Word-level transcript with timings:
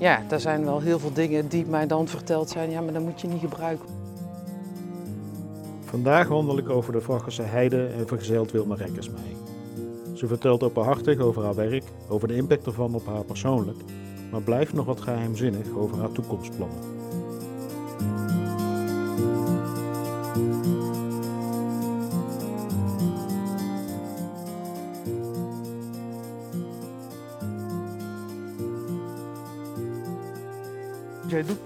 ja, 0.00 0.22
er 0.30 0.40
zijn 0.40 0.64
wel 0.64 0.80
heel 0.80 0.98
veel 0.98 1.12
dingen 1.12 1.48
die 1.48 1.66
mij 1.66 1.86
dan 1.86 2.08
verteld 2.08 2.50
zijn. 2.50 2.70
Ja, 2.70 2.80
maar 2.80 2.92
dat 2.92 3.02
moet 3.02 3.20
je 3.20 3.28
niet 3.28 3.40
gebruiken. 3.40 3.86
Vandaag 5.80 6.28
wandel 6.28 6.58
ik 6.58 6.68
over 6.68 6.92
de 6.92 7.00
Vraggerse 7.00 7.42
heide 7.42 7.86
en 7.86 8.06
vergezeld 8.06 8.52
Wilma 8.52 8.74
Rekkers 8.74 9.10
mee. 9.10 9.36
Ze 10.14 10.26
vertelt 10.26 10.62
openhartig 10.62 11.18
over 11.18 11.44
haar 11.44 11.54
werk, 11.54 11.84
over 12.08 12.28
de 12.28 12.36
impact 12.36 12.66
ervan 12.66 12.94
op 12.94 13.06
haar 13.06 13.24
persoonlijk, 13.24 13.78
maar 14.30 14.42
blijft 14.42 14.72
nog 14.72 14.86
wat 14.86 15.00
geheimzinnig 15.00 15.66
over 15.76 15.98
haar 15.98 16.12
toekomstplannen. 16.12 16.99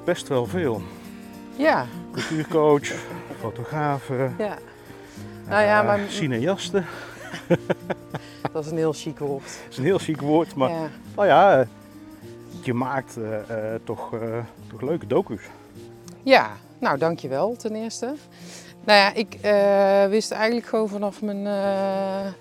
Best 0.05 0.29
wel 0.29 0.47
veel. 0.47 0.83
Ja, 1.57 1.87
Cultuurcoach, 2.13 2.93
fotograaf, 3.41 4.09
ja. 4.39 4.59
Nou 5.49 5.63
ja, 5.63 5.81
eh, 5.81 5.87
maar 5.87 6.01
cineaste. 6.09 6.83
dat 8.53 8.65
is 8.65 8.71
een 8.71 8.77
heel 8.77 8.93
chic 8.93 9.19
woord. 9.19 9.43
Dat 9.63 9.71
is 9.71 9.77
een 9.79 9.85
heel 9.85 9.99
chic 9.99 10.21
woord, 10.21 10.55
maar 10.55 10.71
Ja. 10.71 10.89
nou 11.15 11.27
ja, 11.29 11.67
je 12.63 12.75
maakt 12.75 13.17
eh, 13.17 13.75
eh, 13.75 13.81
toch, 13.85 14.11
toch 14.71 14.81
leuke 14.81 15.07
docu's. 15.07 15.43
Ja, 16.23 16.51
nou 16.79 16.99
dankjewel 16.99 17.57
ten 17.57 17.75
eerste. 17.75 18.15
Nou 18.85 18.99
ja, 18.99 19.13
ik 19.15 19.39
wist 20.11 20.31
eigenlijk 20.31 20.67
gewoon 20.67 20.89
vanaf 20.89 21.23
mijn 21.23 21.47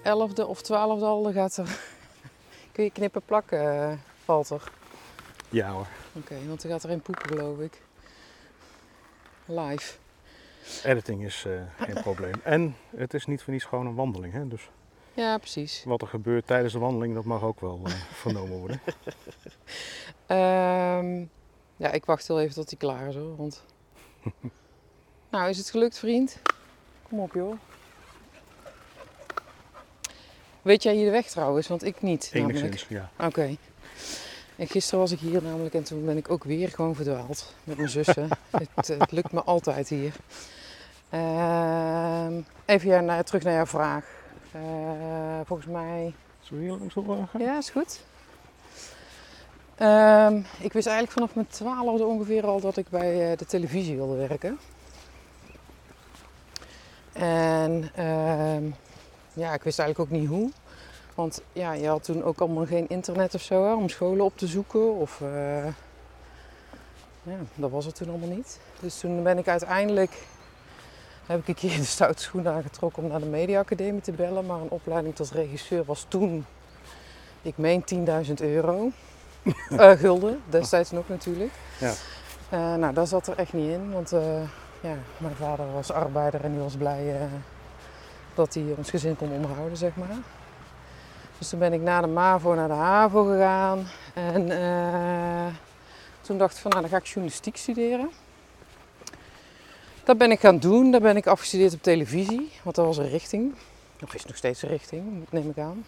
elfde 0.04 0.48
of 0.48 0.62
twaalfde 0.62 1.06
al, 1.06 1.24
dan 1.24 1.34
gaat 1.34 1.58
er... 1.58 1.78
Kun 2.74 2.84
je 2.84 2.92
knippen 2.92 3.22
plakken, 3.26 3.60
eh, 3.60 3.92
Walter? 4.26 4.72
Ja 5.54 5.70
hoor. 5.72 5.88
Oké, 6.14 6.36
want 6.48 6.62
dan 6.62 6.72
gaat 6.72 6.84
er 6.84 6.90
in 6.90 7.02
poepen 7.02 7.28
geloof 7.28 7.60
ik. 7.60 7.82
Live. 9.46 9.94
Editing 10.84 11.24
is 11.24 11.46
eh, 11.46 11.62
geen 11.86 12.02
probleem. 12.02 12.34
En 12.44 12.76
het 12.96 13.14
is 13.14 13.26
niet 13.26 13.42
voor 13.42 13.54
niets 13.54 13.66
gewoon 13.66 13.86
een 13.86 13.96
wandeling. 13.96 14.34
Hè? 14.34 14.48
Dus 14.48 14.70
Ja, 15.14 15.38
precies. 15.38 15.84
wat 15.86 16.02
er 16.02 16.08
gebeurt 16.08 16.48
tijdens 16.48 16.74
de 16.74 16.80
wandeling, 16.80 17.14
dat 17.14 17.24
mag 17.24 17.44
ook 17.44 17.60
wel 17.60 17.82
eh, 17.86 17.92
vernomen 18.12 18.58
worden. 18.58 18.82
Ehm, 20.26 21.26
ja, 21.76 21.92
ik 21.92 22.06
wacht 22.06 22.28
heel 22.28 22.42
even 22.42 22.54
tot 22.56 22.70
hij 22.70 22.80
klaar 22.80 23.08
is 23.08 23.16
hoor. 23.16 23.36
Want... 23.36 23.64
nou, 25.32 25.50
is 25.50 25.58
het 25.58 25.70
gelukt 25.70 26.00
vriend? 26.00 26.38
Kom 27.08 27.20
op 27.20 27.34
joh. 27.34 27.58
Weet 30.62 30.84
jij 30.84 30.94
hier 30.96 31.06
de 31.06 31.12
weg 31.12 31.28
trouwens? 31.28 31.68
Want 31.68 31.84
ik 31.84 32.02
niet. 32.02 32.30
namelijk. 32.34 32.60
Enigszins, 32.60 32.88
ja. 32.90 33.12
Oké. 33.20 33.58
En 34.56 34.68
gisteren 34.68 35.00
was 35.00 35.12
ik 35.12 35.20
hier 35.20 35.44
namelijk 35.44 35.74
en 35.74 35.84
toen 35.84 36.06
ben 36.06 36.18
ik 36.18 36.32
ook 36.32 36.44
weer 36.44 36.70
gewoon 36.70 36.96
verdwaald 36.96 37.54
met 37.64 37.78
mijn 37.78 37.90
zussen. 37.90 38.30
het, 38.76 38.88
het 38.88 39.12
lukt 39.12 39.32
me 39.32 39.44
altijd 39.44 39.90
hier. 39.90 40.14
Ehm, 41.10 42.34
even 42.66 43.06
naar, 43.06 43.24
terug 43.24 43.44
naar 43.44 43.54
jouw 43.54 43.66
vraag. 43.66 44.06
Eh, 44.52 44.62
volgens 45.46 45.68
mij. 45.68 46.14
Zullen 46.42 46.64
we 46.64 46.70
hier 46.70 46.92
langs 47.06 47.32
gaan? 47.32 47.42
Ja, 47.42 47.58
is 47.58 47.70
goed. 47.70 48.00
Ehm, 49.76 50.38
ik 50.60 50.74
wist 50.74 50.88
eigenlijk 50.88 51.12
vanaf 51.12 51.36
mijn 51.36 51.48
twaalfde 51.48 52.06
ongeveer 52.06 52.46
al 52.46 52.60
dat 52.60 52.78
ik 52.78 52.90
bij 52.90 53.32
eh, 53.32 53.38
de 53.38 53.46
televisie 53.46 53.96
wilde 53.96 54.28
werken. 54.28 54.60
En 57.14 57.90
ehm, 57.96 58.64
ja, 59.34 59.54
ik 59.54 59.64
wist 59.64 59.80
eigenlijk 59.80 60.00
ook 60.00 60.20
niet 60.20 60.30
hoe. 60.30 60.52
Want 61.16 61.42
ja, 61.52 61.74
je 61.74 61.88
had 61.88 62.04
toen 62.04 62.24
ook 62.24 62.40
allemaal 62.40 62.66
geen 62.66 62.90
internet 62.90 63.34
of 63.34 63.42
zo 63.42 63.66
hè, 63.66 63.74
om 63.74 63.90
scholen 63.90 64.26
op 64.26 64.38
te 64.38 64.48
zoeken. 64.48 64.96
Of, 64.96 65.22
eh, 65.22 65.66
ja, 67.24 67.38
dat 67.56 67.72
was 67.72 67.86
het 67.86 67.96
toen 67.96 68.10
allemaal 68.10 68.36
niet. 68.36 68.60
Dus 68.80 69.00
toen 69.00 69.24
ben 69.24 69.38
ik 69.38 69.48
uiteindelijk, 69.48 70.18
heb 71.26 71.40
ik 71.40 71.48
een 71.48 71.56
keer 71.56 71.78
de 71.78 71.84
stoute 71.84 72.22
schoen 72.22 72.48
aangetrokken 72.48 73.04
om 73.04 73.10
naar 73.10 73.20
de 73.20 73.26
mediaacademie 73.26 74.02
te 74.02 74.12
bellen. 74.12 74.46
Maar 74.46 74.62
een 74.62 74.70
opleiding 74.70 75.16
tot 75.16 75.32
regisseur 75.32 75.84
was 75.86 76.06
toen, 76.08 76.46
ik 77.42 77.58
meen 77.58 77.84
10.000 78.26 78.34
euro. 78.34 78.92
Eh, 79.70 79.92
gulden, 79.92 80.42
destijds 80.50 80.92
nog 80.92 81.08
natuurlijk. 81.08 81.52
Ja. 81.80 81.94
Eh, 82.50 82.76
nou, 82.76 82.94
dat 82.94 83.10
zat 83.10 83.28
er 83.28 83.38
echt 83.38 83.54
niet 83.54 83.70
in. 83.70 83.92
Want 83.92 84.10
ja, 84.82 84.96
mijn 85.18 85.36
vader 85.36 85.72
was 85.74 85.92
arbeider 85.92 86.44
en 86.44 86.52
die 86.52 86.62
was 86.62 86.76
blij 86.76 87.30
dat 88.34 88.54
hij 88.54 88.74
ons 88.78 88.90
gezin 88.90 89.16
kon 89.16 89.32
onderhouden, 89.32 89.78
zeg 89.78 89.96
maar. 89.96 90.18
Dus 91.44 91.52
toen 91.52 91.62
ben 91.62 91.74
ik 91.74 91.82
na 91.82 92.02
de 92.02 92.08
MAVO 92.08 92.54
naar 92.54 92.68
de 92.68 92.74
HAVO 92.74 93.24
gegaan. 93.24 93.88
En 94.14 94.52
eh, 94.52 95.54
toen 96.22 96.38
dacht 96.38 96.56
ik 96.56 96.62
van, 96.62 96.72
nou 96.72 96.82
dan 96.82 96.92
ga 96.92 96.98
ik 96.98 97.06
journalistiek 97.06 97.58
studeren. 97.58 98.10
Dat 100.04 100.18
ben 100.18 100.32
ik 100.32 100.40
gaan 100.40 100.58
doen. 100.58 100.92
Daar 100.92 101.02
ben 101.02 101.18
ik 101.18 101.28
afgestudeerd 101.28 101.74
op 101.74 101.82
televisie. 101.82 102.52
Want 102.64 102.76
dat 102.76 102.86
was 102.86 102.98
een 102.98 103.10
richting. 103.10 103.56
Of 104.04 104.14
is 104.14 104.26
nog 104.26 104.36
steeds 104.36 104.62
een 104.62 104.70
richting, 104.70 105.26
neem 105.30 105.50
ik 105.50 105.58
aan. 105.58 105.86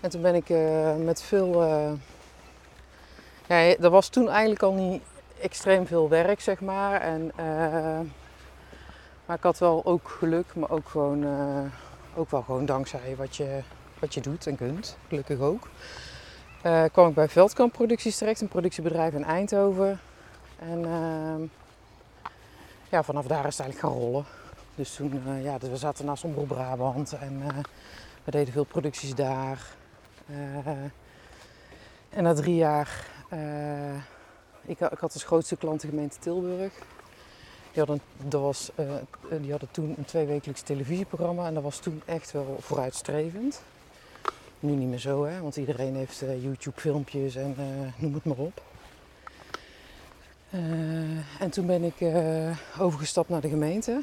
En 0.00 0.10
toen 0.10 0.22
ben 0.22 0.34
ik 0.34 0.50
eh, 0.50 0.96
met 0.96 1.22
veel... 1.22 1.62
eh, 1.62 1.92
ja, 3.46 3.76
er 3.76 3.90
was 3.90 4.08
toen 4.08 4.28
eigenlijk 4.28 4.62
al 4.62 4.72
niet 4.72 5.02
extreem 5.40 5.86
veel 5.86 6.08
werk, 6.08 6.40
zeg 6.40 6.60
maar. 6.60 7.00
En, 7.00 7.32
maar 9.26 9.36
ik 9.36 9.42
had 9.42 9.58
wel 9.58 9.84
ook 9.84 10.08
geluk, 10.08 10.54
maar 10.54 10.70
ook, 10.70 10.88
gewoon, 10.88 11.26
ook 12.14 12.30
wel 12.30 12.42
gewoon 12.42 12.66
dankzij 12.66 13.14
wat 13.16 13.36
je, 13.36 13.62
wat 14.00 14.14
je 14.14 14.20
doet 14.20 14.46
en 14.46 14.56
kunt. 14.56 14.96
Gelukkig 15.08 15.38
ook. 15.40 15.68
Eh, 16.62 16.84
kwam 16.92 17.08
ik 17.08 17.14
bij 17.14 17.28
Veldkamp 17.28 17.72
Producties 17.72 18.16
terecht, 18.16 18.40
een 18.40 18.48
productiebedrijf 18.48 19.14
in 19.14 19.24
Eindhoven. 19.24 20.00
En 20.58 20.84
ehm, 20.84 21.42
ja, 22.90 23.02
vanaf 23.02 23.26
daar 23.26 23.46
is 23.46 23.56
het 23.56 23.66
eigenlijk 23.66 23.78
gaan 23.78 24.02
rollen. 24.02 24.24
Dus 24.74 24.94
toen, 24.94 25.22
eh, 25.26 25.44
ja, 25.44 25.58
dus 25.58 25.68
we 25.68 25.76
zaten 25.76 26.04
naast 26.04 26.24
Omroep 26.24 26.48
Brabant 26.48 27.12
en 27.12 27.42
eh, 27.42 27.58
we 28.24 28.30
deden 28.30 28.52
veel 28.52 28.64
producties 28.64 29.14
daar. 29.14 29.76
En 32.08 32.22
na 32.22 32.34
drie 32.34 32.54
jaar, 32.54 33.06
ik, 34.64 34.80
ik 34.80 34.98
had 34.98 35.12
als 35.12 35.24
grootste 35.24 35.56
klant 35.56 35.80
de 35.80 35.88
gemeente 35.88 36.18
Tilburg. 36.18 36.72
Die 37.72 37.84
hadden, 37.84 38.00
die 39.40 39.50
hadden 39.50 39.70
toen 39.70 39.94
een 39.96 40.04
tweewekelijks 40.04 40.60
televisieprogramma 40.60 41.46
en 41.46 41.54
dat 41.54 41.62
was 41.62 41.78
toen 41.78 42.02
echt 42.06 42.32
wel 42.32 42.56
vooruitstrevend. 42.60 43.62
Nu 44.60 44.72
niet 44.72 44.88
meer 44.88 44.98
zo, 44.98 45.24
hè, 45.24 45.40
want 45.40 45.56
iedereen 45.56 45.94
heeft 45.94 46.22
eh, 46.22 46.42
YouTube-filmpjes 46.42 47.34
en 47.34 47.54
eh, 47.58 48.02
noem 48.02 48.14
het 48.14 48.24
maar 48.24 48.36
op. 48.36 48.62
Eh, 50.50 51.40
en 51.42 51.50
toen 51.50 51.66
ben 51.66 51.82
ik 51.82 51.94
overgestapt 52.78 53.28
naar 53.28 53.40
de 53.40 53.48
gemeente. 53.48 54.02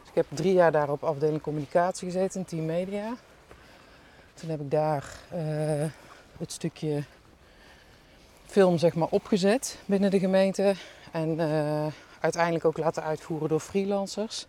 Dus 0.00 0.08
ik 0.08 0.14
heb 0.14 0.26
drie 0.28 0.52
jaar 0.52 0.72
daar 0.72 0.90
op 0.90 1.04
afdeling 1.04 1.40
communicatie 1.40 2.10
gezeten, 2.10 2.40
in 2.40 2.46
team 2.46 2.64
media. 2.64 3.14
Toen 4.34 4.50
heb 4.50 4.60
ik 4.60 4.70
daar 4.70 5.20
het 6.38 6.52
stukje 6.52 7.02
film 8.46 8.78
zeg 8.78 8.94
maar, 8.94 9.08
opgezet 9.08 9.78
binnen 9.86 10.10
de 10.10 10.18
gemeente. 10.18 10.74
En 11.12 11.40
uiteindelijk 12.20 12.64
ook 12.64 12.78
laten 12.78 13.02
uitvoeren 13.02 13.48
door 13.48 13.60
freelancers. 13.60 14.46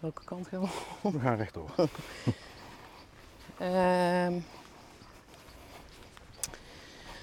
Welke 0.00 0.24
kant 0.24 0.48
gaan 0.48 0.60
we? 0.60 1.10
We 1.10 1.20
gaan 1.20 1.36
rechtdoor. 1.36 1.70
Ehm, 3.58 4.32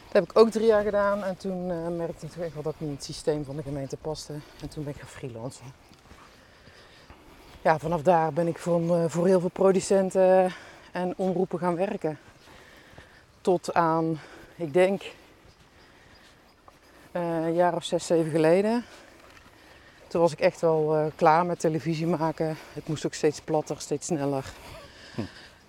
dat 0.06 0.12
heb 0.12 0.24
ik 0.24 0.38
ook 0.38 0.50
drie 0.50 0.66
jaar 0.66 0.84
gedaan 0.84 1.24
en 1.24 1.38
toen 1.38 1.72
eh, 1.72 1.88
merkte 1.88 2.26
ik 2.26 2.32
toch 2.32 2.44
echt 2.44 2.54
wel 2.54 2.64
dat 2.64 2.74
ik 2.74 2.80
niet 2.80 2.90
in 2.90 2.96
het 2.96 3.04
systeem 3.04 3.46
van 3.46 3.56
de 3.56 3.62
gemeente 3.62 3.98
paste. 3.98 4.34
En 4.62 4.70
toen 4.70 4.84
ben 4.84 4.94
ik 4.94 5.00
gaan 5.00 5.10
freelancen. 5.10 5.66
Ja, 7.62 7.80
vanaf 7.80 8.02
daar 8.02 8.34
ben 8.34 8.48
ik 8.48 8.58
voor, 8.58 8.98
eh, 8.98 9.10
voor 9.10 9.28
heel 9.28 9.40
veel 9.40 9.50
producenten 9.50 10.54
en 10.92 11.14
omroepen 11.18 11.60
gaan 11.60 11.76
werken. 11.76 12.20
Tot 13.42 13.74
aan, 13.74 14.20
ik 14.56 14.74
denk, 14.74 15.02
eh, 17.12 17.46
een 17.46 17.54
jaar 17.54 17.76
of 17.76 17.84
zes, 17.84 18.06
zeven 18.06 18.32
geleden. 18.32 18.86
Toen 20.14 20.22
was 20.22 20.32
ik 20.32 20.40
echt 20.40 20.62
wel 20.62 20.96
eh, 20.96 21.06
klaar 21.16 21.46
met 21.46 21.60
televisie 21.60 22.08
maken. 22.08 22.56
Het 22.74 22.88
moest 22.88 23.06
ook 23.06 23.14
steeds 23.14 23.42
platter, 23.42 23.80
steeds 23.80 24.08
sneller. 24.08 24.54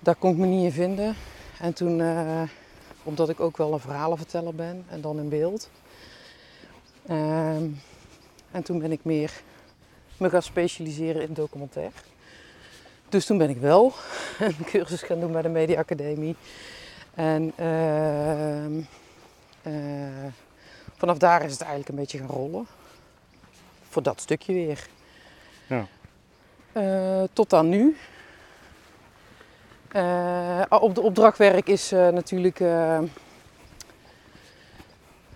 Daar 0.00 0.14
kon 0.14 0.30
ik 0.30 0.36
me 0.36 0.46
niet 0.46 0.64
in 0.64 0.72
vinden. 0.72 1.16
En 1.60 1.72
toen, 1.72 2.00
eh, 2.00 2.42
omdat 3.02 3.28
ik 3.28 3.40
ook 3.40 3.56
wel 3.56 3.72
een 3.72 3.80
verhalenverteller 3.80 4.54
ben 4.54 4.84
en 4.88 5.00
dan 5.00 5.18
in 5.18 5.28
beeld. 5.28 5.70
Ehm, 7.06 7.68
en 8.50 8.62
toen 8.62 8.78
ben 8.78 8.92
ik 8.92 9.04
meer 9.04 9.32
me 10.16 10.30
gaan 10.30 10.42
specialiseren 10.42 11.22
in 11.22 11.34
documentaire. 11.34 11.94
Dus 13.08 13.26
toen 13.26 13.38
ben 13.38 13.50
ik 13.50 13.58
wel 13.58 13.92
een 14.38 14.64
cursus 14.64 15.02
gaan 15.02 15.20
doen 15.20 15.32
bij 15.32 15.42
de 15.42 15.48
Media 15.48 15.78
Academie. 15.78 16.36
En 17.14 17.52
ehm, 17.56 18.80
eh, 19.62 20.32
vanaf 20.96 21.18
daar 21.18 21.44
is 21.44 21.52
het 21.52 21.60
eigenlijk 21.60 21.90
een 21.90 21.96
beetje 21.96 22.18
gaan 22.18 22.28
rollen. 22.28 22.66
Voor 23.94 24.02
dat 24.02 24.20
stukje 24.20 24.52
weer. 24.52 24.86
Ja. 25.66 25.86
Eh, 26.72 27.22
tot 27.32 27.52
aan 27.52 27.68
nu. 27.68 27.96
Eh, 29.88 30.62
op 30.68 30.94
de 30.94 31.00
opdrachtwerk 31.00 31.68
is 31.68 31.92
eh, 31.92 32.08
natuurlijk 32.08 32.62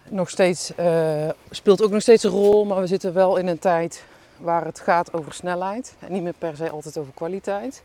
nog 0.09 0.31
steeds, 0.31 0.73
speelt 1.51 1.83
ook 1.83 1.91
nog 1.91 2.03
steeds 2.03 2.25
een 2.25 2.31
rol, 2.31 2.65
maar 2.65 2.81
we 2.81 2.87
zitten 2.87 3.15
wel 3.15 3.37
in 3.37 3.47
een 3.47 3.59
tijd 3.59 4.05
waar 4.37 4.65
het 4.65 4.81
gaat 4.81 5.13
over 5.13 5.33
snelheid 5.33 5.97
en 5.99 6.13
niet 6.13 6.23
meer 6.23 6.35
per 6.39 6.57
se 6.57 6.71
altijd 6.71 6.99
over 6.99 7.13
kwaliteit. 7.15 7.83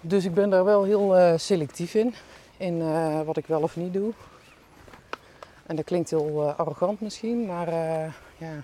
Dus 0.00 0.24
ik 0.24 0.34
ben 0.34 0.50
daar 0.50 0.64
wel 0.64 0.84
heel 0.84 1.38
selectief 1.38 1.94
in, 1.94 2.14
in 2.56 2.94
wat 3.24 3.36
ik 3.36 3.46
wel 3.46 3.62
of 3.62 3.76
niet 3.76 3.92
doe. 3.92 4.12
En 5.66 5.76
dat 5.76 5.84
klinkt 5.84 6.10
heel 6.10 6.52
arrogant 6.56 7.00
misschien, 7.00 7.46
maar 7.46 7.68
ja. 8.36 8.62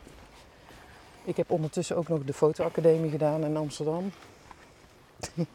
Ik 1.26 1.36
heb 1.36 1.50
ondertussen 1.50 1.96
ook 1.96 2.08
nog 2.08 2.24
de 2.24 2.32
fotoacademie 2.32 3.10
gedaan 3.10 3.44
in 3.44 3.56
Amsterdam. 3.56 4.12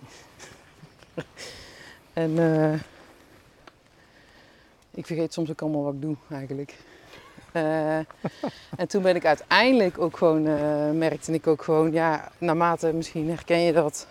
en 2.14 2.40
eh, 2.40 2.74
ik 4.92 5.06
vergeet 5.06 5.34
soms 5.34 5.50
ook 5.50 5.62
allemaal 5.62 5.84
wat 5.84 5.94
ik 5.94 6.02
doe 6.02 6.16
eigenlijk. 6.30 6.76
Eh, 7.52 7.98
en 8.82 8.88
toen 8.88 9.02
ben 9.02 9.16
ik 9.16 9.26
uiteindelijk 9.26 10.00
ook 10.00 10.18
gewoon, 10.18 10.48
eh, 10.48 10.90
merkte 10.90 11.34
ik 11.34 11.48
ook 11.48 11.64
gewoon, 11.64 11.92
ja, 11.92 12.32
naarmate 12.38 12.94
misschien 12.94 13.30
herken 13.30 13.60
je 13.60 13.74
dat. 13.74 14.08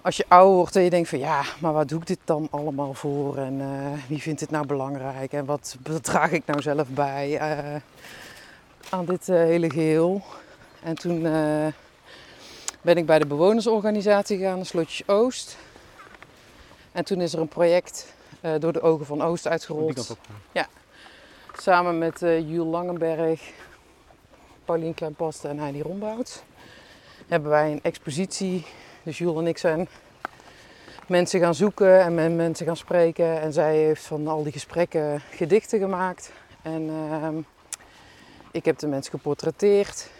Als 0.00 0.16
je 0.16 0.24
ouder 0.28 0.56
wordt 0.56 0.76
en 0.76 0.82
je 0.82 0.90
denkt 0.90 1.08
van 1.08 1.18
ja, 1.18 1.42
maar 1.58 1.72
wat 1.72 1.88
doe 1.88 2.00
ik 2.00 2.06
dit 2.06 2.20
dan 2.24 2.48
allemaal 2.50 2.94
voor? 2.94 3.36
En 3.36 3.62
wie 4.08 4.22
vindt 4.22 4.40
dit 4.40 4.50
nou 4.50 4.66
belangrijk? 4.66 5.32
En 5.32 5.44
wat, 5.44 5.76
draag 6.02 6.30
ik 6.30 6.46
nou 6.46 6.62
zelf 6.62 6.88
bij 6.88 7.38
aan 8.90 9.04
dit 9.04 9.28
eh, 9.28 9.36
hele 9.36 9.70
geheel? 9.70 10.22
En 10.82 10.94
toen 10.94 11.26
eh, 11.26 11.66
ben 12.80 12.96
ik 12.96 13.06
bij 13.06 13.18
de 13.18 13.26
bewonersorganisatie 13.26 14.38
gegaan, 14.38 14.58
de 14.58 14.64
Slotjes 14.64 15.08
Oost. 15.08 15.56
En 16.92 17.04
toen 17.04 17.20
is 17.20 17.32
er 17.32 17.40
een 17.40 17.48
project 17.48 18.14
eh, 18.40 18.52
door 18.58 18.72
de 18.72 18.80
ogen 18.80 19.06
van 19.06 19.22
Oost 19.22 19.46
uitgerold. 19.46 20.10
op. 20.10 20.18
Samen 21.52 21.98
met 21.98 22.20
Jules 22.20 22.70
Langenberg, 22.70 23.50
Paulien 24.64 24.94
Kleinpaste 24.94 25.48
en 25.48 25.58
Heidi 25.58 25.82
Rombout 25.82 26.42
hebben 27.30 27.50
wij 27.50 27.72
een 27.72 27.82
expositie. 27.82 28.66
Dus 29.02 29.18
Jules 29.18 29.38
en 29.38 29.46
ik 29.46 29.58
zijn 29.58 29.88
mensen 31.06 31.40
gaan 31.40 31.54
zoeken 31.54 32.00
en 32.00 32.14
met 32.14 32.34
mensen 32.34 32.66
gaan 32.66 32.76
spreken. 32.76 33.40
En 33.40 33.52
zij 33.52 33.76
heeft 33.76 34.02
van 34.02 34.28
al 34.28 34.42
die 34.42 34.52
gesprekken 34.52 35.20
gedichten 35.30 35.78
gemaakt. 35.78 36.32
En 36.62 36.90
ehm, 37.10 37.36
ik 38.50 38.64
heb 38.64 38.78
de 38.78 38.86
mensen 38.86 39.12
geportretteerd. 39.12 40.10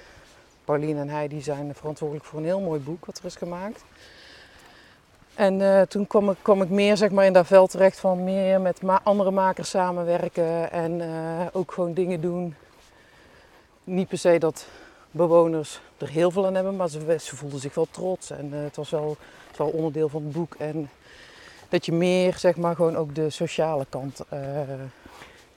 Paulien 0.65 0.99
en 0.99 1.09
Heidi 1.09 1.41
zijn 1.41 1.75
verantwoordelijk 1.75 2.27
voor 2.27 2.39
een 2.39 2.45
heel 2.45 2.61
mooi 2.61 2.81
boek 2.81 3.07
wat 3.07 3.19
er 3.19 3.25
is 3.25 3.37
gemaakt. 3.37 3.85
En 5.35 5.61
eh, 5.61 5.83
toen 5.83 6.07
kwam 6.07 6.31
ik, 6.31 6.49
ik 6.63 6.69
meer 6.69 6.97
zeg 6.97 7.11
maar, 7.11 7.25
in 7.25 7.33
dat 7.33 7.47
veld 7.47 7.71
terecht 7.71 7.99
van 7.99 8.25
meer 8.25 8.61
met 8.61 8.81
andere 9.03 9.31
makers 9.31 9.71
samenwerken 9.71 10.71
en 10.71 11.01
eh, 11.01 11.47
ook 11.53 11.73
gewoon 11.73 11.93
dingen 11.95 12.21
doen. 12.21 12.55
Niet 13.85 14.09
per 14.09 14.19
se 14.19 14.39
dat 14.39 14.67
bewoners 15.11 15.81
er 15.99 16.09
heel 16.09 16.31
veel 16.31 16.47
aan 16.47 16.55
hebben, 16.55 16.77
maar 16.77 16.89
ze, 16.89 17.19
voelden 17.19 17.61
zich 17.61 17.75
wel 17.75 17.87
trots 17.91 18.31
en 18.31 18.49
eh, 18.53 18.63
het 18.63 18.77
was 18.77 18.91
wel, 18.91 19.17
het 19.49 19.57
was 19.57 19.67
wel 19.67 19.77
onderdeel 19.77 20.09
van 20.09 20.23
het 20.23 20.33
boek. 20.33 20.55
En 20.55 20.91
dat 21.69 21.87
je 21.87 21.93
meer 21.93 22.35
zeg 22.39 22.57
maar 22.57 22.75
gewoon 22.75 22.97
ook 22.97 23.15
de 23.15 23.31
sociale 23.31 23.87
kant 23.89 24.21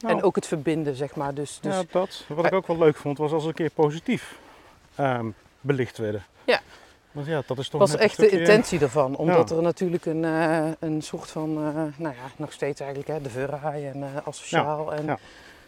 Nou, 0.03 0.17
en 0.17 0.23
ook 0.23 0.35
het 0.35 0.47
verbinden 0.47 0.95
zeg 0.95 1.15
maar. 1.15 1.33
Dus, 1.33 1.59
dus 1.61 1.75
ja, 1.75 1.83
dat. 1.91 2.25
Wat 2.27 2.45
ik 2.45 2.53
ook 2.53 2.67
wel 2.67 2.77
leuk 2.77 2.95
vond, 2.95 3.17
was 3.17 3.31
als 3.31 3.45
een 3.45 3.53
keer 3.53 3.69
positief 3.69 4.39
ehm, 4.95 5.29
belicht 5.61 5.97
werden. 5.97 6.23
Ja. 6.45 6.59
Want 7.11 7.27
ja, 7.27 7.43
dat 7.47 7.57
is 7.57 7.69
toch 7.69 7.79
was 7.79 7.95
echt 7.95 8.17
de 8.17 8.25
stukje- 8.25 8.39
intentie 8.39 8.79
ervan. 8.79 9.15
Omdat 9.15 9.49
Ja. 9.49 9.55
er 9.55 9.61
natuurlijk 9.61 10.05
een, 10.05 10.25
eh, 10.25 10.71
een 10.79 11.01
soort 11.01 11.29
van, 11.31 11.49
eh, 11.57 11.73
nou 11.99 12.15
ja, 12.15 12.21
nog 12.35 12.51
steeds 12.53 12.79
eigenlijk, 12.79 13.09
hè, 13.09 13.21
de 13.21 13.29
verraai 13.29 13.87
en 13.87 14.03
eh 14.03 14.27
asociaal. 14.27 14.93
en, 14.93 15.05
ja. 15.05 15.17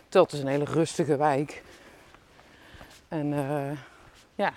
Het 0.10 0.32
is 0.34 0.40
een 0.40 0.48
hele 0.48 0.66
rustige 0.66 1.18
wijk. 1.18 1.64
En 3.08 3.34
eh, 3.34 3.78
ja, 4.36 4.54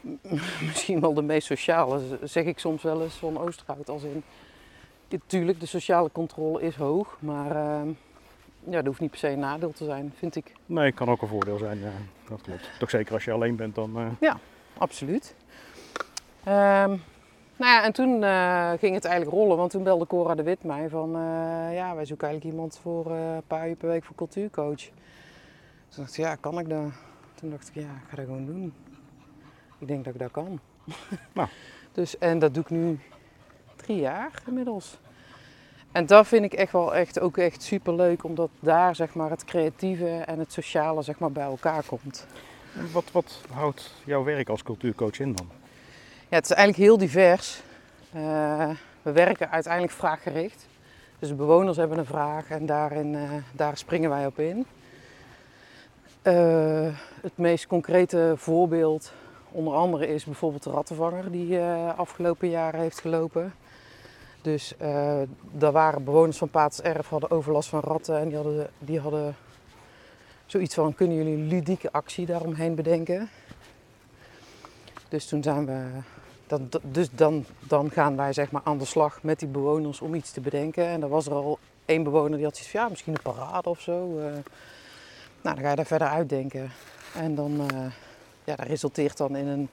misschien 0.68 1.00
wel 1.00 1.14
de 1.14 1.22
meest 1.22 1.46
sociale, 1.46 2.00
zeg 2.22 2.44
ik 2.44 2.58
soms 2.58 2.82
wel 2.82 3.02
eens 3.02 3.14
van 3.14 3.38
Oosterhout. 3.38 3.88
Als 3.88 4.02
in, 4.02 4.22
natuurlijk, 5.08 5.60
de 5.60 5.66
sociale 5.66 6.10
controle 6.12 6.62
is 6.62 6.74
hoog, 6.76 7.16
maar 7.18 7.56
eh, 7.56 7.80
ja, 8.64 8.72
dat 8.72 8.86
hoeft 8.86 9.00
niet 9.00 9.10
per 9.10 9.18
se 9.18 9.28
een 9.28 9.38
nadeel 9.38 9.72
te 9.72 9.84
zijn, 9.84 10.12
vind 10.16 10.36
ik. 10.36 10.52
Nee, 10.66 10.92
kan 10.92 11.08
ook 11.08 11.22
een 11.22 11.28
voordeel 11.28 11.58
zijn. 11.58 11.78
Ja, 11.78 11.90
dat 12.28 12.40
klopt. 12.40 12.70
Toch 12.78 12.90
zeker 12.90 13.14
als 13.14 13.24
je 13.24 13.32
alleen 13.32 13.56
bent 13.56 13.74
dan. 13.74 13.96
eh, 14.20 14.34
Absoluut. 14.78 15.34
Ehm, 16.44 16.88
nou 17.56 17.72
ja, 17.72 17.84
en 17.84 17.92
toen 17.92 18.22
eh, 18.22 18.70
ging 18.78 18.94
het 18.94 19.04
eigenlijk 19.04 19.36
rollen, 19.36 19.56
want 19.56 19.70
toen 19.70 19.82
belde 19.82 20.06
Cora 20.06 20.34
de 20.34 20.42
Wit 20.42 20.64
mij 20.64 20.88
van, 20.88 21.14
eh, 21.14 21.74
ja, 21.74 21.94
wij 21.94 22.04
zoeken 22.04 22.26
eigenlijk 22.28 22.54
iemand 22.56 22.78
voor 22.82 23.10
een 23.10 23.42
paar 23.46 23.68
uur 23.68 23.76
per 23.76 23.88
week 23.88 24.04
voor 24.04 24.16
cultuurcoach. 24.16 24.80
Toen 25.88 26.02
dacht 26.04 26.10
ik, 26.18 26.24
ja, 26.24 26.34
kan 26.34 26.58
ik 26.58 26.68
dat? 26.68 26.90
Toen 27.34 27.50
dacht 27.50 27.68
ik, 27.68 27.74
ja, 27.74 27.80
ik 27.80 28.08
ga 28.08 28.16
dat 28.16 28.24
gewoon 28.24 28.46
doen. 28.46 28.74
Ik 29.78 29.88
denk 29.88 30.04
dat 30.04 30.14
ik 30.14 30.20
dat 30.20 30.30
kan. 30.30 30.60
Nou. 31.32 31.48
Dus, 31.92 32.18
en 32.18 32.38
dat 32.38 32.54
doe 32.54 32.62
ik 32.62 32.70
nu 32.70 32.98
drie 33.76 33.96
jaar 34.00 34.42
inmiddels. 34.46 34.98
En 35.92 36.06
dat 36.06 36.26
vind 36.26 36.44
ik 36.44 36.52
echt 36.52 36.72
wel 36.72 36.94
echt, 36.94 37.20
ook 37.20 37.36
echt 37.36 37.62
super 37.62 37.94
leuk, 37.94 38.24
omdat 38.24 38.50
daar 38.60 38.94
zeg 38.94 39.14
maar, 39.14 39.30
het 39.30 39.44
creatieve 39.44 40.08
en 40.08 40.38
het 40.38 40.52
sociale 40.52 41.02
zeg 41.02 41.18
maar, 41.18 41.32
bij 41.32 41.44
elkaar 41.44 41.82
komt. 41.86 42.26
wat, 42.92 43.04
wat 43.12 43.40
houdt 43.50 43.94
jouw 44.04 44.24
werk 44.24 44.48
als 44.48 44.62
cultuurcoach 44.62 45.18
in 45.18 45.34
dan? 45.34 45.48
Ja, 46.28 46.36
het 46.36 46.44
is 46.44 46.56
eigenlijk 46.56 46.88
heel 46.88 46.98
divers. 46.98 47.62
Eh, 48.12 48.70
we 49.02 49.12
werken 49.12 49.50
uiteindelijk 49.50 49.92
vraaggericht. 49.92 50.66
Dus 51.18 51.28
de 51.28 51.34
bewoners 51.34 51.76
hebben 51.76 51.98
een 51.98 52.06
vraag 52.06 52.50
en 52.50 52.66
daarin, 52.66 53.14
eh, 53.14 53.30
daar 53.52 53.76
springen 53.76 54.10
wij 54.10 54.26
op 54.26 54.38
in. 54.38 54.66
Eh, 56.22 56.86
het 57.22 57.36
meest 57.36 57.66
concrete 57.66 58.34
voorbeeld 58.36 59.12
onder 59.50 59.74
andere 59.74 60.08
is 60.08 60.24
bijvoorbeeld 60.24 60.62
de 60.62 60.70
rattenvanger 60.70 61.30
die 61.30 61.60
afgelopen 61.96 62.48
jaren 62.48 62.80
heeft 62.80 63.00
gelopen. 63.00 63.52
Dus 64.42 64.76
eh 64.76 65.22
daar 65.52 65.72
waren 65.72 66.04
bewoners 66.04 66.38
van 66.38 66.48
Paterserf 66.48 67.08
hadden 67.08 67.30
overlast 67.30 67.68
van 67.68 67.80
ratten 67.80 68.18
en 68.18 68.28
die 68.28 68.36
hadden, 68.36 68.70
die 68.78 69.00
hadden 69.00 69.36
zoiets 70.46 70.74
van 70.74 70.94
kunnen 70.94 71.16
jullie 71.16 71.34
een 71.34 71.48
ludieke 71.48 71.92
actie 71.92 72.26
daaromheen 72.26 72.74
bedenken. 72.74 73.30
Dus 75.08 75.26
toen 75.26 75.42
zijn 75.42 75.66
we 75.66 75.86
dan, 76.46 76.68
dus 76.82 77.10
dan, 77.10 77.44
dan 77.58 77.90
gaan 77.90 78.16
wij 78.16 78.32
zeg 78.32 78.50
maar 78.50 78.62
aan 78.64 78.78
de 78.78 78.84
slag 78.84 79.22
met 79.22 79.38
die 79.38 79.48
bewoners 79.48 80.00
om 80.00 80.14
iets 80.14 80.30
te 80.32 80.40
bedenken. 80.40 80.86
En 80.86 81.00
dan 81.00 81.10
was 81.10 81.26
er 81.26 81.32
al 81.32 81.58
één 81.84 82.02
bewoner 82.02 82.36
die 82.36 82.44
had 82.44 82.56
zoiets 82.56 82.72
van, 82.72 82.80
ja, 82.80 82.88
misschien 82.88 83.14
een 83.14 83.32
parade 83.34 83.68
of 83.68 83.80
zo. 83.80 84.18
eh. 84.18 84.24
nou, 85.42 85.54
dan 85.54 85.58
ga 85.58 85.70
je 85.70 85.76
daar 85.76 85.86
verder 85.86 86.08
uitdenken. 86.08 86.70
En 87.14 87.34
dan, 87.34 87.60
eh, 87.70 87.76
ja, 88.44 88.56
dat 88.56 88.66
resulteert 88.66 89.16
dan 89.16 89.36
in 89.36 89.46
een 89.46 89.68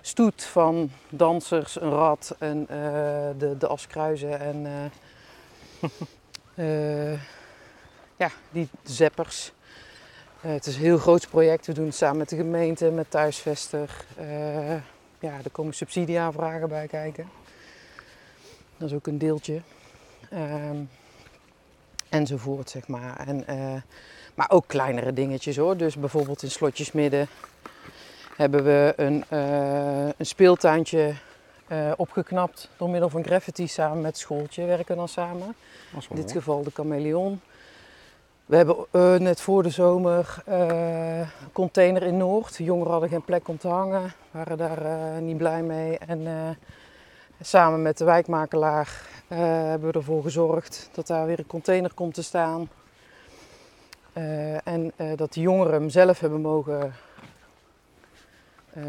stoet 0.00 0.44
van 0.44 0.90
dansers, 1.08 1.80
een 1.80 1.90
rat 1.90 2.36
en 2.38 2.66
eh, 2.68 2.76
de, 3.38 3.56
de 3.58 3.66
askruizen 3.66 4.40
en 4.40 4.66
eh, 4.66 5.90
eh, 7.12 7.20
ja, 8.16 8.30
die 8.50 8.68
zeppers. 8.82 9.52
Het 10.40 10.66
is 10.66 10.74
een 10.74 10.82
heel 10.82 10.98
groot 10.98 11.28
project. 11.28 11.66
We 11.66 11.72
doen 11.72 11.86
het 11.86 11.94
samen 11.94 12.16
met 12.16 12.28
de 12.28 12.36
gemeente, 12.36 12.90
met 12.90 13.10
Thuisvester. 13.10 14.04
Eh, 14.16 14.74
ja, 15.18 15.38
er 15.44 15.50
komen 15.52 15.74
subsidieaanvragen 15.74 16.68
bij 16.68 16.86
kijken. 16.86 17.28
Dat 18.76 18.88
is 18.88 18.94
ook 18.94 19.06
een 19.06 19.18
deeltje. 19.18 19.60
Ehm, 20.30 20.76
enzovoort, 22.08 22.70
zeg 22.70 22.88
maar. 22.88 23.16
En, 23.26 23.44
maar 24.34 24.50
ook 24.50 24.64
kleinere 24.66 25.12
dingetjes 25.12 25.56
hoor. 25.56 25.76
Dus 25.76 25.96
bijvoorbeeld 25.96 26.42
in 26.42 26.50
Slotjesmidden 26.50 27.28
hebben 28.36 28.64
we 28.64 28.92
een, 28.96 29.24
eh, 29.28 30.04
een 30.04 30.26
speeltuintje 30.26 31.14
eh, 31.66 31.92
opgeknapt 31.96 32.70
door 32.76 32.90
middel 32.90 33.08
van 33.08 33.24
graffiti 33.24 33.68
samen 33.68 34.00
met 34.00 34.18
schooltje. 34.18 34.64
Werken 34.64 34.86
we 34.86 34.94
dan 34.94 35.08
samen. 35.08 35.54
In 35.92 36.00
dit 36.08 36.24
mooi. 36.24 36.28
geval 36.28 36.62
de 36.62 36.70
chameleon. 36.70 37.40
We 38.46 38.56
hebben 38.56 38.76
eh, 38.90 39.14
net 39.14 39.40
voor 39.40 39.62
de 39.62 39.70
zomer 39.70 40.42
een 40.44 41.26
container 41.52 42.02
in 42.02 42.16
Noord. 42.16 42.56
De 42.56 42.64
jongeren 42.64 42.90
hadden 42.90 43.08
geen 43.08 43.24
plek 43.24 43.48
om 43.48 43.58
te 43.58 43.68
hangen, 43.68 44.12
waren 44.30 44.58
daar 44.58 45.22
niet 45.22 45.36
blij 45.36 45.62
mee. 45.62 45.98
En 45.98 46.28
samen 47.40 47.82
met 47.82 47.98
de 47.98 48.04
wijkmakelaar 48.04 49.02
hebben 49.28 49.88
we 49.92 49.98
ervoor 49.98 50.22
gezorgd 50.22 50.90
dat 50.92 51.06
daar 51.06 51.26
weer 51.26 51.38
een 51.38 51.46
container 51.46 51.94
komt 51.94 52.14
te 52.14 52.22
staan. 52.22 52.68
En 54.64 54.92
dat 55.16 55.32
de 55.32 55.40
jongeren 55.40 55.72
hem 55.72 55.90
zelf 55.90 56.20
hebben 56.20 56.40
mogen 56.40 56.92
eh, 58.72 58.84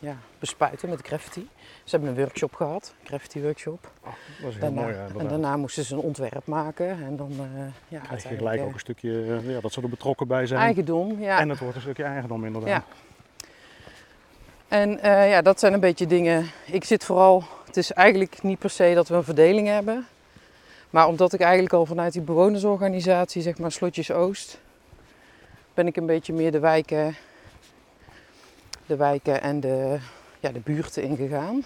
ja, 0.00 0.16
bespuiten 0.38 0.88
met 0.88 1.00
graffiti. 1.06 1.48
Ze 1.84 1.96
hebben 1.96 2.08
een 2.08 2.24
workshop 2.24 2.54
gehad, 2.54 2.94
een 3.00 3.06
graffiti 3.06 3.42
workshop. 3.42 3.90
Ah, 4.00 4.12
dat 4.42 4.50
heel 4.52 4.60
Daarna, 4.60 4.80
mooi. 4.80 4.92
Ja, 4.92 4.98
en 5.00 5.06
inderdaad. 5.06 5.30
daarna 5.30 5.56
moesten 5.56 5.84
ze 5.84 5.94
een 5.94 6.00
ontwerp 6.00 6.46
maken 6.46 6.88
en 6.88 7.16
dan 7.16 7.30
eh 7.30 7.64
ja, 7.88 8.00
krijg 8.00 8.28
je 8.28 8.36
gelijk 8.36 8.60
eh, 8.60 8.66
ook 8.66 8.72
een 8.72 8.78
stukje, 8.78 9.10
eh, 9.10 9.50
ja, 9.50 9.60
dat 9.60 9.72
ze 9.72 9.82
er 9.82 9.88
betrokken 9.88 10.26
bij 10.26 10.46
zijn. 10.46 10.60
eigendom. 10.60 11.20
Ja. 11.20 11.38
En 11.38 11.48
het 11.48 11.58
wordt 11.58 11.74
een 11.74 11.82
stukje 11.82 12.04
eigendom 12.04 12.44
inderdaad. 12.44 12.68
Ja. 12.68 12.84
En 14.68 15.00
eh, 15.00 15.30
ja, 15.30 15.42
dat 15.42 15.58
zijn 15.60 15.72
een 15.72 15.80
beetje 15.80 16.06
dingen. 16.06 16.46
Ik 16.66 16.84
zit 16.84 17.04
vooral 17.04 17.44
Het 17.66 17.76
is 17.76 17.92
eigenlijk 17.92 18.42
niet 18.42 18.58
per 18.58 18.70
se 18.70 18.92
dat 18.94 19.08
we 19.08 19.14
een 19.14 19.24
verdeling 19.24 19.68
hebben. 19.68 20.06
Maar 20.90 21.06
omdat 21.06 21.32
ik 21.32 21.40
eigenlijk 21.40 21.72
al 21.72 21.86
vanuit 21.86 22.12
die 22.12 22.22
bewonersorganisatie, 22.22 23.42
zeg 23.42 23.58
maar 23.58 23.72
Slotjes 23.72 24.10
Oost, 24.10 24.60
ben 25.74 25.86
ik 25.86 25.96
een 25.96 26.06
beetje 26.06 26.32
meer 26.32 26.52
de 26.52 26.58
wijken, 26.58 27.16
de 28.92 28.98
wijken 28.98 29.42
en 29.42 29.60
de, 29.60 29.98
ja, 30.40 30.50
de 30.52 30.60
buurten 30.60 31.02
ingegaan. 31.02 31.64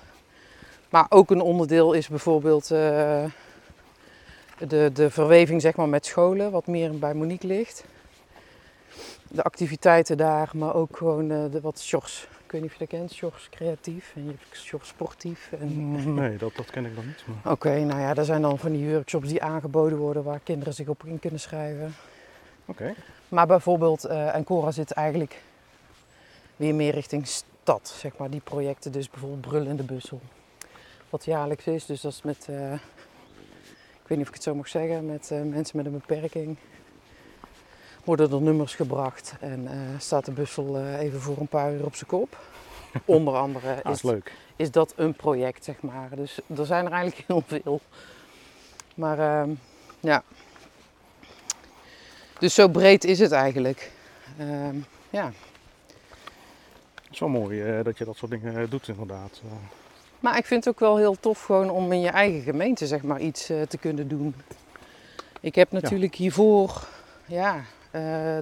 Maar 0.91 1.07
ook 1.09 1.31
een 1.31 1.41
onderdeel 1.41 1.93
is 1.93 2.09
bijvoorbeeld 2.09 2.71
uh, 2.71 3.25
de, 4.59 4.91
de 4.93 5.11
verweving 5.11 5.61
zeg 5.61 5.77
maar, 5.77 5.89
met 5.89 6.07
scholen, 6.07 6.51
wat 6.51 6.67
meer 6.67 6.99
bij 6.99 7.15
Monique 7.15 7.47
ligt. 7.47 7.85
De 9.29 9.43
activiteiten 9.43 10.17
daar, 10.17 10.51
maar 10.55 10.75
ook 10.75 10.97
gewoon 10.97 11.31
uh, 11.31 11.45
de 11.51 11.61
wat 11.61 11.81
shorts. 11.81 12.29
Ik 12.45 12.53
weet 12.53 12.61
niet 12.61 12.71
of 12.71 12.79
je 12.79 12.87
dat 12.87 12.99
kent, 12.99 13.13
shorts 13.13 13.49
creatief 13.51 14.13
en 14.15 14.25
je 14.25 14.35
hebt 14.71 14.87
sportief. 14.87 15.53
En... 15.61 15.69
Mm, 15.69 16.15
nee, 16.15 16.37
dat, 16.37 16.55
dat 16.57 16.71
ken 16.71 16.85
ik 16.85 16.95
nog 16.95 17.05
niet. 17.05 17.25
Maar... 17.27 17.53
Oké, 17.53 17.79
nou 17.85 18.01
ja, 18.01 18.15
er 18.15 18.25
zijn 18.25 18.43
dan 18.43 18.59
van 18.59 18.73
die 18.73 18.91
workshops 18.93 19.29
die 19.29 19.43
aangeboden 19.43 19.99
worden 19.99 20.23
waar 20.25 20.41
kinderen 20.43 20.75
zich 20.75 20.89
op 20.89 21.05
in 21.05 21.19
kunnen 21.19 21.41
schrijven. 21.41 21.95
Oké. 22.65 22.95
Maar 23.29 23.47
bijvoorbeeld, 23.47 24.07
uh, 24.07 24.35
en 24.35 24.45
Cora 24.45 24.71
zit 24.71 24.91
eigenlijk 24.91 25.43
weer 26.57 26.75
meer 26.75 26.93
richting 26.93 27.27
stad, 27.27 27.95
zeg 28.01 28.17
maar, 28.17 28.31
die 28.31 28.41
projecten. 28.41 28.93
Dus 28.93 29.11
bijvoorbeeld 29.11 29.41
Brullen 29.41 29.69
in 29.69 29.77
de 29.77 29.83
Bussel, 29.83 30.21
wat 31.11 31.25
jaarlijks 31.25 31.67
is. 31.67 31.87
Dus 31.87 32.01
dat 32.01 32.13
is 32.13 32.23
met, 32.23 32.47
uh, 32.51 32.73
ik 32.73 34.07
weet 34.07 34.19
niet 34.19 34.21
of 34.21 34.29
ik 34.29 34.35
het 34.35 34.43
zo 34.43 34.55
mag 34.55 34.69
zeggen, 34.69 35.07
met 35.07 35.31
uh, 35.33 35.43
mensen 35.43 35.77
met 35.77 35.87
een 35.87 35.93
beperking. 35.93 36.57
Worden 38.05 38.33
er 38.33 38.43
nummers 38.43 38.75
gebracht 38.75 39.35
en 39.41 39.69
staat 39.99 40.25
de 40.25 40.33
bussel 40.33 40.87
even 40.87 41.21
voor 41.21 41.37
een 41.39 41.49
paar 41.49 41.73
uur 41.73 41.85
op 41.85 41.95
zijn 41.95 42.11
kop. 42.11 42.39
Onder 43.05 43.35
andere 43.35 43.81
is, 43.85 43.91
is, 43.91 44.03
leuk. 44.03 44.33
is 44.57 44.71
dat 44.71 44.93
een 44.97 45.15
project, 45.15 45.65
zeg 45.65 45.81
maar. 45.81 46.09
Dus 46.15 46.41
er 46.57 46.67
zijn 46.67 46.87
er 46.87 46.93
eigenlijk 46.93 47.27
heel 47.29 47.43
veel. 47.47 47.81
Maar 48.95 49.19
ehm, 49.19 49.51
ja, 50.01 50.23
dus 52.39 52.55
zo 52.55 52.69
breed 52.69 53.05
is 53.05 53.19
het 53.19 53.33
eigenlijk. 53.33 53.91
Uh, 54.41 54.69
ja. 55.11 55.33
Het 57.17 57.25
is 57.25 57.33
wel 57.33 57.43
mooi 57.43 57.79
uh, 57.79 57.85
dat 57.85 57.99
je 57.99 58.05
dat 58.05 58.17
soort 58.17 58.31
dingen 58.31 58.55
uh, 58.55 58.71
doet 58.71 58.89
inderdaad. 58.89 59.41
Uh. 59.45 59.51
Maar 60.21 60.37
ik 60.39 60.47
vind 60.47 60.65
het 60.65 60.75
ook 60.75 60.81
wel 60.81 60.97
heel 60.97 61.21
tof 61.21 61.43
gewoon 61.43 61.71
om 61.71 61.93
in 61.93 62.01
je 62.01 62.09
eigen 62.09 62.41
gemeente 62.41 62.87
zeg 62.87 63.03
maar 63.03 63.21
iets 63.21 63.47
te 63.47 63.79
kunnen 63.81 64.09
doen. 64.09 64.35
Ik 65.41 65.55
heb 65.55 65.73
natuurlijk 65.73 66.15
ja. 66.15 66.23
hiervoor 66.23 66.87
ja, 67.25 67.65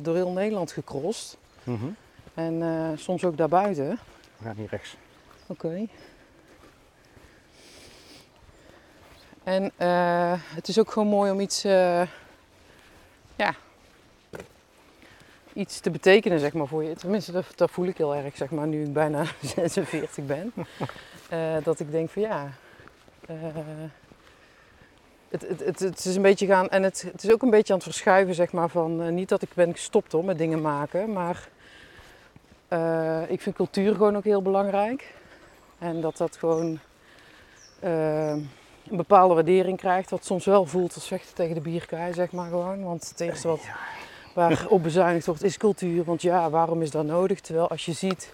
door 0.03 0.15
heel 0.15 0.31
Nederland 0.31 0.73
gecrossed. 0.73 1.39
Mm 1.63 1.79
-hmm. 1.79 1.97
En 2.35 2.99
soms 2.99 3.25
ook 3.25 3.37
daarbuiten. 3.37 3.99
Ja, 4.45 4.53
niet 4.57 4.71
rechts. 4.71 4.97
Oké. 5.47 5.67
Okay. 5.67 5.89
En 9.45 9.73
het 10.55 10.69
is 10.69 10.79
ook 10.79 10.91
gewoon 10.91 11.09
mooi 11.09 11.31
om 11.31 11.41
iets 11.41 11.63
ja, 13.37 13.55
iets 15.55 15.81
te 15.81 15.91
betekenen 15.91 16.41
zeg 16.41 16.53
maar, 16.53 16.67
voor 16.67 16.85
je. 16.85 16.95
Tenminste, 16.95 17.43
dat, 17.55 17.71
voel 17.71 17.87
ik 17.87 17.97
heel 17.97 18.15
erg, 18.15 18.37
zeg 18.37 18.51
maar, 18.51 18.67
nu 18.67 18.83
ik 18.83 18.93
bijna 18.93 19.25
46 19.41 20.27
ben. 20.27 20.53
Uh, 21.33 21.57
dat 21.63 21.81
ik 21.81 21.91
denk 21.91 22.11
van 22.11 22.23
ja, 22.23 22.49
uh, 23.31 23.37
het, 25.29 25.49
het, 25.49 25.65
het, 25.65 25.79
het, 25.79 26.05
is 26.05 26.17
een 26.17 26.23
beetje 26.23 26.47
gaan, 26.47 26.69
en 26.69 26.83
het, 26.83 27.13
is 27.17 27.33
ook 27.33 27.43
een 27.43 27.51
beetje 27.51 27.73
aan 27.73 27.79
het 27.79 27.89
verschuiven, 27.89 28.35
zeg 28.35 28.53
maar, 28.53 28.69
van 28.69 29.03
uh, 29.03 29.09
niet 29.09 29.29
dat 29.29 29.43
ik 29.43 29.51
ben 29.55 29.73
gestopt 29.73 30.13
hoor, 30.13 30.25
met 30.25 30.39
dingen 30.39 30.61
maken, 30.61 31.13
maar 31.13 31.49
ik 33.29 33.41
vind 33.41 33.57
cultuur 33.57 33.93
gewoon 33.93 34.17
ook 34.17 34.25
heel 34.25 34.43
belangrijk. 34.43 35.15
En 35.79 36.01
dat 36.01 36.17
dat 36.17 36.37
gewoon 36.37 36.79
een 37.81 38.49
bepaalde 38.97 39.35
waardering 39.35 39.79
krijgt, 39.79 40.11
wat 40.11 40.25
soms 40.25 40.45
wel 40.45 40.67
voelt 40.67 40.95
als 40.95 41.07
vechten 41.07 41.35
tegen 41.35 41.55
de 41.55 41.61
bierkaai, 41.61 42.13
zeg 42.13 42.33
maar 42.33 42.49
gewoon. 42.49 42.85
Want 42.85 43.09
het 43.09 43.21
eerste 43.21 43.49
wat 43.49 43.61
op 44.69 44.83
bezuinigd 44.83 45.27
wordt, 45.27 45.45
is 45.45 45.57
cultuur. 45.57 46.05
Want 46.05 46.23
ja, 46.23 46.51
waarom 46.51 46.83
is 46.83 46.91
dat 46.91 47.05
nodig? 47.05 47.41
Terwijl 47.41 47.69
als 47.69 47.85
je 47.85 47.93
ziet 47.93 48.33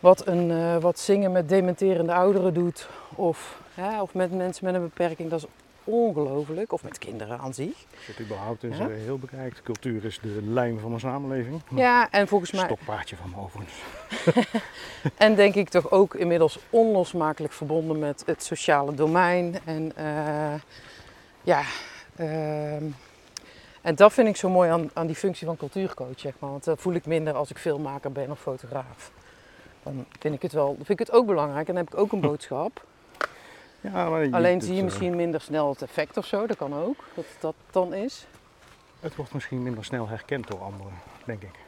wat, 0.00 0.26
een, 0.26 0.50
uh, 0.50 0.76
wat 0.76 0.98
zingen 0.98 1.32
met 1.32 1.48
dementerende 1.48 2.14
ouderen 2.14 2.54
doet, 2.54 2.88
of, 3.14 3.60
ja, 3.74 4.02
of 4.02 4.14
met 4.14 4.32
mensen 4.32 4.64
met 4.64 4.74
een 4.74 4.82
beperking, 4.82 5.30
dat 5.30 5.38
is 5.38 5.46
ongelooflijk. 5.84 6.72
Of 6.72 6.82
met 6.82 6.98
kinderen 6.98 7.38
aan 7.38 7.54
zich. 7.54 7.84
Dat 8.06 8.20
überhaupt 8.20 8.62
is 8.62 8.78
ja. 8.78 8.88
heel 8.88 9.18
bekijkt. 9.18 9.62
Cultuur 9.62 10.04
is 10.04 10.18
de 10.22 10.40
lijm 10.42 10.78
van 10.78 10.92
een 10.92 11.00
samenleving. 11.00 11.62
Ja, 11.74 12.10
en 12.10 12.28
volgens 12.28 12.52
mij... 12.52 12.64
Stokpaardje 12.64 13.16
van 13.16 13.30
me 13.30 13.36
overigens. 13.36 13.78
en 15.16 15.34
denk 15.34 15.54
ik 15.54 15.68
toch 15.68 15.90
ook 15.90 16.14
inmiddels 16.14 16.58
onlosmakelijk 16.70 17.52
verbonden 17.52 17.98
met 17.98 18.22
het 18.26 18.42
sociale 18.42 18.94
domein. 18.94 19.58
En 19.64 19.92
uh, 19.98 20.54
ja... 21.42 21.62
Uh, 22.20 22.76
en 23.84 23.94
dat 23.94 24.12
vind 24.12 24.28
ik 24.28 24.36
zo 24.36 24.48
mooi 24.48 24.70
aan, 24.70 24.90
aan 24.92 25.06
die 25.06 25.16
functie 25.16 25.46
van 25.46 25.56
cultuurcoach, 25.56 26.18
zeg 26.20 26.32
maar. 26.38 26.50
Want 26.50 26.64
dat 26.64 26.80
voel 26.80 26.94
ik 26.94 27.06
minder 27.06 27.34
als 27.34 27.50
ik 27.50 27.58
filmmaker 27.58 28.12
ben 28.12 28.30
of 28.30 28.40
fotograaf. 28.40 29.10
Dan 29.82 30.04
vind 30.18 30.34
ik 30.34 30.42
het 30.42 30.52
wel, 30.52 30.74
vind 30.74 30.90
ik 30.90 30.98
het 30.98 31.12
ook 31.12 31.26
belangrijk 31.26 31.68
en 31.68 31.74
dan 31.74 31.84
heb 31.84 31.92
ik 31.92 32.00
ook 32.00 32.12
een 32.12 32.20
boodschap. 32.20 32.84
Ja, 33.80 34.08
maar 34.08 34.28
Alleen 34.30 34.60
zie 34.62 34.74
je 34.74 34.82
misschien 34.82 35.16
minder 35.16 35.40
snel 35.40 35.68
het 35.68 35.82
effect 35.82 36.16
of 36.16 36.26
zo, 36.26 36.46
dat 36.46 36.56
kan 36.56 36.74
ook, 36.74 37.04
dat 37.14 37.24
dat 37.40 37.54
dan 37.70 37.94
is. 37.94 38.26
Het 39.00 39.16
wordt 39.16 39.32
misschien 39.32 39.62
minder 39.62 39.84
snel 39.84 40.08
herkend 40.08 40.48
door 40.48 40.60
anderen, 40.62 40.92
denk 41.24 41.42
ik. 41.42 41.58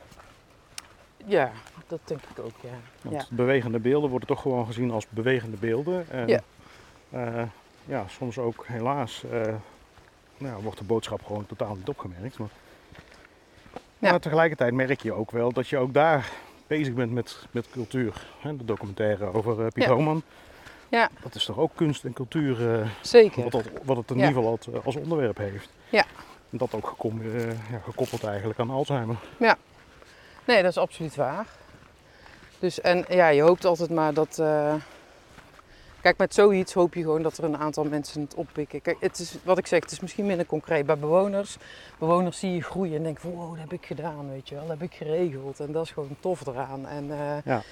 Ja, 1.24 1.52
dat 1.86 2.00
denk 2.04 2.20
ik 2.30 2.44
ook, 2.44 2.54
ja. 2.60 2.78
Want 3.02 3.14
ja. 3.14 3.36
bewegende 3.36 3.78
beelden 3.78 4.10
worden 4.10 4.28
toch 4.28 4.40
gewoon 4.40 4.66
gezien 4.66 4.90
als 4.90 5.06
bewegende 5.08 5.56
beelden. 5.56 6.10
En, 6.10 6.28
ja. 6.28 6.40
Uh, 7.14 7.42
ja, 7.84 8.04
soms 8.08 8.38
ook 8.38 8.66
helaas 8.66 9.24
uh, 9.32 9.54
nou, 10.38 10.62
wordt 10.62 10.78
de 10.78 10.84
boodschap 10.84 11.24
gewoon 11.24 11.46
totaal 11.46 11.74
niet 11.74 11.88
opgemerkt. 11.88 12.38
Maar, 12.38 12.48
Ja. 13.98 14.10
maar 14.10 14.20
tegelijkertijd 14.20 14.72
merk 14.74 15.02
je 15.02 15.12
ook 15.12 15.30
wel 15.30 15.52
dat 15.52 15.68
je 15.68 15.76
ook 15.78 15.94
daar 15.94 16.30
bezig 16.66 16.94
bent 16.94 17.12
met, 17.12 17.46
met 17.50 17.70
cultuur. 17.70 18.26
Hè, 18.40 18.56
de 18.56 18.64
documentaire 18.64 19.32
over 19.32 19.60
uh, 19.60 19.66
Piet 19.72 19.84
Ja. 19.84 20.16
Ja, 20.88 21.08
dat 21.22 21.34
is 21.34 21.44
toch 21.44 21.58
ook 21.58 21.70
kunst 21.74 22.04
en 22.04 22.12
cultuur 22.12 22.80
eh, 22.80 22.88
zeker. 23.02 23.42
wat, 23.42 23.52
dat, 23.52 23.64
wat 23.84 23.96
het 23.96 24.10
in 24.10 24.16
Ja. 24.18 24.28
ieder 24.28 24.42
geval 24.42 24.58
als, 24.72 24.84
als 24.84 24.96
onderwerp 24.96 25.36
heeft. 25.36 25.68
Ja. 25.88 26.04
En 26.50 26.58
dat 26.58 26.74
ook 26.74 26.96
eh, 27.22 27.50
ja, 27.50 27.78
gekoppeld 27.84 28.24
eigenlijk 28.24 28.58
aan 28.58 28.70
Alzheimer. 28.70 29.16
Nee, 30.44 30.62
dat 30.62 30.70
is 30.70 30.78
absoluut 30.78 31.14
waar. 31.14 31.46
Dus 32.58 32.80
en 32.80 33.04
ja, 33.08 33.28
je 33.28 33.42
hoopt 33.42 33.64
altijd 33.64 33.90
maar 33.90 34.14
dat. 34.14 34.42
Kijk, 36.06 36.18
met 36.18 36.34
zoiets 36.34 36.72
hoop 36.72 36.94
je 36.94 37.00
gewoon 37.00 37.22
dat 37.22 37.38
er 37.38 37.44
een 37.44 37.56
aantal 37.56 37.84
mensen 37.84 38.20
het 38.20 38.34
oppikken. 38.34 38.82
Kijk, 38.82 38.96
het 39.00 39.18
is 39.18 39.36
wat 39.42 39.58
ik 39.58 39.66
zeg, 39.66 39.82
het 39.82 39.90
is 39.90 40.00
misschien 40.00 40.26
minder 40.26 40.46
concreet 40.46 40.86
bij 40.86 40.98
bewoners. 40.98 41.56
Bewoners 41.98 42.38
zie 42.38 42.52
je 42.52 42.62
groeien 42.62 42.96
en 42.96 43.02
denken 43.02 43.22
van 43.22 43.30
wow, 43.30 43.50
dat 43.50 43.58
heb 43.58 43.72
ik 43.72 43.86
gedaan, 43.86 44.30
weet 44.30 44.48
je 44.48 44.54
wel, 44.54 44.66
dat 44.66 44.78
heb 44.78 44.90
ik 44.90 44.96
geregeld. 44.96 45.60
En 45.60 45.72
dat 45.72 45.84
is 45.84 45.90
gewoon 45.90 46.16
tof 46.20 46.46
eraan. 46.46 46.86
En 46.86 47.10
eh, 47.10 47.42
Ja. 47.44 47.62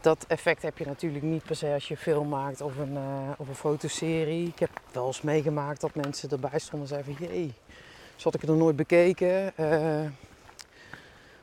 dat 0.00 0.24
effect 0.28 0.62
heb 0.62 0.78
je 0.78 0.86
natuurlijk 0.86 1.24
niet 1.24 1.42
per 1.42 1.56
se 1.56 1.72
als 1.72 1.88
je 1.88 1.96
film 1.96 2.28
maakt 2.28 2.60
of 2.60 2.76
een, 2.76 2.96
eh, 2.96 3.30
of 3.38 3.48
een 3.48 3.54
fotoserie. 3.54 4.48
Ik 4.48 4.58
heb 4.58 4.70
wel 4.92 5.06
eens 5.06 5.22
meegemaakt 5.22 5.80
dat 5.80 5.94
mensen 5.94 6.30
erbij 6.30 6.58
stonden 6.58 6.88
en 6.88 6.94
zeiden 6.94 7.16
van 7.16 7.26
jee, 7.26 7.52
zo 8.16 8.22
had 8.22 8.34
ik 8.34 8.40
het 8.40 8.50
nog 8.50 8.58
nooit 8.58 8.76
bekeken. 8.76 9.56
Eh, 9.56 10.10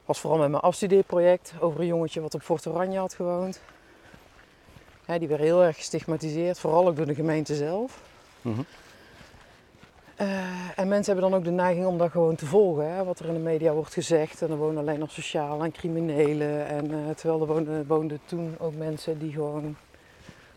was 0.06 0.20
vooral 0.20 0.40
met 0.40 0.50
mijn 0.50 0.64
afstudeerproject 0.64 1.54
over 1.60 1.80
een 1.80 1.88
jongetje 1.88 2.22
wat 2.22 2.34
op 2.34 2.42
Fort 2.42 2.68
Oranje 2.68 3.00
had 3.00 3.14
gewoond. 3.14 3.62
Ja, 5.06 5.18
die 5.18 5.28
werd 5.28 5.42
heel 5.42 5.64
erg 5.64 5.76
gestigmatiseerd, 5.76 6.60
vooral 6.60 6.88
ook 6.88 6.96
door 6.96 7.06
de 7.06 7.16
gemeente 7.16 7.56
zelf. 7.56 8.02
Mhm. 8.42 8.62
Eh, 10.16 10.28
en 10.76 10.88
mensen 10.88 11.14
hebben 11.14 11.32
dan 11.32 11.40
ook 11.40 11.46
de 11.46 11.52
neiging 11.52 11.86
om 11.86 11.98
dat 11.98 12.12
gewoon 12.12 12.36
te 12.36 12.46
volgen, 12.46 12.94
hè, 12.94 13.04
wat 13.04 13.20
er 13.20 13.26
in 13.26 13.34
de 13.34 13.40
media 13.40 13.74
wordt 13.74 13.94
gezegd. 13.94 14.42
En 14.42 14.50
er 14.50 14.58
wonen 14.58 14.82
alleen 14.82 15.00
nog 15.00 15.12
sociaal 15.12 15.64
en 15.64 15.72
criminelen. 15.72 16.68
En, 16.68 16.92
eh, 16.92 17.16
terwijl 17.16 17.42
er 17.42 17.48
woonden, 17.48 17.88
woonden 17.88 18.20
toen 18.26 18.56
ook 18.60 18.76
mensen 18.76 19.20
die 19.20 19.32
gewoon 19.32 19.76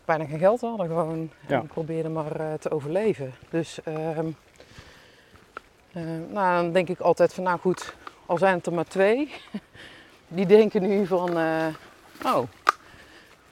bijna 0.07 0.25
geen 0.25 0.39
geld 0.39 0.61
hadden. 0.61 0.87
Gewoon, 0.87 1.29
Ja. 1.47 1.55
En 1.55 1.59
die 1.59 1.69
probeerden 1.69 2.13
maar 2.13 2.39
eh, 2.39 2.53
te 2.53 2.71
overleven. 2.71 3.33
Dus 3.49 3.79
ehm, 3.83 4.27
eh, 5.91 6.03
nou, 6.29 6.61
dan 6.63 6.71
denk 6.71 6.89
ik 6.89 6.99
altijd 6.99 7.33
van, 7.33 7.43
nou 7.43 7.59
goed, 7.59 7.95
al 8.25 8.37
zijn 8.37 8.57
het 8.57 8.65
er 8.65 8.73
maar 8.73 8.87
twee. 8.87 9.31
Die 10.27 10.45
denken 10.45 10.81
nu 10.81 11.05
van, 11.05 11.37
oh, 12.25 12.43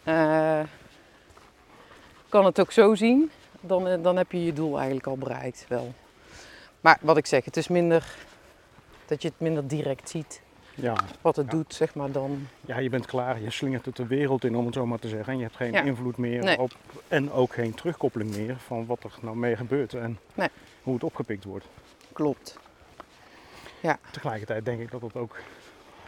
eh, 0.04 0.60
kan 2.36 2.46
het 2.46 2.60
ook 2.60 2.72
zo 2.72 2.96
zien, 2.96 3.32
dan, 3.62 3.88
eh, 3.88 4.04
dan 4.04 4.16
heb 4.18 4.32
je 4.32 4.46
je 4.46 4.54
doel 4.54 4.76
eigenlijk 4.76 5.08
al 5.08 5.18
bereikt 5.18 5.66
wel. 5.68 5.94
Maar 6.82 6.98
wat 7.02 7.18
ik 7.18 7.26
zeg, 7.26 7.46
het 7.46 7.58
is 7.58 7.68
minder 7.68 8.16
dat 9.06 9.22
je 9.22 9.28
het 9.28 9.40
minder 9.40 9.68
direct 9.68 10.10
ziet 10.10 10.42
Ja. 10.76 10.96
wat 11.22 11.36
het 11.36 11.46
Ja. 11.46 11.52
doet, 11.52 11.74
zeg 11.74 11.96
maar 11.96 12.12
dan. 12.12 12.48
ja, 12.62 12.78
je 12.78 12.90
bent 12.90 13.06
klaar, 13.06 13.42
je 13.42 13.50
slingert 13.50 13.86
het 13.86 13.96
de 13.96 14.08
wereld 14.08 14.44
in 14.44 14.56
om 14.56 14.66
het 14.66 14.74
zo 14.74 14.86
maar 14.86 15.00
te 15.00 15.08
zeggen. 15.08 15.32
En 15.34 15.38
je 15.38 15.44
hebt 15.44 15.56
geen 15.56 15.72
Ja. 15.72 15.82
invloed 15.82 16.18
meer 16.18 16.44
Nee. 16.44 16.60
op 16.60 16.72
en 17.08 17.32
ook 17.32 17.54
geen 17.54 17.74
terugkoppeling 17.74 18.36
meer 18.36 18.56
van 18.58 18.86
wat 18.86 19.04
er 19.04 19.12
nou 19.22 19.36
mee 19.36 19.56
gebeurt 19.56 19.94
en 19.94 20.20
Nee. 20.34 20.50
hoe 20.84 20.94
het 20.94 21.04
opgepikt 21.04 21.44
wordt. 21.44 21.66
Klopt. 22.14 22.58
Tegelijkertijd 24.12 24.66
denk 24.66 24.80
ik 24.80 24.92
dat 24.92 25.02
het 25.02 25.16
ook, 25.16 25.36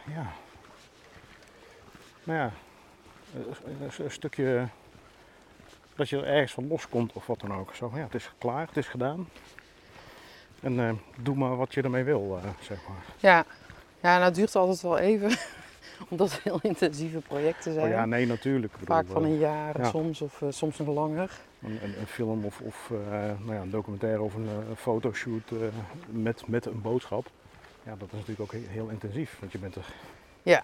ja, 0.06 0.32
nou 2.24 2.38
ja, 2.38 2.50
een, 3.34 3.44
een- 3.80 4.04
een 4.04 4.10
stukje 4.10 4.68
dat 5.98 6.08
je 6.08 6.16
er 6.16 6.24
ergens 6.26 6.52
van 6.52 6.68
loskomt 6.68 7.12
of 7.12 7.26
wat 7.26 7.40
dan 7.40 7.54
ook. 7.54 7.74
Zo 7.74 7.90
ja, 7.94 8.00
het 8.02 8.14
is 8.14 8.30
klaar, 8.38 8.66
het 8.66 8.76
is 8.76 8.86
gedaan. 8.88 9.28
En 10.60 10.80
eh, 10.80 10.92
doe 11.22 11.36
maar 11.36 11.56
wat 11.56 11.74
je 11.74 11.82
ermee 11.82 12.04
wil, 12.04 12.38
eh, 12.42 12.50
zeg 12.60 12.78
maar. 12.88 13.02
Ja. 13.16 13.44
ja, 14.00 14.12
nou 14.12 14.22
het 14.24 14.34
duurt 14.34 14.56
altijd 14.56 14.80
wel 14.82 14.98
even. 14.98 15.30
Omdat 16.10 16.32
het 16.32 16.42
heel 16.42 16.58
intensieve 16.62 17.18
projecten 17.18 17.72
zijn. 17.72 17.84
Oh 17.86 17.90
ja, 17.92 18.04
nee, 18.06 18.26
natuurlijk. 18.26 18.72
Bedoel, 18.72 18.96
Vaak 18.96 19.06
van 19.06 19.24
eh, 19.24 19.30
een 19.30 19.38
jaar 19.38 19.80
ja. 19.80 19.88
soms 19.88 20.20
of 20.20 20.42
eh, 20.42 20.48
soms 20.50 20.78
nog 20.78 20.88
langer. 20.88 21.30
een, 21.62 21.78
een, 21.84 21.98
een 22.00 22.06
film 22.06 22.44
of, 22.44 22.60
of 22.60 22.90
eh, 22.90 23.18
nou 23.20 23.52
ja, 23.52 23.60
een 23.60 23.70
documentaire 23.70 24.22
of 24.22 24.34
een, 24.34 24.46
eh, 24.48 24.68
een 24.68 24.76
fotoshoot 24.76 25.50
eh, 25.50 25.56
met, 26.06 26.46
met 26.46 26.66
een 26.66 26.80
boodschap. 26.82 27.26
Ja, 27.82 27.94
dat 27.98 28.08
is 28.08 28.12
natuurlijk 28.18 28.40
ook 28.40 28.52
he- 28.52 28.66
heel 28.68 28.88
intensief. 28.88 29.36
Want 29.40 29.52
je 29.52 29.58
bent 29.58 29.74
er. 29.74 29.84
Ja. 30.42 30.62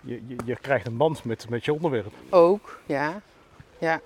Je, 0.00 0.22
je, 0.26 0.36
je 0.44 0.56
krijgt 0.56 0.86
een 0.86 0.96
band 0.96 1.24
met, 1.24 1.48
met 1.48 1.64
je 1.64 1.72
onderwerp. 1.72 2.12
Ook, 2.30 2.80
ja. 2.86 3.20
Ja. 3.78 4.00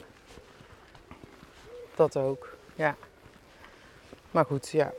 Dat 1.95 2.17
ook, 2.17 2.57
ja. 2.75 2.97
Maar 4.31 4.45
goed, 4.45 4.71
ja. 4.71 4.93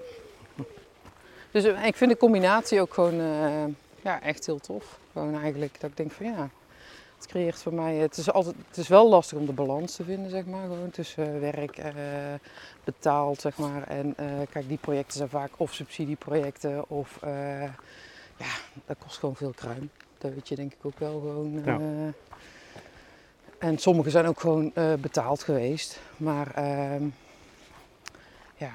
Dus 1.51 1.63
eh, 1.63 1.85
ik 1.85 1.95
vind 1.95 2.11
de 2.11 2.17
combinatie 2.17 2.81
ook 2.81 2.93
gewoon 2.93 3.19
eh, 3.19 3.65
ja, 4.01 4.21
echt 4.21 4.45
heel 4.45 4.59
tof. 4.59 4.99
Gewoon 5.11 5.39
eigenlijk 5.39 5.79
dat 5.79 5.89
ik 5.89 5.97
denk 5.97 6.11
van 6.11 6.25
ja, 6.25 6.49
het 7.23 7.27
creëert 7.27 7.61
voor 7.61 7.73
mij... 7.73 7.95
Het 7.95 8.17
is, 8.17 8.31
altijd, 8.31 8.55
het 8.67 8.77
is 8.77 8.87
wel 8.87 9.09
lastig 9.09 9.37
om 9.37 9.45
de 9.45 9.53
balans 9.53 9.95
te 9.95 10.03
vinden, 10.03 10.29
zeg 10.31 10.45
maar. 10.45 10.61
Gewoon 10.61 10.89
tussen 10.89 11.39
werk, 11.39 11.77
eh, 11.77 11.93
betaald, 12.83 13.41
zeg 13.41 13.57
maar. 13.57 13.87
En 13.87 14.13
eh, 14.17 14.25
kijk, 14.49 14.67
die 14.67 14.77
projecten 14.77 15.17
zijn 15.17 15.29
vaak 15.29 15.51
of 15.57 15.73
subsidieprojecten 15.73 16.89
of... 16.89 17.17
eh, 17.21 17.63
ja, 18.37 18.53
dat 18.85 18.97
kost 18.99 19.17
gewoon 19.17 19.35
veel 19.35 19.53
kruim. 19.55 19.89
Dat 20.17 20.33
weet 20.33 20.47
je 20.47 20.55
denk 20.55 20.73
ik 20.73 20.85
ook 20.85 20.99
wel 20.99 21.19
gewoon. 21.19 21.61
Ja. 21.65 21.79
En 23.63 23.77
sommige 23.77 24.09
zijn 24.09 24.25
ook 24.25 24.39
gewoon 24.39 24.71
eh, 24.73 24.93
betaald 24.93 25.43
geweest. 25.43 25.99
Maar 26.17 26.51
ehm, 26.55 27.03
ja, 28.55 28.71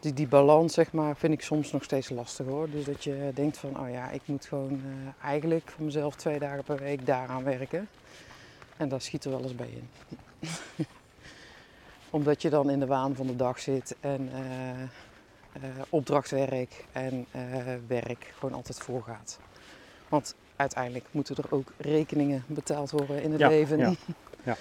die, 0.00 0.12
die 0.12 0.28
balans 0.28 0.74
zeg 0.74 0.92
maar 0.92 1.16
vind 1.16 1.32
ik 1.32 1.42
soms 1.42 1.72
nog 1.72 1.84
steeds 1.84 2.08
lastig 2.08 2.46
hoor. 2.46 2.70
Dus 2.70 2.84
dat 2.84 3.04
je 3.04 3.30
denkt 3.34 3.58
van, 3.58 3.80
oh 3.80 3.90
ja, 3.90 4.10
ik 4.10 4.20
moet 4.24 4.44
gewoon 4.44 4.72
eh, 4.72 5.28
eigenlijk 5.28 5.70
voor 5.70 5.84
mezelf 5.84 6.16
twee 6.16 6.38
dagen 6.38 6.64
per 6.64 6.76
week 6.76 7.06
daaraan 7.06 7.44
werken. 7.44 7.88
En 8.76 8.88
daar 8.88 9.00
schiet 9.00 9.24
er 9.24 9.30
wel 9.30 9.42
eens 9.42 9.54
bij 9.54 9.70
in. 9.70 9.88
Omdat 12.10 12.42
je 12.42 12.50
dan 12.50 12.70
in 12.70 12.80
de 12.80 12.86
waan 12.86 13.14
van 13.14 13.26
de 13.26 13.36
dag 13.36 13.58
zit 13.58 13.96
en 14.00 14.30
eh, 15.52 15.60
opdrachtwerk 15.88 16.84
en 16.92 17.26
werk 17.86 18.32
gewoon 18.38 18.54
altijd 18.54 18.78
voorgaat. 18.78 19.38
Want 20.08 20.34
uiteindelijk 20.62 21.04
moeten 21.10 21.36
er 21.36 21.44
ook 21.54 21.72
rekeningen 21.76 22.44
betaald 22.46 22.90
worden 22.90 23.22
in 23.22 23.30
het 23.30 23.40
Ja, 23.40 23.48
leven. 23.48 23.78
ja. 24.44 24.56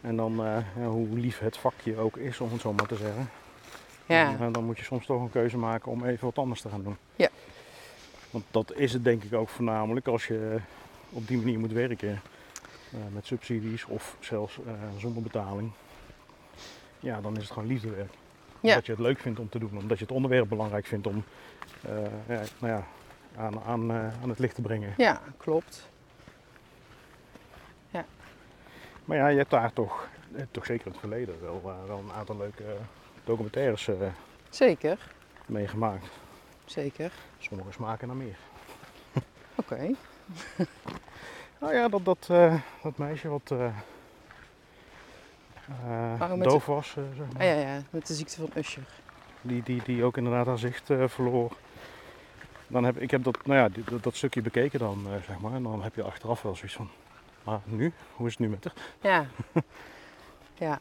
En 0.00 0.16
dan, 0.16 0.44
eh, 0.46 0.56
ja, 0.76 0.86
hoe 0.86 1.08
lief 1.18 1.38
het 1.38 1.56
vakje 1.56 1.96
ook 1.96 2.16
is, 2.16 2.40
om 2.40 2.52
het 2.52 2.60
zo 2.60 2.72
maar 2.72 2.86
te 2.86 2.96
zeggen. 2.96 3.30
Ja. 4.06 4.36
Dan, 4.36 4.52
dan 4.52 4.64
moet 4.64 4.78
je 4.78 4.84
soms 4.84 5.06
toch 5.06 5.20
een 5.20 5.30
keuze 5.30 5.56
maken 5.58 5.90
om 5.92 6.04
even 6.04 6.24
wat 6.24 6.38
anders 6.38 6.60
te 6.60 6.68
gaan 6.68 6.82
doen. 6.82 6.96
Ja. 7.16 7.28
Want 8.30 8.44
dat 8.50 8.72
is 8.74 8.92
het 8.92 9.04
denk 9.04 9.22
ik 9.24 9.34
ook 9.34 9.48
voornamelijk 9.48 10.06
als 10.08 10.26
je 10.26 10.56
op 11.10 11.26
die 11.28 11.36
manier 11.36 11.58
moet 11.58 11.72
werken. 11.72 12.20
eh, 12.92 12.98
met 13.12 13.26
subsidies 13.26 13.84
of 13.84 14.16
zelfs 14.20 14.58
eh, 14.66 14.72
zonder 14.98 15.22
betaling. 15.22 15.70
Ja, 17.00 17.20
dan 17.20 17.36
is 17.36 17.42
het 17.42 17.52
gewoon 17.52 17.68
liefdewerk. 17.68 18.12
Ja. 18.60 18.68
Omdat 18.68 18.86
je 18.86 18.92
het 18.92 19.00
leuk 19.00 19.18
vindt 19.18 19.38
om 19.40 19.48
te 19.48 19.58
doen. 19.58 19.70
Omdat 19.78 19.98
je 19.98 20.04
het 20.04 20.12
onderwerp 20.14 20.48
belangrijk 20.48 20.86
vindt 20.86 21.06
om 21.06 21.24
eh, 21.82 21.92
ja, 22.28 22.42
nou 22.58 22.72
ja, 22.72 22.86
aan, 23.36 23.62
aan, 23.62 23.90
eh, 23.90 24.22
aan 24.22 24.28
het 24.28 24.38
licht 24.38 24.54
te 24.54 24.60
brengen. 24.62 24.94
Ja, 24.96 25.20
klopt. 25.36 25.90
Maar 29.04 29.16
ja, 29.16 29.26
je 29.28 29.36
hebt 29.38 29.50
daar 29.50 29.72
toch, 29.72 30.08
toch 30.50 30.66
zeker 30.66 30.86
in 30.86 30.92
het 30.92 31.00
verleden 31.00 31.40
wel, 31.40 31.60
eh, 31.64 31.86
wel 31.86 31.98
een 31.98 32.12
aantal 32.12 32.36
leuke 32.36 32.64
documentaires 33.24 33.88
eh, 33.88 33.96
Zeker, 34.50 34.98
meegemaakt. 35.46 36.06
zeker. 36.64 37.12
Sommige 37.38 37.72
smaken 37.72 38.06
naar 38.06 38.16
meer. 38.16 38.36
Oké. 39.54 39.90
Nou 41.58 41.74
ja, 41.74 41.88
dat, 41.88 42.04
dat, 42.04 42.26
dat 42.82 42.96
meisje 42.96 43.28
wat 43.28 43.52
doof 46.38 46.66
was, 46.66 46.90
zeg 46.90 47.04
maar. 47.32 47.42
Ah, 47.42 47.46
ja, 47.46 47.52
ja, 47.74 47.82
met 47.90 48.06
de 48.06 48.14
ziekte 48.14 48.36
van 48.36 48.50
Usher. 48.54 48.86
die, 49.40 49.62
die, 49.62 49.82
die 49.84 50.04
ook 50.04 50.16
inderdaad 50.16 50.46
haar 50.46 50.58
zicht 50.58 50.90
verloor. 51.06 51.52
Dan 52.72 52.84
heb, 52.84 52.98
ik 52.98 53.10
heb 53.10 53.24
dat, 53.24 53.46
nou 53.46 53.58
ja, 53.58 53.82
dat, 53.90 54.02
dat 54.02 54.14
stukje 54.16 54.42
bekeken 54.42 54.78
dan, 54.78 55.06
eh, 55.06 55.12
zeg 55.26 55.38
maar. 55.40 55.52
En 55.52 55.62
dan 55.62 55.82
heb 55.82 55.94
je 55.94 56.02
achteraf 56.02 56.42
wel 56.42 56.54
zoiets 56.54 56.76
van, 56.76 56.88
maar 57.44 57.60
nu? 57.64 57.92
Hoe 58.16 58.26
is 58.26 58.32
het 58.32 58.40
nu 58.40 58.48
met 58.48 58.64
haar? 58.64 58.74
Ja. 59.00 59.26
ja. 60.66 60.80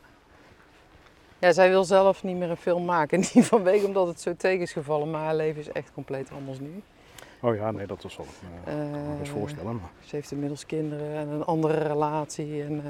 Ja, 1.40 1.52
zij 1.52 1.70
wil 1.70 1.84
zelf 1.84 2.24
niet 2.24 2.38
meer 2.38 2.50
een 2.50 2.58
film 2.58 2.86
maken. 2.86 3.20
Niet 3.34 3.46
vanwege 3.46 3.86
omdat 3.86 4.08
het 4.08 4.22
zo 4.22 4.36
tegen 4.36 4.62
is 4.62 4.72
gevallen, 4.72 5.12
maar 5.12 5.22
haar 5.24 5.36
leven 5.36 5.62
is 5.62 5.72
echt 5.72 5.92
compleet 5.94 6.32
anders 6.32 6.60
nu. 6.60 6.84
Oh 7.40 7.56
ja, 7.56 7.72
nee, 7.72 7.88
dat 7.88 8.06
zal 8.08 8.26
ik 8.26 8.32
me 8.42 8.72
Eh, 8.72 8.92
wel 9.08 9.18
eens 9.20 9.30
voorstellen. 9.30 9.76
Maar. 9.76 9.90
Ze 10.06 10.16
heeft 10.16 10.32
inmiddels 10.32 10.66
kinderen 10.66 11.16
en 11.16 11.28
een 11.28 11.44
andere 11.46 11.88
relatie. 11.88 12.64
En, 12.64 12.84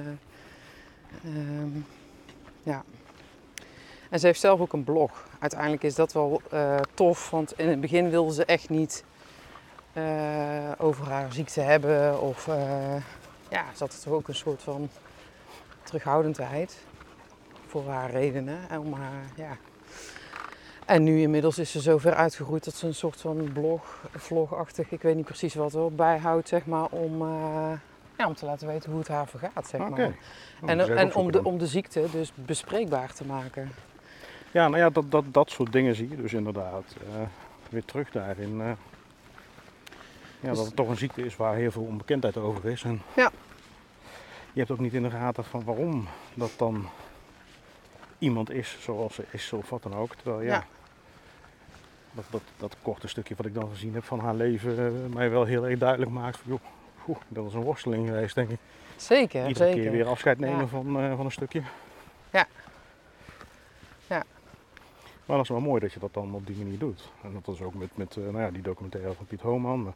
eh, 1.24 1.32
ehm, 1.32 1.70
ja. 2.64 2.84
En 4.12 4.20
ze 4.20 4.26
heeft 4.26 4.40
zelf 4.40 4.60
ook 4.60 4.74
een 4.74 4.84
blog. 4.84 5.28
Uiteindelijk 5.40 5.84
is 5.84 5.96
dat 5.96 6.14
wel 6.14 6.42
eh, 6.50 6.78
tof, 6.94 7.30
want 7.30 7.58
in 7.58 7.70
het 7.70 7.82
begin 7.82 8.10
wilde 8.10 8.34
ze 8.34 8.46
echt 8.46 8.70
niet 8.70 9.04
eh, 9.94 10.04
over 10.78 11.06
haar 11.08 11.34
ziekte 11.34 11.62
hebben. 11.62 12.22
Of 12.22 12.48
eh, 12.48 12.96
ja, 13.50 13.66
ze 13.76 13.84
had 13.84 14.02
toch 14.04 14.14
ook 14.14 14.28
een 14.28 14.36
soort 14.36 14.62
van 14.62 14.90
terughoudendheid 15.84 16.78
voor 17.68 17.88
haar 17.88 18.12
redenen. 18.12 18.58
En 18.70 18.80
om 18.80 18.94
haar, 18.94 19.24
ja. 19.36 19.58
En 20.86 21.04
nu 21.04 21.22
inmiddels 21.22 21.58
is 21.58 21.72
ze 21.72 21.82
zo 21.82 21.98
ver 21.98 22.14
uitgegroeid 22.14 22.64
dat 22.64 22.76
ze 22.76 22.88
een 22.88 22.96
soort 22.96 23.22
van 23.22 23.50
blog, 23.54 24.06
vlogachtig, 24.12 24.92
ik 24.92 25.02
weet 25.02 25.16
niet 25.16 25.26
precies 25.26 25.54
wat 25.54 25.74
hoor, 25.74 25.92
bijhoudt, 25.92 26.48
zeg 26.48 26.66
maar, 26.66 26.86
om, 26.86 27.24
ja, 28.18 28.28
om 28.28 28.36
te 28.36 28.46
laten 28.46 28.68
weten 28.68 28.90
hoe 28.90 29.00
het 29.00 29.08
haar 29.08 29.28
vergaat, 29.28 29.68
zeg 29.68 29.90
maar. 29.90 30.00
Oh, 30.00 30.70
En, 30.70 30.98
en 30.98 31.16
om, 31.16 31.32
de, 31.32 31.44
om 31.44 31.58
de 31.58 31.68
ziekte 31.68 32.06
dus 32.12 32.32
bespreekbaar 32.36 33.14
te 33.14 33.26
maken. 33.26 33.72
Ja, 34.52 34.68
nou 34.68 34.78
ja, 34.82 34.90
dat, 34.90 35.12
dat, 35.12 35.24
dat 35.32 35.50
soort 35.50 35.72
dingen 35.72 35.96
zie 35.96 36.10
je 36.10 36.16
dus 36.16 36.34
inderdaad 36.34 36.96
eh, 37.16 37.22
weer 37.70 37.86
terug 37.86 38.12
daarin. 38.12 38.62
eh. 38.62 38.68
ja, 40.40 40.50
Dus- 40.50 40.58
dat 40.58 40.66
het 40.66 40.76
toch 40.76 40.90
een 40.90 40.98
ziekte 40.98 41.26
is 41.26 41.36
waar 41.36 41.56
heel 41.56 41.72
veel 41.72 41.82
onbekendheid 41.84 42.38
over 42.38 42.66
is. 42.66 42.84
En 42.84 43.02
Ja. 43.16 43.32
Je 44.54 44.60
hebt 44.60 44.72
ook 44.72 44.80
niet 44.80 44.94
in 44.94 45.04
de 45.04 45.10
gaten 45.10 45.44
van 45.44 45.64
waarom 45.64 46.08
dat 46.34 46.52
dan 46.58 46.90
iemand 48.20 48.50
is 48.52 48.78
zoals 48.80 49.16
ze 49.16 49.24
is 49.32 49.54
of 49.54 49.70
wat 49.70 49.84
dan 49.84 49.96
ook. 49.96 50.16
Terwijl 50.16 50.42
ja, 50.42 50.54
Ja. 50.54 50.64
Dat, 52.14 52.26
dat, 52.30 52.42
dat 52.58 52.76
korte 52.82 53.08
stukje 53.08 53.36
wat 53.36 53.46
ik 53.46 53.54
dan 53.54 53.70
gezien 53.70 53.94
heb 53.94 54.04
van 54.04 54.20
haar 54.20 54.36
leven 54.36 54.78
eh, 54.86 55.14
mij 55.16 55.30
wel 55.30 55.44
heel 55.46 55.68
erg 55.68 55.80
duidelijk 55.80 56.12
maakt 56.12 56.38
van 56.38 56.60
joh, 57.06 57.16
dat 57.28 57.46
is 57.48 57.54
een 57.54 57.62
worsteling 57.64 58.08
geweest 58.08 58.36
denk 58.36 58.50
ik. 58.50 58.58
Zeker, 58.96 59.48
Iedere 59.48 59.66
zeker. 59.66 59.82
keer 59.82 59.92
weer 59.92 60.08
afscheid 60.08 60.40
nemen 60.40 60.60
Ja. 60.60 60.68
van, 60.68 60.86
van 61.16 61.26
een 61.26 61.32
stukje. 61.32 61.62
Ja. 62.32 62.48
Maar 65.32 65.40
dat 65.40 65.50
is 65.50 65.56
wel 65.56 65.68
mooi 65.68 65.82
dat 65.82 65.94
je 65.94 66.00
dat 66.00 66.14
dan 66.14 66.34
op 66.34 66.48
die 66.48 66.56
manier 66.56 66.80
doet. 66.80 67.12
En 67.24 67.34
dat 67.34 67.46
was 67.46 67.62
ook 67.62 67.74
met, 67.74 67.90
met 67.94 68.18
eh, 68.18 68.24
nou 68.24 68.40
ja, 68.40 68.52
die 68.52 68.62
documentaire 68.62 69.14
van 69.14 69.26
Piet. 69.26 69.44
Maar 69.44 69.94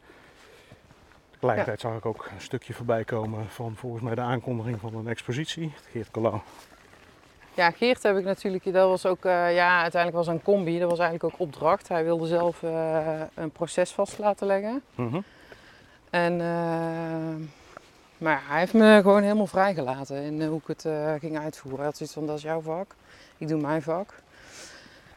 tegelijkertijd 1.32 1.80
zag 1.80 1.98
ik 1.98 2.06
ook 2.06 2.30
een 2.36 2.42
stukje 2.42 2.74
voorbij 2.74 3.04
komen 3.04 3.46
van 3.50 3.76
volgens 3.76 4.04
mij 4.04 4.16
de 4.16 4.22
aankondiging 4.22 4.80
van 4.80 4.96
een 4.96 5.08
expositie. 5.08 5.74
Geert 5.92 6.12
Colau. 6.12 6.40
Ja, 7.54 7.72
Geert 7.72 8.04
heb 8.04 8.18
ik 8.18 8.24
natuurlijk, 8.24 8.74
dat 8.74 8.90
was 8.90 9.06
ook, 9.06 9.26
eh, 9.26 9.56
ja, 9.56 9.82
uiteindelijk 9.82 10.26
was 10.26 10.36
een 10.36 10.42
combi, 10.42 10.80
dat 10.80 10.90
was 10.90 11.00
eigenlijk 11.00 11.34
ook 11.34 11.40
opdracht. 11.40 11.88
Hij 11.88 12.04
wilde 12.04 12.28
zelf 12.28 12.64
eh, 12.64 13.22
een 13.34 13.52
proces 13.52 13.92
vast 13.92 14.18
laten 14.18 14.48
leggen. 14.48 14.82
Mhm. 14.96 15.20
En, 16.10 16.38
maar 18.18 18.42
hij 18.48 18.60
heeft 18.60 18.74
me 18.74 19.00
gewoon 19.02 19.22
helemaal 19.22 19.48
vrijgelaten 19.48 20.22
in 20.22 20.46
hoe 20.46 20.60
ik 20.60 20.68
het 20.68 20.88
ging 21.20 21.40
uitvoeren. 21.40 21.80
Hij 21.80 21.88
had 21.88 21.98
zoiets 21.98 22.16
van, 22.16 22.26
dat 22.26 22.38
is 22.38 22.44
jouw 22.44 22.62
vak, 22.62 22.96
ik 23.38 23.48
doe 23.48 23.62
mijn 23.62 23.82
vak. 23.82 24.24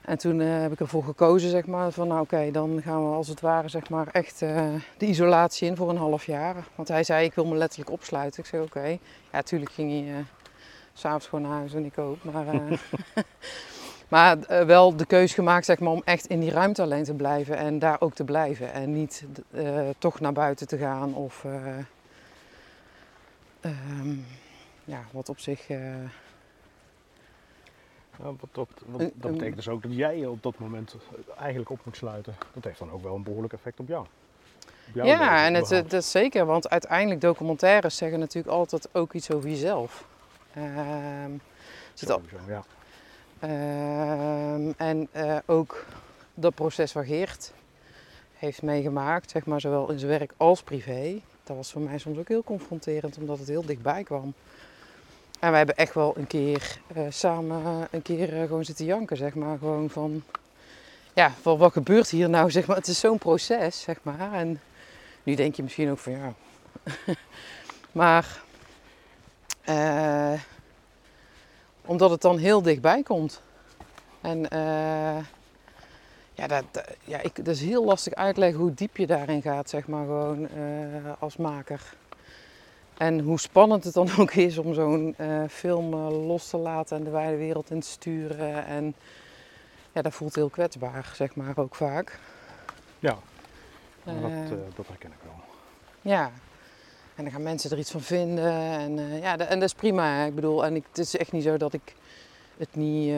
En 0.08 0.18
toen 0.18 0.40
eh, 0.40 0.60
heb 0.60 0.72
ik 0.72 0.80
ervoor 0.80 1.04
gekozen, 1.04 1.50
zeg 1.50 1.66
maar, 1.66 1.90
van 1.90 2.08
nou 2.08 2.20
oké, 2.20 2.50
dan 2.50 2.80
gaan 2.84 3.08
we 3.08 3.14
als 3.14 3.28
het 3.28 3.40
ware, 3.40 3.68
zeg 3.68 3.88
maar, 3.88 4.06
echt 4.12 4.42
eh, 4.42 4.66
de 4.96 5.06
isolatie 5.06 5.68
in 5.68 5.76
voor 5.76 5.90
een 5.90 5.96
half 5.96 6.24
jaar. 6.24 6.56
Want 6.74 6.88
hij 6.88 7.04
zei, 7.04 7.24
ik 7.24 7.34
wil 7.34 7.46
me 7.46 7.56
letterlijk 7.56 7.90
opsluiten. 7.90 8.40
Ik 8.40 8.48
zei, 8.48 8.62
oké. 8.62 8.98
Ja, 9.32 9.42
tuurlijk 9.42 9.72
ging 9.72 9.90
hij 9.90 10.14
eh, 10.14 10.24
s'avonds 10.92 11.26
gewoon 11.26 11.48
naar 11.48 11.58
huis 11.58 11.74
en 11.74 11.84
ik 11.84 11.98
ook. 11.98 12.24
Maar, 12.24 12.44
maar 14.08 14.66
wel 14.66 14.96
de 14.96 15.06
keuze 15.06 15.34
gemaakt, 15.34 15.64
zeg 15.64 15.78
maar, 15.78 15.92
om 15.92 16.02
echt 16.04 16.26
in 16.26 16.40
die 16.40 16.50
ruimte 16.50 16.82
alleen 16.82 17.04
te 17.04 17.14
blijven 17.14 17.56
en 17.56 17.78
daar 17.78 18.00
ook 18.00 18.14
te 18.14 18.24
blijven. 18.24 18.72
En 18.72 18.92
niet 18.92 19.24
toch 19.98 20.20
naar 20.20 20.32
buiten 20.32 20.68
te 20.68 20.78
gaan 20.78 21.14
of... 21.14 21.44
eh, 21.44 21.78
ehm, 23.60 24.16
ja, 24.84 25.00
wat 25.12 25.28
op 25.28 25.38
zich... 25.38 25.66
eh, 28.18 28.24
Ja, 28.24 28.32
wat, 28.40 28.48
dat, 28.52 28.68
wat- 28.86 29.00
dat 29.14 29.32
betekent 29.32 29.56
dus 29.56 29.68
ook 29.68 29.82
dat 29.82 29.94
jij 29.94 30.18
je 30.18 30.30
op 30.30 30.42
dat 30.42 30.58
moment 30.58 30.94
eigenlijk 31.38 31.70
op 31.70 31.80
moet 31.84 31.96
sluiten. 31.96 32.34
Dat 32.52 32.64
heeft 32.64 32.78
dan 32.78 32.90
ook 32.90 33.02
wel 33.02 33.14
een 33.14 33.22
behoorlijk 33.22 33.52
effect 33.52 33.80
op 33.80 33.88
jou. 33.88 34.06
Op 34.88 34.94
Ja, 34.94 35.44
en 35.46 35.54
het, 35.54 35.64
überhaupt. 35.64 35.90
dat 35.90 36.00
is 36.02 36.10
zeker, 36.10 36.46
want 36.46 36.68
uiteindelijk 36.70 37.20
documentaires 37.20 37.96
zeggen 37.96 38.18
natuurlijk 38.18 38.54
altijd 38.54 38.88
ook 38.92 39.12
iets 39.12 39.30
over 39.30 39.48
jezelf. 39.48 40.04
Al, 40.54 40.62
Sowieso, 41.94 42.36
ja. 42.48 42.62
Ehm, 43.40 44.72
en 44.76 45.08
eh, 45.12 45.36
ook 45.46 45.84
dat 46.34 46.54
proces 46.54 46.92
waar 46.92 47.04
Geert 47.04 47.52
heeft 48.34 48.62
meegemaakt, 48.62 49.30
zeg 49.30 49.46
maar, 49.46 49.60
zowel 49.60 49.90
in 49.90 49.98
zijn 49.98 50.10
werk 50.18 50.32
als 50.36 50.62
privé. 50.62 51.20
Dat 51.44 51.56
was 51.56 51.72
voor 51.72 51.80
mij 51.80 51.98
soms 51.98 52.18
ook 52.18 52.28
heel 52.28 52.44
confronterend, 52.44 53.18
omdat 53.18 53.38
het 53.38 53.48
heel 53.48 53.64
dichtbij 53.66 54.02
kwam. 54.02 54.34
En 55.38 55.48
wij 55.48 55.58
hebben 55.58 55.76
echt 55.76 55.94
wel 55.94 56.16
een 56.16 56.26
keer 56.26 56.78
eh, 56.94 57.02
samen 57.08 57.88
een 57.90 58.02
keer 58.02 58.40
eh, 58.40 58.46
gewoon 58.46 58.64
zitten 58.64 58.84
janken, 58.84 59.16
zeg 59.16 59.34
maar. 59.34 59.58
Gewoon 59.58 59.90
van, 59.90 60.22
ja, 61.12 61.32
van 61.40 61.58
wat 61.58 61.72
gebeurt 61.72 62.10
hier 62.10 62.28
nou, 62.28 62.50
zeg 62.56 62.66
maar. 62.66 62.76
Het 62.76 62.86
is 62.86 63.00
zo'n 63.00 63.18
proces, 63.18 63.80
zeg 63.80 63.98
maar. 64.02 64.32
En 64.32 64.60
nu 65.22 65.34
denk 65.34 65.54
je 65.54 65.62
misschien 65.62 65.90
ook 65.90 65.98
van, 65.98 66.12
ja... 66.12 66.32
maar... 67.92 68.42
eh, 69.64 70.40
omdat 71.84 72.10
het 72.10 72.20
dan 72.20 72.38
heel 72.38 72.62
dichtbij 72.62 73.02
komt. 73.02 73.42
En 74.20 74.46
ja, 76.34 76.46
dat, 76.46 76.64
ja 77.04 77.20
ik, 77.22 77.44
dat 77.44 77.54
is 77.54 77.60
heel 77.60 77.84
lastig 77.84 78.14
uitleggen 78.14 78.60
hoe 78.60 78.74
diep 78.74 78.96
je 78.96 79.06
daarin 79.06 79.42
gaat, 79.42 79.70
zeg 79.70 79.86
maar, 79.86 80.04
gewoon 80.04 80.48
als 81.18 81.36
maker. 81.36 81.82
En 82.98 83.20
hoe 83.20 83.38
spannend 83.40 83.84
het 83.84 83.94
dan 83.94 84.08
ook 84.18 84.32
is 84.32 84.58
om 84.58 84.74
zo'n 84.74 85.14
eh, 85.16 85.42
film 85.50 85.92
eh, 85.92 86.26
los 86.26 86.48
te 86.48 86.56
laten 86.56 86.96
en 86.96 87.04
de 87.04 87.10
wijde 87.10 87.36
wereld 87.36 87.70
in 87.70 87.80
te 87.80 87.88
sturen. 87.88 88.66
En 88.66 88.94
ja, 89.92 90.02
dat 90.02 90.12
voelt 90.14 90.34
heel 90.34 90.48
kwetsbaar, 90.48 91.12
zeg 91.14 91.34
maar, 91.34 91.56
ook 91.58 91.74
vaak. 91.74 92.18
Ja, 92.98 93.18
dat, 94.04 94.14
Eh, 94.14 94.44
eh, 94.52 94.58
dat 94.74 94.86
herken 94.86 95.10
ik 95.10 95.18
wel. 95.22 95.40
ja. 96.12 96.30
En 97.14 97.24
dan 97.24 97.32
gaan 97.32 97.42
mensen 97.42 97.70
er 97.70 97.78
iets 97.78 97.90
van 97.90 98.00
vinden. 98.00 98.52
En, 98.52 99.20
ja, 99.20 99.36
dat, 99.36 99.48
en 99.48 99.60
dat 99.60 99.68
is 99.68 99.74
prima. 99.74 100.14
hè. 100.14 100.26
Ik 100.26 100.34
bedoel, 100.34 100.64
en 100.64 100.76
ik, 100.76 100.84
het 100.88 100.98
is 100.98 101.16
echt 101.16 101.32
niet 101.32 101.42
zo 101.42 101.56
dat 101.56 101.72
ik 101.72 101.94
het 102.56 102.74
niet. 102.76 103.14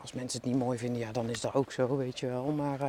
als 0.00 0.12
mensen 0.12 0.40
het 0.40 0.50
niet 0.50 0.58
mooi 0.58 0.78
vinden, 0.78 0.98
ja, 0.98 1.12
dan 1.12 1.28
is 1.28 1.40
dat 1.40 1.54
ook 1.54 1.72
zo, 1.72 1.96
weet 1.96 2.20
je 2.20 2.26
wel. 2.26 2.44
Maar 2.44 2.80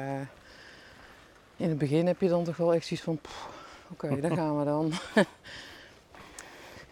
in 1.56 1.70
het 1.70 1.78
begin 1.78 2.08
heb 2.08 2.22
je 2.22 2.28
dan 2.30 2.44
toch 2.44 2.58
wel 2.58 2.74
echt 2.74 2.86
zoiets 2.86 3.06
van. 3.06 3.20
Oké, 3.92 4.20
daar 4.22 4.36
gaan 4.42 4.60
we 4.60 4.66
dan. 4.66 4.92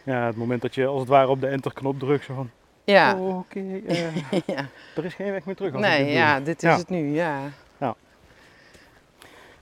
Ja, 0.06 0.26
het 0.26 0.36
moment 0.36 0.62
dat 0.62 0.76
je 0.76 0.86
als 0.86 1.00
het 1.00 1.10
ware 1.10 1.28
op 1.30 1.42
de 1.42 1.48
enterknop 1.48 2.00
drukt, 2.00 2.26
zo 2.26 2.34
van, 2.34 2.50
Ja, 2.84 3.16
oh, 3.20 3.38
oké, 3.38 3.60
eh, 3.88 4.16
ja. 4.56 4.66
er 4.96 5.06
is 5.06 5.14
geen 5.14 5.32
weg 5.32 5.46
meer 5.46 5.56
terug 5.56 5.74
als 5.74 5.82
nee, 5.82 6.06
dit 6.06 6.14
ja, 6.14 6.40
dit 6.40 6.64
is 6.64 6.70
Ja. 6.70 6.78
het 6.78 6.90
nu, 6.90 7.14
ja. 7.14 7.40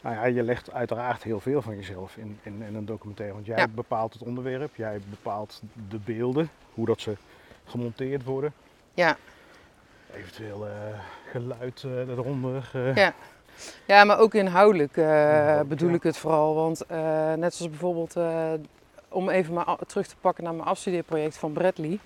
Nou 0.03 0.15
ja, 0.15 0.25
je 0.25 0.43
legt 0.43 0.71
uiteraard 0.71 1.23
heel 1.23 1.39
veel 1.39 1.61
van 1.61 1.75
jezelf 1.75 2.17
in, 2.17 2.39
in, 2.41 2.61
in 2.67 2.75
een 2.75 2.85
documentaire. 2.85 3.33
Want 3.35 3.45
jij 3.45 3.57
Ja. 3.57 3.67
bepaalt 3.67 4.13
het 4.13 4.23
onderwerp, 4.23 4.75
jij 4.75 4.99
bepaalt 5.09 5.61
de 5.89 5.99
beelden, 6.05 6.49
hoe 6.73 6.85
dat 6.85 7.01
ze 7.01 7.15
gemonteerd 7.65 8.23
worden. 8.23 8.53
Ja. 8.93 9.17
Eventueel 10.15 10.67
eh, 10.67 10.71
geluid 11.31 11.83
eh, 11.85 11.91
eronder. 12.09 12.69
Ja. 12.95 13.13
Ja, 13.87 14.03
maar 14.03 14.19
ook 14.19 14.33
inhoudelijk 14.33 14.93
bedoel 15.67 15.93
ik 15.93 16.03
het 16.03 16.17
vooral. 16.17 16.55
Want 16.55 16.83
net 17.37 17.53
zoals 17.53 17.69
bijvoorbeeld, 17.71 18.15
om 19.13 19.29
even 19.29 19.53
maar 19.53 19.77
terug 19.87 20.07
te 20.07 20.15
pakken 20.21 20.43
naar 20.43 20.53
mijn 20.53 20.67
afstudeerproject 20.67 21.37
van 21.37 21.53
Bradley. 21.53 21.99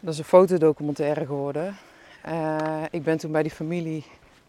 Dat 0.00 0.12
is 0.12 0.18
een 0.18 0.24
fotodocumentaire 0.24 1.26
geworden. 1.26 1.76
Eh, 2.22 2.82
ik 2.90 3.02
ben 3.02 3.18
toen 3.18 3.32
bij 3.32 3.42
die 3.42 3.52
familie, 3.52 4.04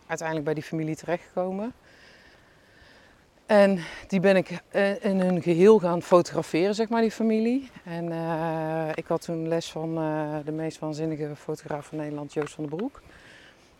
uiteindelijk 0.07 0.45
bij 0.45 0.55
die 0.55 0.63
familie 0.63 0.95
terechtgekomen. 0.95 1.73
En 3.45 3.79
die 4.07 4.19
ben 4.19 4.35
ik 4.35 4.61
eh, 4.69 5.03
in 5.03 5.19
hun 5.19 5.41
geheel 5.41 5.79
gaan 5.79 6.01
fotograferen, 6.01 6.75
zeg 6.75 6.89
maar, 6.89 7.01
die 7.01 7.11
familie. 7.11 7.69
En 7.83 8.11
eh, 8.11 8.89
ik 8.95 9.07
had 9.07 9.21
toen 9.21 9.47
les 9.47 9.71
van 9.71 9.95
de 10.45 10.51
meest 10.51 10.79
waanzinnige 10.79 11.35
fotograaf 11.35 11.85
van 11.85 11.97
Nederland, 11.97 12.33
Joost 12.33 12.53
van 12.53 12.65
den 12.67 12.77
Broek 12.77 13.01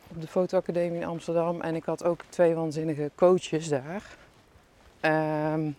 op 0.07 0.21
de 0.21 0.27
fotoacademie 0.27 1.01
in 1.01 1.07
Amsterdam. 1.07 1.61
En 1.61 1.75
ik 1.75 1.83
had 1.83 2.03
ook 2.03 2.21
twee 2.29 2.53
waanzinnige 2.53 3.11
coaches 3.15 3.67
daar. 3.67 4.03
Ehm, 4.99 5.69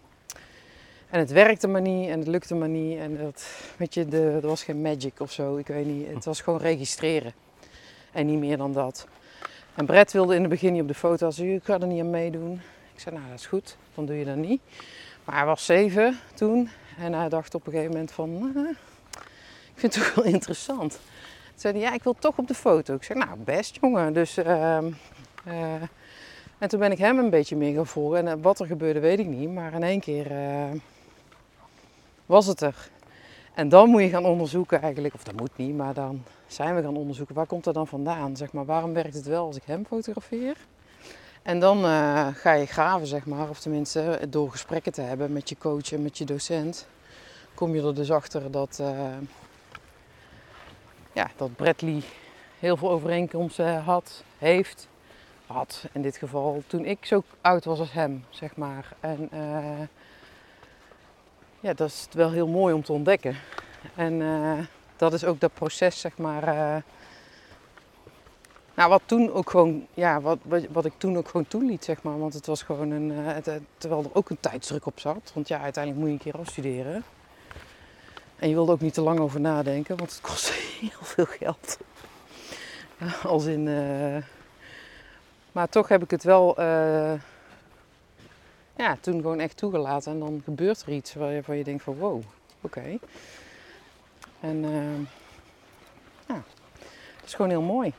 en 1.10 1.18
het 1.18 1.30
werkte 1.30 1.68
maar 1.68 1.80
niet 1.80 2.08
en 2.08 2.18
het 2.18 2.28
lukte 2.28 2.54
maar 2.54 2.68
niet. 2.68 2.98
En 2.98 3.16
dat, 3.16 3.46
weet 3.76 3.94
je, 3.94 4.06
de, 4.06 4.38
er 4.42 4.46
was 4.46 4.62
geen 4.62 4.82
magic 4.82 5.20
of 5.20 5.32
zo, 5.32 5.56
ik 5.56 5.66
weet 5.66 5.86
niet. 5.86 6.06
Het 6.08 6.24
was 6.24 6.40
gewoon 6.40 6.58
registreren. 6.58 7.32
En 8.12 8.26
niet 8.26 8.38
meer 8.38 8.56
dan 8.56 8.72
dat. 8.72 9.06
En 9.74 9.86
Brett 9.86 10.12
wilde 10.12 10.34
in 10.34 10.40
het 10.40 10.50
begin 10.50 10.72
niet 10.72 10.82
op 10.82 10.88
de 10.88 10.94
foto. 10.94 11.30
Hij 11.36 11.46
ik 11.54 11.64
ga 11.64 11.80
er 11.80 11.86
niet 11.86 12.00
aan 12.00 12.10
meedoen. 12.10 12.60
Ik 12.94 13.00
zei, 13.00 13.14
nou 13.14 13.28
dat 13.28 13.38
is 13.38 13.46
goed, 13.46 13.76
dan 13.94 14.06
doe 14.06 14.16
je 14.16 14.24
dat 14.24 14.36
niet. 14.36 14.60
Maar 15.24 15.36
hij 15.36 15.46
was 15.46 15.64
zeven 15.64 16.18
toen. 16.34 16.68
En 16.98 17.12
hij 17.12 17.28
dacht 17.28 17.54
op 17.54 17.66
een 17.66 17.72
gegeven 17.72 17.92
moment 17.92 18.12
van, 18.12 18.52
"Ah, 18.56 18.68
ik 19.74 19.74
vind 19.74 19.94
het 19.94 20.04
toch 20.04 20.14
wel 20.14 20.24
interessant. 20.24 20.90
Toen 20.90 21.00
zei 21.54 21.72
hij, 21.72 21.82
ja, 21.82 21.92
ik 21.92 22.02
wil 22.02 22.14
toch 22.18 22.38
op 22.38 22.48
de 22.48 22.54
foto. 22.54 22.94
Ik 22.94 23.02
zei, 23.02 23.18
nou, 23.18 23.38
best 23.38 23.78
jongen. 23.80 24.12
Dus, 24.12 24.36
ehm, 24.36 24.90
eh, 25.44 25.82
en 26.58 26.68
toen 26.68 26.80
ben 26.80 26.92
ik 26.92 26.98
hem 26.98 27.18
een 27.18 27.30
beetje 27.30 27.56
meer 27.56 27.74
gaan 27.74 27.86
volgen. 27.86 28.18
En 28.18 28.28
eh, 28.28 28.34
wat 28.42 28.60
er 28.60 28.66
gebeurde, 28.66 29.00
weet 29.00 29.18
ik 29.18 29.26
niet. 29.26 29.50
Maar 29.50 29.72
in 29.72 29.82
één 29.82 30.00
keer 30.00 30.30
eh, 30.30 30.70
was 32.28 32.46
het 32.46 32.60
er. 32.60 32.90
En 33.54 33.68
dan 33.68 33.88
moet 33.88 34.02
je 34.02 34.08
gaan 34.08 34.24
onderzoeken 34.24 34.82
eigenlijk, 34.82 35.14
of 35.14 35.24
dat 35.24 35.36
moet 35.36 35.56
niet, 35.56 35.76
maar 35.76 35.94
dan 35.94 36.22
zijn 36.46 36.74
we 36.74 36.82
gaan 36.82 36.96
onderzoeken. 36.96 37.34
Waar 37.34 37.46
komt 37.46 37.64
dat 37.64 37.74
dan 37.74 37.86
vandaan? 37.86 38.36
Zeg 38.36 38.52
maar, 38.52 38.64
waarom 38.64 38.92
werkt 38.92 39.14
het 39.14 39.26
wel 39.26 39.46
als 39.46 39.56
ik 39.56 39.62
hem 39.64 39.86
fotografeer? 39.86 40.56
En 41.42 41.60
dan 41.60 41.84
eh, 41.84 42.26
ga 42.26 42.52
je 42.52 42.66
graven, 42.66 43.06
zeg 43.06 43.26
maar. 43.26 43.48
Of 43.48 43.60
tenminste, 43.60 44.20
door 44.28 44.50
gesprekken 44.50 44.92
te 44.92 45.00
hebben 45.00 45.32
met 45.32 45.48
je 45.48 45.56
coach 45.58 45.92
en 45.92 46.02
met 46.02 46.18
je 46.18 46.24
docent. 46.24 46.86
Kom 47.54 47.74
je 47.74 47.82
er 47.82 47.94
dus 47.94 48.10
achter 48.10 48.50
dat... 48.50 48.78
eh, 48.80 49.16
ja, 51.12 51.30
dat 51.36 51.56
Bradley 51.56 52.02
heel 52.58 52.76
veel 52.76 52.90
overeenkomsten 52.90 53.82
had, 53.82 54.22
heeft, 54.38 54.88
had 55.46 55.84
in 55.92 56.02
dit 56.02 56.16
geval 56.16 56.62
toen 56.66 56.84
ik 56.84 57.04
zo 57.04 57.22
oud 57.40 57.64
was 57.64 57.78
als 57.78 57.92
hem, 57.92 58.24
zeg 58.30 58.56
maar. 58.56 58.92
En 59.00 59.28
eh, 59.30 59.86
ja, 61.60 61.72
dat 61.72 61.88
is 61.88 62.06
wel 62.10 62.30
heel 62.30 62.46
mooi 62.46 62.74
om 62.74 62.82
te 62.82 62.92
ontdekken. 62.92 63.36
En 63.94 64.22
eh, 64.22 64.58
dat 64.96 65.12
is 65.12 65.24
ook 65.24 65.40
dat 65.40 65.54
proces, 65.54 66.00
zeg 66.00 66.16
maar. 66.18 66.42
eh, 66.42 66.82
nou, 68.74 68.90
wat 68.90 69.02
toen 69.04 69.32
ook 69.32 69.50
gewoon, 69.50 69.86
ja, 69.94 70.20
wat, 70.20 70.38
wat, 70.70 70.84
ik 70.84 70.92
toen 70.96 71.16
ook 71.16 71.28
gewoon 71.28 71.48
toeliet, 71.48 71.84
zeg 71.84 72.02
maar. 72.02 72.18
Want 72.18 72.34
het 72.34 72.46
was 72.46 72.62
gewoon 72.62 72.90
een, 72.90 73.26
eh, 73.26 73.54
terwijl 73.78 74.02
er 74.02 74.10
ook 74.12 74.30
een 74.30 74.40
tijdsdruk 74.40 74.86
op 74.86 75.00
zat. 75.00 75.30
Want 75.34 75.48
ja, 75.48 75.60
uiteindelijk 75.60 76.04
moet 76.04 76.12
je 76.12 76.24
een 76.24 76.32
keer 76.32 76.40
afstuderen. 76.40 77.04
En 78.36 78.48
je 78.48 78.54
wilde 78.54 78.72
ook 78.72 78.80
niet 78.80 78.94
te 78.94 79.00
lang 79.00 79.18
over 79.18 79.40
nadenken, 79.40 79.96
want 79.96 80.10
het 80.10 80.20
kost 80.20 80.50
heel 80.80 81.02
veel 81.02 81.26
geld. 81.26 81.78
Als 83.22 83.44
in. 83.44 83.64
Maar 85.52 85.68
toch 85.68 85.88
heb 85.88 86.02
ik 86.02 86.10
het 86.10 86.24
wel. 86.24 86.56
Ja, 88.78 88.96
toen 89.00 89.20
gewoon 89.20 89.40
echt 89.40 89.56
toegelaten. 89.56 90.12
En 90.12 90.18
dan 90.18 90.40
gebeurt 90.44 90.82
er 90.82 90.92
iets 90.92 91.14
waar 91.14 91.32
je, 91.32 91.42
waar 91.46 91.56
je 91.56 91.64
denkt 91.64 91.82
van 91.82 91.96
wow, 91.96 92.22
oké. 92.60 92.98
En 94.40 94.64
eh, 94.64 94.98
ja, 96.28 96.42
dat 97.16 97.24
is 97.24 97.34
gewoon 97.34 97.50
heel 97.50 97.62
mooi. 97.62 97.92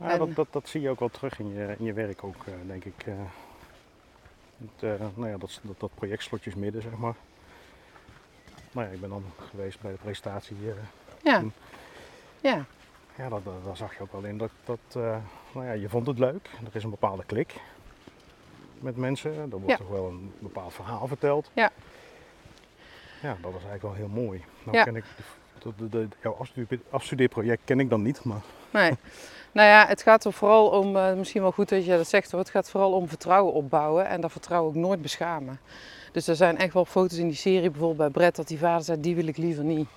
Ja, 0.00 0.10
En- 0.10 0.18
dat, 0.18 0.34
dat, 0.34 0.46
dat 0.50 0.68
zie 0.68 0.80
je 0.80 0.88
ook 0.90 0.98
wel 0.98 1.08
terug 1.08 1.38
in 1.38 1.48
je, 1.54 1.74
in 1.78 1.84
je 1.84 1.92
werk 1.92 2.24
ook, 2.24 2.36
eh, 2.46 2.52
denk 2.66 2.84
ik. 2.84 3.02
eh. 3.06 3.14
Het, 4.58 5.00
eh, 5.00 5.06
nou 5.14 5.30
ja, 5.30 5.36
dat, 5.36 5.60
dat, 5.62 5.80
dat 5.80 5.90
project 5.94 6.22
Slotjes 6.22 6.54
Midden, 6.54 6.82
zeg 6.82 6.96
maar. 6.96 7.14
Nou 8.72 8.86
ja, 8.86 8.92
ik 8.92 9.00
ben 9.00 9.08
dan 9.10 9.24
geweest 9.50 9.80
bij 9.80 9.92
de 9.92 9.98
presentatie. 9.98 10.56
eh, 10.66 10.74
Ja, 11.22 11.42
ja, 12.40 12.64
ja, 13.16 13.28
dat, 13.28 13.44
dat- 13.44 13.64
daar 13.64 13.76
zag 13.76 13.96
je 13.96 14.02
ook 14.02 14.12
wel 14.12 14.24
in 14.24 14.38
dat, 14.38 14.50
dat 14.64 14.78
nou 15.52 15.66
ja, 15.66 15.72
je 15.72 15.88
vond 15.88 16.06
het 16.06 16.18
leuk. 16.18 16.50
Er 16.64 16.76
is 16.76 16.84
een 16.84 16.90
bepaalde 16.90 17.24
klik 17.24 17.54
met 18.80 18.96
mensen. 18.96 19.30
Er 19.34 19.48
wordt 19.50 19.66
Ja. 19.68 19.76
toch 19.76 19.88
wel 19.88 20.06
een 20.08 20.32
bepaald 20.38 20.72
verhaal 20.72 21.06
verteld. 21.06 21.50
Ja. 21.54 21.70
Ja, 23.22 23.28
dat 23.42 23.52
was 23.52 23.62
eigenlijk 23.64 23.82
wel 23.82 23.92
heel 23.94 24.08
mooi. 24.24 24.44
Nou 24.64 24.76
Ja. 24.76 24.84
ken 24.84 24.96
ik 24.96 25.04
de, 25.62 25.72
de, 25.76 25.88
de- 25.88 26.08
jouw 26.22 26.36
afstudeer- 26.38 26.80
afstudeerproject 26.90 27.62
ken 27.64 27.80
ik 27.80 27.90
dan 27.90 28.02
niet, 28.02 28.24
maar 28.24 28.40
nee. 28.70 28.92
Nou 29.52 29.68
ja, 29.68 29.86
het 29.86 30.02
gaat 30.02 30.24
er 30.24 30.32
vooral 30.32 30.68
om, 30.68 30.96
eh, 30.96 31.12
misschien 31.14 31.42
wel 31.42 31.52
goed 31.52 31.68
dat 31.68 31.84
je 31.84 31.96
dat 31.96 32.08
zegt 32.08 32.30
hoor, 32.30 32.40
het 32.40 32.50
gaat 32.50 32.70
vooral 32.70 32.92
om 32.92 33.08
vertrouwen 33.08 33.52
opbouwen 33.52 34.06
en 34.06 34.20
dat 34.20 34.32
vertrouwen 34.32 34.68
ook 34.70 34.76
nooit 34.76 35.02
beschamen. 35.02 35.60
Dus 36.12 36.26
er 36.28 36.36
zijn 36.36 36.58
echt 36.58 36.72
wel 36.72 36.84
foto's 36.84 37.18
in 37.18 37.26
die 37.26 37.36
serie, 37.36 37.70
bijvoorbeeld 37.70 37.98
bij 37.98 38.10
Brett, 38.10 38.36
dat 38.36 38.48
die 38.48 38.58
vader 38.58 38.84
zei, 38.84 39.00
die 39.00 39.14
wil 39.14 39.26
ik 39.26 39.36
liever 39.36 39.64
niet. 39.64 39.88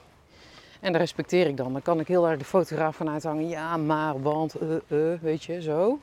En 0.80 0.92
dat 0.92 1.02
respecteer 1.02 1.48
ik 1.48 1.58
dan. 1.58 1.74
Dan 1.74 1.82
kan 1.82 2.00
ik 2.00 2.08
heel 2.08 2.30
erg 2.30 2.40
de 2.40 2.46
fotograaf 2.46 2.96
van 2.96 3.10
uithangen, 3.10 3.48
ja 3.48 3.78
maar, 3.78 4.22
want, 4.22 4.54
eh, 4.56 4.76
eh, 5.14 5.20
weet 5.22 5.44
je, 5.44 5.62
zo. 5.62 6.00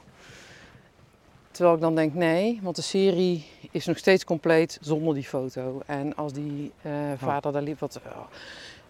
Terwijl 1.56 1.76
ik 1.76 1.82
dan 1.82 1.94
denk, 1.94 2.14
nee, 2.14 2.60
want 2.62 2.76
de 2.76 2.82
serie 2.82 3.46
is 3.70 3.86
nog 3.86 3.98
steeds 3.98 4.24
compleet 4.24 4.78
zonder 4.80 5.14
die 5.14 5.24
foto. 5.24 5.80
En 5.86 6.16
als 6.16 6.32
die 6.32 6.72
eh, 6.82 6.92
vader 7.16 7.52
daar 7.52 7.62
liep, 7.62 7.78
wat... 7.78 8.00
oh, 8.06 8.26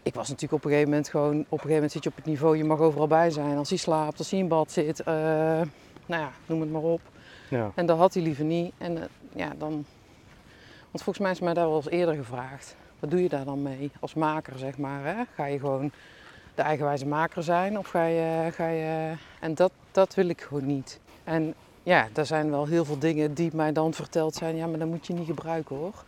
ik 0.02 0.14
was 0.14 0.28
natuurlijk 0.28 0.52
op 0.52 0.64
een 0.64 0.70
gegeven 0.70 0.90
moment 0.90 1.08
gewoon... 1.08 1.30
Op 1.30 1.36
een 1.38 1.46
gegeven 1.46 1.74
moment 1.74 1.92
zit 1.92 2.02
je 2.02 2.08
op 2.08 2.16
het 2.16 2.24
niveau, 2.24 2.56
je 2.56 2.64
mag 2.64 2.78
overal 2.78 3.06
bij 3.06 3.30
zijn. 3.30 3.56
Als 3.56 3.68
hij 3.68 3.78
slaapt, 3.78 4.18
als 4.18 4.30
hij 4.30 4.40
in 4.40 4.48
bad 4.48 4.72
zit, 4.72 5.00
eh, 5.00 5.14
nou 6.06 6.22
ja, 6.22 6.30
noem 6.46 6.60
het 6.60 6.70
maar 6.70 6.82
op. 6.82 7.00
ja. 7.50 7.72
En 7.74 7.86
dat 7.86 7.98
had 7.98 8.14
hij 8.14 8.22
liever 8.22 8.44
niet. 8.44 8.72
En 8.78 8.98
eh, 8.98 9.04
ja, 9.34 9.52
dan... 9.58 9.70
Want 10.90 11.04
volgens 11.04 11.18
mij 11.18 11.30
is 11.30 11.40
mij 11.40 11.54
daar 11.54 11.68
wel 11.68 11.76
eens 11.76 11.88
eerder 11.90 12.14
gevraagd. 12.14 12.76
wat 12.98 13.10
doe 13.10 13.22
je 13.22 13.28
daar 13.28 13.44
dan 13.44 13.62
mee 13.62 13.90
als 14.00 14.14
maker, 14.14 14.58
zeg 14.58 14.78
maar? 14.78 15.04
Hè? 15.04 15.22
Ga 15.34 15.44
je 15.46 15.58
gewoon 15.58 15.90
de 16.54 16.62
eigenwijze 16.62 17.06
maker 17.06 17.42
zijn 17.42 17.78
of 17.78 17.86
ga 17.86 18.04
je... 18.04 18.48
Ga 18.52 18.68
je 18.68 19.12
en 19.40 19.54
dat, 19.54 19.72
dat 19.90 20.14
wil 20.14 20.28
ik 20.28 20.40
gewoon 20.40 20.66
niet. 20.66 21.00
En 21.24 21.54
ja, 21.86 22.08
er 22.14 22.26
zijn 22.26 22.50
wel 22.50 22.66
heel 22.66 22.84
veel 22.84 22.98
dingen 22.98 23.34
die 23.34 23.50
mij 23.54 23.72
dan 23.72 23.94
verteld 23.94 24.34
zijn, 24.34 24.56
ja, 24.56 24.66
maar 24.66 24.78
dat 24.78 24.88
moet 24.88 25.06
je 25.06 25.12
niet 25.12 25.26
gebruiken 25.26 25.76
hoor. 25.76 26.04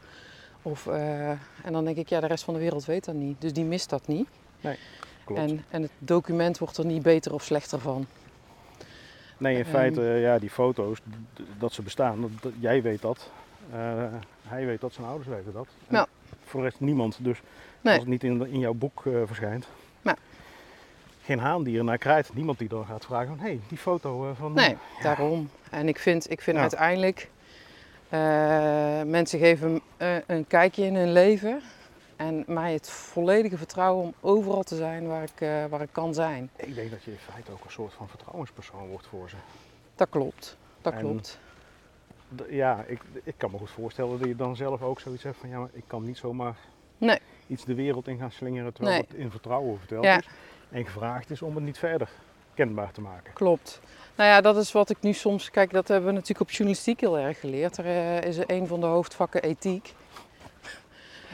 Of, 0.62 0.86
eh, 0.86 1.30
en 1.30 1.72
dan 1.72 1.84
denk 1.84 1.96
ik, 1.96 2.08
ja, 2.08 2.20
de 2.20 2.26
rest 2.26 2.44
van 2.44 2.54
de 2.54 2.60
wereld 2.60 2.84
weet 2.84 3.04
dat 3.04 3.14
niet. 3.14 3.40
Dus 3.40 3.52
die 3.52 3.64
mist 3.64 3.90
dat 3.90 4.06
niet. 4.06 4.28
Nee, 4.60 4.76
klopt. 5.24 5.40
En, 5.40 5.64
en 5.70 5.82
het 5.82 5.90
document 5.98 6.58
wordt 6.58 6.76
er 6.76 6.84
niet 6.86 7.02
beter 7.02 7.32
of 7.34 7.42
slechter 7.42 7.78
van. 7.78 8.06
Nee, 9.38 9.54
in 9.56 9.60
Ehm. 9.62 9.70
feite, 9.70 10.02
ja, 10.02 10.38
die 10.38 10.50
foto's, 10.50 10.98
dat 11.58 11.72
ze 11.72 11.82
bestaan, 11.82 12.20
dat, 12.20 12.30
dat- 12.40 12.52
jij 12.60 12.82
weet 12.82 13.00
dat. 13.02 13.30
Eh, 13.72 14.04
hij 14.42 14.66
weet 14.66 14.80
dat, 14.80 14.92
zijn 14.92 15.06
ouders 15.06 15.28
weten 15.28 15.52
dat. 15.52 15.66
En 15.88 15.96
Ja. 15.96 16.06
Voor 16.44 16.60
de 16.60 16.66
rest 16.68 16.80
niemand. 16.80 17.18
Dus 17.20 17.40
Nee. 17.80 17.92
als 17.92 18.02
het 18.02 18.10
niet 18.12 18.24
in, 18.24 18.46
in 18.46 18.58
jouw 18.58 18.72
boek 18.74 19.06
eh, 19.06 19.12
verschijnt. 19.24 19.66
Geen 21.28 21.38
haan 21.38 21.62
die 21.62 21.78
er 21.78 21.84
naar 21.84 21.98
krijgt. 21.98 22.34
Niemand 22.34 22.58
die 22.58 22.68
dan 22.68 22.86
gaat 22.86 23.04
vragen 23.04 23.28
van, 23.28 23.38
hé, 23.38 23.44
hey, 23.44 23.60
die 23.68 23.78
foto 23.78 24.28
eh, 24.30 24.36
van... 24.36 24.52
Nee, 24.52 24.68
Ja. 24.68 25.02
daarom. 25.02 25.50
En 25.70 25.88
ik 25.88 25.98
vind, 25.98 26.30
ik 26.30 26.40
vind 26.40 26.56
Ja. 26.56 26.62
uiteindelijk, 26.62 27.28
eh, 28.08 29.02
mensen 29.02 29.38
geven 29.38 29.80
eh, 29.96 30.16
een 30.26 30.46
kijkje 30.46 30.84
in 30.84 30.94
hun 30.94 31.12
leven. 31.12 31.60
En 32.16 32.44
mij 32.46 32.72
het 32.72 32.90
volledige 32.90 33.56
vertrouwen 33.56 34.04
om 34.04 34.14
overal 34.20 34.62
te 34.62 34.76
zijn 34.76 35.06
waar 35.06 35.22
ik, 35.22 35.68
waar 35.70 35.80
ik 35.80 35.88
kan 35.92 36.14
zijn. 36.14 36.50
Ik 36.56 36.74
denk 36.74 36.90
dat 36.90 37.02
je 37.02 37.10
in 37.10 37.16
feite 37.32 37.52
ook 37.52 37.64
een 37.64 37.70
soort 37.70 37.92
van 37.92 38.08
vertrouwenspersoon 38.08 38.88
wordt 38.88 39.06
voor 39.06 39.28
ze. 39.28 39.36
Dat 39.94 40.08
klopt. 40.10 40.56
Dat 40.82 40.92
En- 40.92 40.98
klopt. 41.00 41.38
Ja, 42.48 42.84
ik, 42.86 43.00
ik 43.22 43.34
kan 43.36 43.50
me 43.50 43.58
goed 43.58 43.70
voorstellen 43.70 44.18
dat 44.18 44.28
je 44.28 44.36
dan 44.36 44.56
zelf 44.56 44.82
ook 44.82 45.00
zoiets 45.00 45.22
hebt 45.22 45.36
van, 45.36 45.48
ja, 45.48 45.58
maar 45.58 45.68
ik 45.72 45.84
kan 45.86 46.04
niet 46.04 46.16
zomaar 46.18 46.54
Nee. 46.98 47.18
iets 47.46 47.64
de 47.64 47.74
wereld 47.74 48.08
in 48.08 48.18
gaan 48.18 48.30
slingeren 48.30 48.72
terwijl 48.72 48.96
Nee. 48.96 49.06
het 49.08 49.16
in 49.18 49.30
vertrouwen 49.30 49.78
verteld 49.78 50.04
Ja. 50.04 50.18
is. 50.18 50.28
En 50.70 50.84
gevraagd 50.84 51.30
is 51.30 51.42
om 51.42 51.54
het 51.54 51.64
niet 51.64 51.78
verder 51.78 52.08
kenbaar 52.54 52.92
te 52.92 53.00
maken. 53.00 53.32
Klopt. 53.32 53.80
Nou 54.14 54.30
ja, 54.30 54.40
dat 54.40 54.56
is 54.56 54.72
wat 54.72 54.90
ik 54.90 54.96
nu 55.00 55.12
soms. 55.12 55.50
Kijk, 55.50 55.70
dat 55.70 55.88
hebben 55.88 56.06
we 56.08 56.14
natuurlijk 56.14 56.40
op 56.40 56.50
journalistiek 56.50 57.00
heel 57.00 57.18
erg 57.18 57.40
geleerd. 57.40 57.76
Er 57.76 57.86
eh, 57.86 58.22
is 58.22 58.38
een 58.46 58.66
van 58.66 58.80
de 58.80 58.86
hoofdvakken 58.86 59.42
ethiek. 59.42 59.94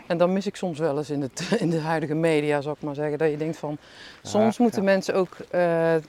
En 0.07 0.19
dan 0.19 0.33
mis 0.33 0.47
ik 0.47 0.57
soms 0.57 0.79
wel 0.79 0.99
eens 0.99 1.11
in, 1.11 1.21
het, 1.21 1.51
in 1.65 1.71
de 1.71 1.81
huidige 1.81 2.15
media, 2.15 2.61
zou 2.61 2.75
ik 2.75 2.83
maar 2.83 2.95
zeggen. 2.95 3.19
Dat 3.19 3.31
je 3.31 3.37
denkt 3.37 3.57
van. 3.57 3.79
Soms 4.23 4.59
moeten 4.59 4.83
ja. 4.83 4.91
mensen 4.91 5.15
ook 5.15 5.37
eh, 5.51 5.95
eh, 5.95 6.03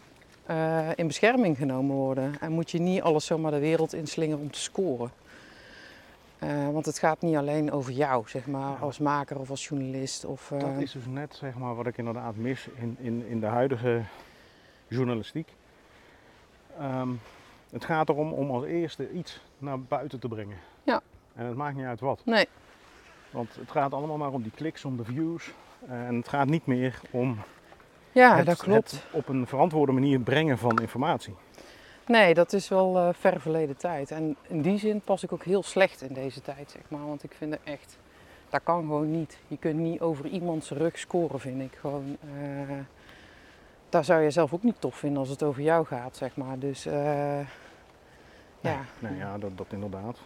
in 0.96 1.08
bescherming 1.08 1.58
genomen 1.58 1.96
worden. 1.96 2.36
En 2.40 2.52
moet 2.52 2.72
je 2.72 2.80
niet 2.80 3.02
alles 3.02 3.26
zomaar 3.26 3.52
de 3.52 3.60
wereld 3.60 3.94
inslingeren 3.94 4.42
om 4.42 4.52
te 4.52 4.60
scoren. 4.60 5.12
Eh, 6.40 6.70
want 6.70 6.86
het 6.86 7.00
gaat 7.00 7.22
niet 7.22 7.36
alleen 7.36 7.72
over 7.72 7.92
jou, 7.92 8.28
zeg 8.30 8.48
maar, 8.48 8.72
Ja. 8.72 8.78
als 8.80 9.00
maker 9.00 9.40
of 9.40 9.50
als 9.50 9.68
journalist. 9.68 10.26
Of, 10.26 10.52
eh, 10.52 10.60
Dat 10.60 10.78
is 10.82 10.92
dus 10.92 11.06
net 11.06 11.36
zeg 11.36 11.56
maar, 11.58 11.76
wat 11.76 11.88
ik 11.88 11.98
inderdaad 11.98 12.36
mis 12.36 12.68
in, 12.76 12.96
in, 13.00 13.26
in 13.28 13.40
de 13.40 13.46
huidige 13.46 14.02
journalistiek. 14.88 15.54
Ehm, 16.80 17.10
het 17.72 17.86
gaat 17.86 18.10
erom 18.10 18.34
om 18.34 18.52
als 18.52 18.64
eerste 18.66 19.12
iets 19.12 19.42
naar 19.58 19.80
buiten 19.80 20.20
te 20.20 20.28
brengen. 20.28 20.58
Ja. 20.84 21.02
En 21.36 21.46
het 21.46 21.56
maakt 21.56 21.76
niet 21.76 21.86
uit 21.86 22.00
wat. 22.00 22.22
Nee, 22.26 22.48
Want 23.30 23.56
het 23.56 23.72
gaat 23.72 23.94
allemaal 23.94 24.18
maar 24.18 24.32
om 24.32 24.42
die 24.42 24.52
kliks, 24.56 24.86
om 24.86 24.98
de 24.98 25.04
views. 25.04 25.54
En 25.88 26.16
het 26.16 26.28
gaat 26.28 26.48
niet 26.48 26.66
meer 26.66 27.02
om 27.12 27.38
ja, 28.12 28.36
het, 28.38 28.46
dat 28.46 28.58
klopt. 28.58 28.92
het 28.92 29.04
op 29.12 29.28
een 29.28 29.48
verantwoorde 29.48 29.92
manier 29.92 30.20
brengen 30.20 30.58
van 30.58 30.78
informatie. 30.82 31.36
Nee, 32.08 32.34
dat 32.34 32.54
is 32.54 32.68
wel 32.70 32.98
eh 32.98 33.10
ver 33.14 33.42
verleden 33.42 33.78
tijd. 33.78 34.12
En 34.12 34.36
in 34.48 34.62
die 34.62 34.80
zin 34.80 35.02
pas 35.02 35.24
ik 35.24 35.34
ook 35.34 35.44
heel 35.44 35.64
slecht 35.64 36.02
in 36.02 36.14
deze 36.14 36.42
tijd, 36.42 36.72
zeg 36.72 36.82
maar. 36.88 37.06
Want 37.06 37.24
ik 37.24 37.34
vind 37.38 37.52
het 37.52 37.62
echt, 37.64 37.98
dat 38.50 38.62
kan 38.64 38.80
gewoon 38.80 39.12
niet. 39.12 39.38
Je 39.48 39.58
kunt 39.58 39.80
niet 39.80 40.02
over 40.02 40.26
iemands 40.26 40.70
rug 40.70 40.98
scoren, 40.98 41.40
vind 41.40 41.62
ik. 41.62 41.78
Gewoon, 41.80 42.18
eh, 42.22 42.78
daar 43.90 44.06
zou 44.06 44.22
je 44.22 44.30
zelf 44.32 44.54
ook 44.54 44.64
niet 44.64 44.82
tof 44.82 44.96
vinden 44.96 45.20
als 45.20 45.30
het 45.30 45.44
over 45.44 45.62
jou 45.62 45.86
gaat, 45.86 46.16
zeg 46.18 46.36
maar. 46.36 46.60
Dus 46.60 46.86
eh, 46.86 47.40
ja. 48.60 48.80
Nee, 49.00 49.18
ja, 49.18 49.38
dat, 49.38 49.58
dat 49.58 49.68
inderdaad. 49.70 50.18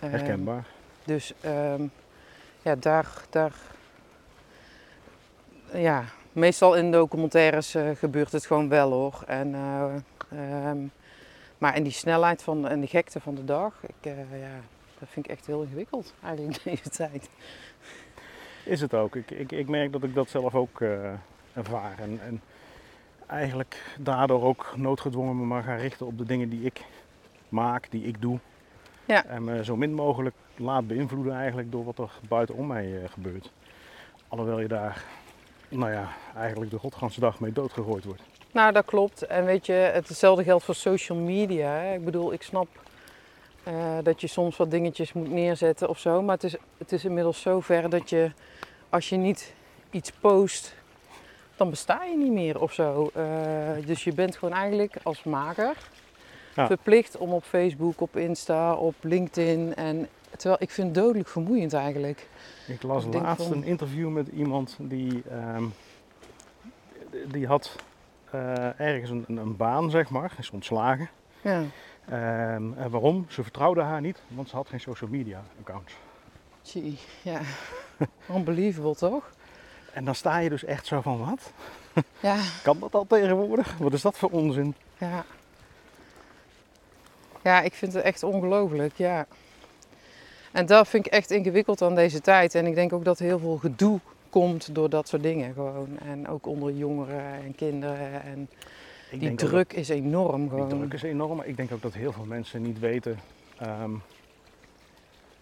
ehm, 0.00 0.10
Herkenbaar. 0.10 0.66
dus 1.04 1.32
ehm, 1.40 1.86
ja, 2.62 2.74
daar, 2.76 3.24
daar, 3.30 3.54
ja, 5.72 6.04
meestal 6.32 6.74
in 6.74 6.90
documentaires 6.90 7.76
gebeurt 7.94 8.32
het 8.32 8.46
gewoon 8.46 8.68
wel 8.68 8.90
hoor. 8.90 9.22
En, 9.26 9.54
eh, 10.34 10.68
ehm, 10.68 10.86
maar 11.58 11.76
in 11.76 11.82
die 11.82 11.92
snelheid 11.92 12.42
van, 12.42 12.68
en 12.68 12.80
de 12.80 12.86
gekte 12.86 13.20
van 13.20 13.34
de 13.34 13.44
dag, 13.44 13.74
ik, 13.82 14.12
eh, 14.12 14.40
ja, 14.40 14.60
dat 14.98 15.08
vind 15.08 15.26
ik 15.26 15.32
echt 15.32 15.46
heel 15.46 15.62
ingewikkeld 15.62 16.14
eigenlijk 16.22 16.56
in 16.56 16.72
deze 16.72 16.90
tijd. 16.90 17.28
Is 18.64 18.80
het 18.80 18.94
ook. 18.94 19.16
Ik, 19.16 19.30
ik, 19.30 19.52
ik 19.52 19.68
merk 19.68 19.92
dat 19.92 20.02
ik 20.02 20.14
dat 20.14 20.28
zelf 20.28 20.54
ook 20.54 20.80
eh, 20.80 21.12
ervaar. 21.52 21.98
En, 21.98 22.20
en 22.20 22.40
eigenlijk 23.26 23.96
daardoor 23.98 24.42
ook 24.42 24.72
noodgedwongen 24.76 25.38
me 25.38 25.44
maar 25.44 25.62
gaan 25.62 25.78
richten 25.78 26.06
op 26.06 26.18
de 26.18 26.24
dingen 26.24 26.48
die 26.48 26.62
ik 26.62 26.84
maak, 27.48 27.90
die 27.90 28.04
ik 28.04 28.20
doe. 28.20 28.38
Ja. 29.04 29.24
En 29.24 29.44
me 29.44 29.64
zo 29.64 29.76
min 29.76 29.94
mogelijk 29.94 30.34
laat 30.56 30.86
beïnvloeden 30.86 31.34
eigenlijk 31.34 31.72
door 31.72 31.84
wat 31.84 31.98
er 31.98 32.10
buitenom 32.28 32.66
mij 32.66 33.02
eh, 33.02 33.08
gebeurt. 33.10 33.52
Alhoewel 34.28 34.60
je 34.60 34.68
daar, 34.68 35.04
nou 35.68 35.92
ja, 35.92 36.08
eigenlijk 36.36 36.70
de 36.70 36.78
godganse 36.78 37.20
dag 37.20 37.40
mee 37.40 37.52
doodgegooid 37.52 38.04
wordt. 38.04 38.22
Nou, 38.54 38.72
dat 38.72 38.84
klopt. 38.84 39.22
En 39.26 39.44
weet 39.44 39.66
je, 39.66 39.72
hetzelfde 39.72 40.44
geldt 40.44 40.64
voor 40.64 40.74
social 40.74 41.18
media. 41.18 41.68
Hè. 41.70 41.94
Ik 41.94 42.04
bedoel, 42.04 42.32
ik 42.32 42.42
snap 42.42 42.66
eh, 43.62 43.74
dat 44.02 44.20
je 44.20 44.26
soms 44.26 44.56
wat 44.56 44.70
dingetjes 44.70 45.12
moet 45.12 45.30
neerzetten 45.30 45.88
of 45.88 45.98
zo. 45.98 46.22
Maar 46.22 46.34
het 46.34 46.44
is, 46.44 46.56
het 46.78 46.92
is 46.92 47.04
inmiddels 47.04 47.40
zo 47.40 47.60
ver 47.60 47.90
dat 47.90 48.10
je, 48.10 48.30
als 48.88 49.08
je 49.08 49.16
niet 49.16 49.54
iets 49.90 50.10
post, 50.10 50.74
dan 51.56 51.70
besta 51.70 52.04
je 52.04 52.16
niet 52.16 52.32
meer 52.32 52.60
of 52.60 52.72
zo. 52.72 53.10
Eh, 53.14 53.24
dus 53.86 54.04
je 54.04 54.12
bent 54.12 54.36
gewoon 54.36 54.54
eigenlijk 54.54 54.96
als 55.02 55.22
maker 55.24 55.76
Ja. 56.54 56.66
verplicht 56.66 57.16
om 57.16 57.32
op 57.32 57.44
Facebook, 57.44 58.00
op 58.00 58.16
Insta, 58.16 58.74
op 58.74 58.94
LinkedIn. 59.00 59.74
En, 59.74 60.08
terwijl 60.36 60.56
ik 60.62 60.70
vind 60.70 60.86
het 60.86 61.04
dodelijk 61.04 61.28
vermoeiend 61.28 61.72
eigenlijk. 61.72 62.28
Ik 62.66 62.82
las 62.82 63.04
Ik 63.04 63.14
laatst 63.14 63.46
van- 63.46 63.56
een 63.56 63.64
interview 63.64 64.08
met 64.08 64.28
iemand 64.28 64.76
die, 64.80 65.22
ehm, 65.30 65.64
die 67.26 67.46
had 67.46 67.76
ergens 68.76 69.10
een, 69.10 69.24
een, 69.28 69.36
een 69.36 69.56
baan, 69.56 69.90
zeg 69.90 70.10
maar, 70.10 70.32
is 70.38 70.50
ontslagen. 70.50 71.08
Ja, 71.40 71.62
Ehm, 72.08 72.72
en 72.72 72.90
waarom? 72.90 73.26
Ze 73.28 73.42
vertrouwde 73.42 73.80
haar 73.82 74.00
niet, 74.00 74.22
want 74.28 74.48
ze 74.48 74.56
had 74.56 74.68
geen 74.68 74.80
social 74.80 75.10
media 75.10 75.42
accounts. 75.60 75.94
gee, 76.62 76.98
ja. 77.22 77.40
Unbelievable 78.36 78.94
toch? 78.94 79.30
En 79.92 80.04
dan 80.04 80.14
sta 80.14 80.38
je 80.38 80.48
dus 80.48 80.64
echt 80.64 80.86
zo 80.86 81.00
van, 81.00 81.18
wat? 81.26 81.52
Ja, 82.20 82.36
Kan 82.62 82.78
dat 82.78 82.94
al 82.94 83.06
tegenwoordig? 83.06 83.76
Wat 83.78 83.92
is 83.92 84.02
dat 84.02 84.18
voor 84.18 84.30
onzin? 84.30 84.74
Ja. 84.98 85.24
Ja, 87.42 87.60
ik 87.60 87.74
vind 87.74 87.92
het 87.92 88.02
echt 88.02 88.22
ongelooflijk, 88.22 88.94
ja. 88.96 89.26
En 90.52 90.66
dat 90.66 90.88
vind 90.88 91.06
ik 91.06 91.12
echt 91.12 91.30
ingewikkeld 91.30 91.82
aan 91.82 91.94
deze 91.94 92.20
tijd. 92.20 92.54
En 92.54 92.66
ik 92.66 92.74
denk 92.74 92.92
ook 92.92 93.04
dat 93.04 93.18
heel 93.18 93.38
veel 93.38 93.56
gedoe 93.56 94.00
komt 94.40 94.74
door 94.74 94.90
dat 94.90 95.08
soort 95.08 95.22
dingen 95.22 95.52
gewoon. 95.54 95.98
En 95.98 96.28
ook 96.28 96.46
onder 96.46 96.72
jongeren 96.72 97.24
en 97.34 97.54
kinderen. 97.54 98.22
En 98.22 98.48
Ik 99.10 99.20
die 99.20 99.34
druk 99.34 99.72
is 99.72 99.88
enorm 99.88 100.40
dat- 100.48 100.50
die 100.50 100.60
gewoon. 100.60 100.78
druk 100.78 100.92
is 100.92 101.02
enorm, 101.02 101.36
maar 101.36 101.46
ik 101.46 101.56
denk 101.56 101.72
ook 101.72 101.82
dat 101.82 101.94
heel 101.94 102.12
veel 102.12 102.24
mensen 102.24 102.62
niet 102.62 102.78
weten, 102.78 103.18
ehm, 103.58 103.90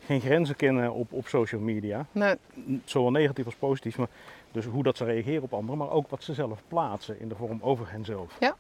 geen 0.07 0.21
grenzen 0.21 0.57
kennen 0.57 0.93
op, 0.93 1.13
op 1.13 1.27
social 1.29 1.61
media. 1.61 2.07
Nou, 2.13 2.37
Zowel 2.85 3.11
negatief 3.11 3.45
als 3.45 3.55
positief, 3.55 3.99
maar 3.99 4.09
dus 4.51 4.65
hoe 4.65 4.83
dat 4.83 4.97
ze 4.97 5.05
reageren 5.05 5.43
op 5.43 5.53
anderen, 5.55 5.79
maar 5.79 5.91
ook 5.91 6.09
wat 6.09 6.23
ze 6.23 6.35
zelf 6.35 6.63
plaatsen 6.69 7.21
in 7.21 7.29
de 7.29 7.35
vorm 7.35 7.59
over 7.63 7.91
henzelf. 7.91 8.37
Ja. 8.41 8.57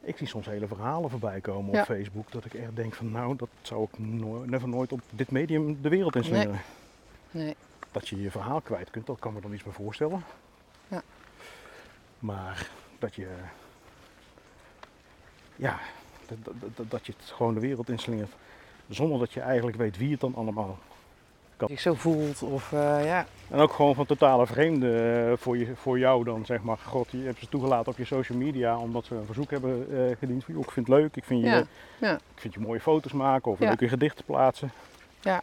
Ik 0.00 0.16
zie 0.16 0.26
soms 0.26 0.46
hele 0.46 0.66
verhalen 0.66 1.10
voorbij 1.10 1.40
komen 1.40 1.72
Ja. 1.74 1.80
op 1.80 1.86
Facebook 1.86 2.32
dat 2.32 2.44
ik 2.44 2.54
echt 2.54 2.76
denk 2.76 2.94
van 2.94 3.10
nou, 3.10 3.36
dat 3.36 3.48
zou 3.62 3.82
ik 3.82 3.98
no 3.98 4.44
never 4.46 4.68
nooit 4.68 4.92
op 4.92 5.00
dit 5.10 5.30
medium 5.30 5.78
de 5.82 5.88
wereld 5.88 6.16
inslingeren. 6.16 6.60
nee. 7.30 7.54
Dat 7.98 8.08
je 8.08 8.22
je 8.22 8.30
verhaal 8.30 8.60
kwijt 8.60 8.90
kunt, 8.90 9.06
dat 9.06 9.18
kan 9.18 9.32
me 9.32 9.40
dan 9.40 9.52
iets 9.52 9.64
meer 9.64 9.74
voorstellen. 9.74 10.24
Ja. 10.88 11.02
Maar 12.18 12.70
dat 12.98 13.14
je, 13.14 13.28
ja, 15.56 15.78
dat, 16.26 16.54
dat, 16.76 16.90
dat, 16.90 17.06
je 17.06 17.12
het 17.18 17.30
gewoon 17.30 17.54
de 17.54 17.60
wereld 17.60 17.88
inslingert 17.88 18.32
zonder 18.88 19.18
dat 19.18 19.32
je 19.32 19.40
eigenlijk 19.40 19.76
weet 19.76 19.96
wie 19.96 20.10
het 20.10 20.20
dan 20.20 20.34
allemaal. 20.34 20.78
zich 21.66 21.80
zo 21.80 21.94
voelt 21.94 22.42
of 22.42 22.72
eh, 22.72 23.04
ja. 23.04 23.26
En 23.50 23.58
ook 23.58 23.72
gewoon 23.72 23.94
van 23.94 24.06
totale 24.06 24.46
vreemden 24.46 25.30
eh, 25.30 25.36
voor, 25.36 25.58
je, 25.58 25.76
voor 25.76 25.98
jou 25.98 26.24
dan, 26.24 26.46
zeg 26.46 26.62
maar. 26.62 26.78
God, 26.78 27.10
je 27.10 27.18
hebt 27.18 27.38
ze 27.38 27.48
toegelaten 27.48 27.92
op 27.92 27.98
je 27.98 28.04
social 28.04 28.38
media 28.38 28.78
omdat 28.78 29.04
ze 29.04 29.14
een 29.14 29.26
verzoek 29.26 29.50
hebben 29.50 29.86
eh, 29.90 30.16
gediend. 30.18 30.44
Van, 30.44 30.58
ik 30.58 30.70
vind 30.70 30.86
het 30.86 30.96
leuk, 30.96 31.16
ik 31.16 31.24
vind, 31.24 31.40
je, 31.40 31.46
Ja, 31.46 31.64
ja. 31.98 32.14
ik 32.14 32.40
vind 32.40 32.54
je 32.54 32.60
mooie 32.60 32.80
foto's 32.80 33.12
maken 33.12 33.50
of 33.50 33.58
Ja. 33.58 33.66
leuke 33.66 33.88
gedichten 33.88 34.24
plaatsen. 34.24 34.72
Ja. 35.20 35.42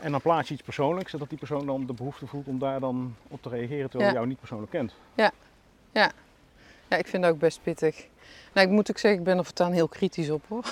En 0.00 0.10
dan 0.10 0.20
plaats 0.20 0.48
je 0.48 0.54
iets 0.54 0.62
persoonlijks, 0.62 1.10
zodat 1.10 1.28
die 1.28 1.38
persoon 1.38 1.66
dan 1.66 1.86
de 1.86 1.92
behoefte 1.92 2.26
voelt 2.26 2.46
om 2.46 2.58
daar 2.58 2.80
dan 2.80 3.16
op 3.28 3.42
te 3.42 3.48
reageren 3.48 3.90
terwijl 3.90 4.00
Ja. 4.00 4.04
hij 4.06 4.14
jou 4.14 4.26
niet 4.26 4.38
persoonlijk 4.38 4.70
kent. 4.72 4.94
ja, 6.88 6.96
ik 6.96 7.06
vind 7.06 7.22
dat 7.22 7.32
ook 7.32 7.38
best 7.38 7.62
pittig. 7.62 8.06
Nou, 8.54 8.66
ik 8.66 8.72
moet 8.72 8.90
ook 8.90 8.98
zeggen, 8.98 9.20
ik 9.20 9.26
ben 9.26 9.38
er 9.38 9.44
voortaan 9.44 9.72
heel 9.72 9.88
kritisch 9.88 10.30
op 10.30 10.44
hoor. 10.48 10.64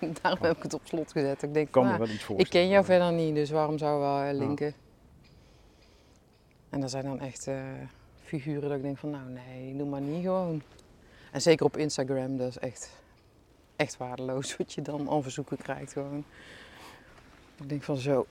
Daarom 0.22 0.44
heb 0.44 0.56
ik 0.56 0.62
het 0.62 0.74
op 0.74 0.80
slot 0.84 1.12
gezet. 1.12 1.42
Ik 1.42 1.54
denk, 1.54 1.66
Ik 1.66 1.72
kan 1.72 1.86
me 1.86 1.98
wel 1.98 2.08
iets 2.08 2.28
ik 2.36 2.48
ken 2.48 2.68
jou 2.68 2.84
verder 2.84 3.12
niet, 3.12 3.34
dus 3.34 3.50
waarom 3.50 3.78
zou 3.78 3.94
we 3.94 4.00
wel 4.06 4.20
eh, 4.20 4.38
linken? 4.38 4.74
En 6.70 6.80
dat 6.80 6.90
zijn 6.90 7.04
dan 7.04 7.20
echt 7.20 7.46
eh, 7.46 7.62
figuren 8.24 8.68
dat 8.68 8.76
ik 8.76 8.82
denk 8.82 8.98
van, 8.98 9.10
nou 9.10 9.28
nee, 9.30 9.76
doe 9.76 9.88
maar 9.88 10.00
niet 10.00 10.24
gewoon. 10.24 10.62
En 11.32 11.40
zeker 11.42 11.66
op 11.66 11.76
Instagram, 11.76 12.36
dat 12.36 12.48
is 12.48 12.58
echt, 12.58 12.90
echt 13.76 13.96
waardeloos 13.96 14.56
wat 14.56 14.72
je 14.72 14.82
dan 14.82 15.10
aan 15.10 15.22
verzoeken 15.22 15.56
krijgt 15.56 15.92
gewoon. 15.92 16.24
Ik 17.62 17.68
denk 17.68 17.82
van 17.82 17.96
zo, 17.96 18.26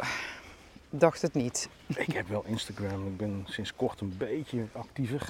dacht 0.89 1.21
het 1.21 1.33
niet. 1.33 1.69
Ik 1.87 2.11
heb 2.13 2.27
wel 2.27 2.43
Instagram. 2.45 3.07
Ik 3.07 3.17
ben 3.17 3.43
sinds 3.47 3.75
kort 3.75 4.01
een 4.01 4.15
beetje 4.17 4.65
actiever. 4.71 5.29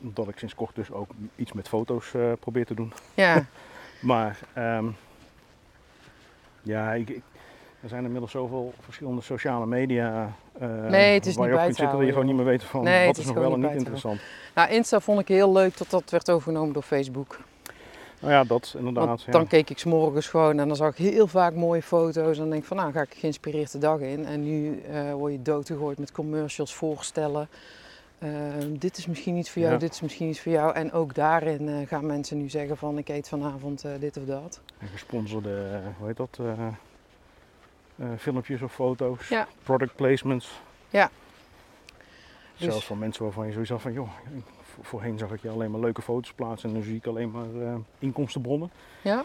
Omdat 0.00 0.28
ik 0.28 0.38
sinds 0.38 0.54
kort 0.54 0.74
dus 0.74 0.90
ook 0.90 1.10
iets 1.36 1.52
met 1.52 1.68
foto's 1.68 2.14
eh, 2.14 2.32
probeer 2.40 2.66
te 2.66 2.74
doen. 2.74 2.92
Ja, 3.14 3.44
Maar 4.00 4.38
ehm, 4.54 4.86
ja, 6.62 6.92
ik, 6.92 7.08
ik- 7.08 7.22
er 7.82 7.88
zijn 7.88 8.04
inmiddels 8.04 8.30
zoveel 8.30 8.74
verschillende 8.80 9.20
sociale 9.22 9.66
media 9.66 10.32
eh, 10.58 10.68
Nee, 10.68 11.14
het 11.14 11.26
is 11.26 11.36
waar 11.36 11.46
niet 11.48 11.54
je 11.54 11.60
op 11.60 11.64
bij 11.64 11.64
kunt 11.64 11.74
te 11.76 11.80
zitten 11.80 11.96
dat 11.98 12.06
je 12.06 12.12
gewoon 12.12 12.26
niet 12.26 12.36
meer 12.36 12.44
weet 12.44 12.64
van 12.64 12.82
Nee, 12.84 13.06
wat 13.06 13.16
is 13.16 13.20
is 13.22 13.26
nog 13.28 13.36
wel 13.42 13.52
en 13.52 13.60
niet 13.60 13.70
interessant. 13.70 14.20
nou 14.54 14.70
Insta 14.70 15.00
vond 15.00 15.20
ik 15.20 15.28
heel 15.28 15.52
leuk 15.52 15.74
tot 15.74 15.90
dat 15.90 16.10
werd 16.10 16.30
overgenomen 16.30 16.72
door 16.72 16.82
Facebook. 16.82 17.38
Nou 18.20 18.32
ja, 18.32 18.44
dat 18.44 18.74
inderdaad. 18.78 19.06
Want 19.06 19.22
ja. 19.22 19.32
dan 19.32 19.46
keek 19.46 19.70
ik 19.70 19.78
's 19.78 19.84
morgens 19.84 20.28
gewoon 20.28 20.58
en 20.58 20.68
dan 20.68 20.76
zag 20.76 20.90
ik 20.90 20.96
heel 20.96 21.26
vaak 21.26 21.54
mooie 21.54 21.82
foto's. 21.82 22.32
En 22.34 22.40
dan 22.40 22.50
denk 22.50 22.62
ik 22.62 22.68
van 22.68 22.76
nou 22.76 22.92
ga 22.92 23.00
ik 23.00 23.14
geïnspireerd 23.14 23.72
de 23.72 23.78
dag 23.78 23.98
in. 24.00 24.26
En 24.26 24.42
nu 24.44 24.80
eh, 24.80 25.12
word 25.12 25.32
je 25.32 25.42
doodgegooid 25.42 25.98
met 25.98 26.12
commercials, 26.12 26.74
voorstellen. 26.74 27.48
Ehm, 28.18 28.76
dit 28.78 28.96
is 28.96 29.06
misschien 29.06 29.36
iets 29.36 29.50
voor 29.50 29.62
jou, 29.62 29.74
Ja. 29.74 29.78
dit 29.80 29.92
is 29.92 30.00
misschien 30.00 30.28
iets 30.28 30.40
voor 30.40 30.52
jou. 30.52 30.74
En 30.74 30.92
ook 30.92 31.14
daarin 31.14 31.68
eh, 31.68 31.88
gaan 31.88 32.06
mensen 32.06 32.38
nu 32.38 32.48
zeggen 32.48 32.76
van 32.76 32.98
ik 32.98 33.08
eet 33.08 33.28
vanavond 33.28 33.84
eh, 33.84 33.92
dit 34.00 34.16
of 34.16 34.24
dat. 34.24 34.60
En 34.78 34.88
gesponsorde, 34.88 35.80
hoe 35.98 36.06
heet 36.06 36.16
dat, 36.16 36.38
filmpjes 38.18 38.62
of 38.62 38.72
foto's, 38.72 39.28
Ja. 39.28 39.48
product 39.62 39.96
placements. 39.96 40.60
Ja. 40.90 41.10
Dus- 42.56 42.68
Zelfs 42.68 42.86
van 42.86 42.98
mensen 42.98 43.22
waarvan 43.22 43.46
je 43.48 43.64
had 43.68 43.80
van, 43.82 43.92
joh, 43.92 44.08
voorheen 44.82 45.18
zag 45.18 45.30
ik 45.32 45.42
je 45.42 45.50
alleen 45.50 45.70
maar 45.70 45.80
leuke 45.80 46.02
foto's 46.02 46.32
plaatsen 46.32 46.68
en 46.70 46.74
nu 46.76 46.82
zie 46.82 46.96
ik 46.96 47.06
alleen 47.06 47.30
maar 47.30 47.66
eh, 47.68 47.74
inkomstenbronnen. 47.98 48.70
Ja? 49.02 49.24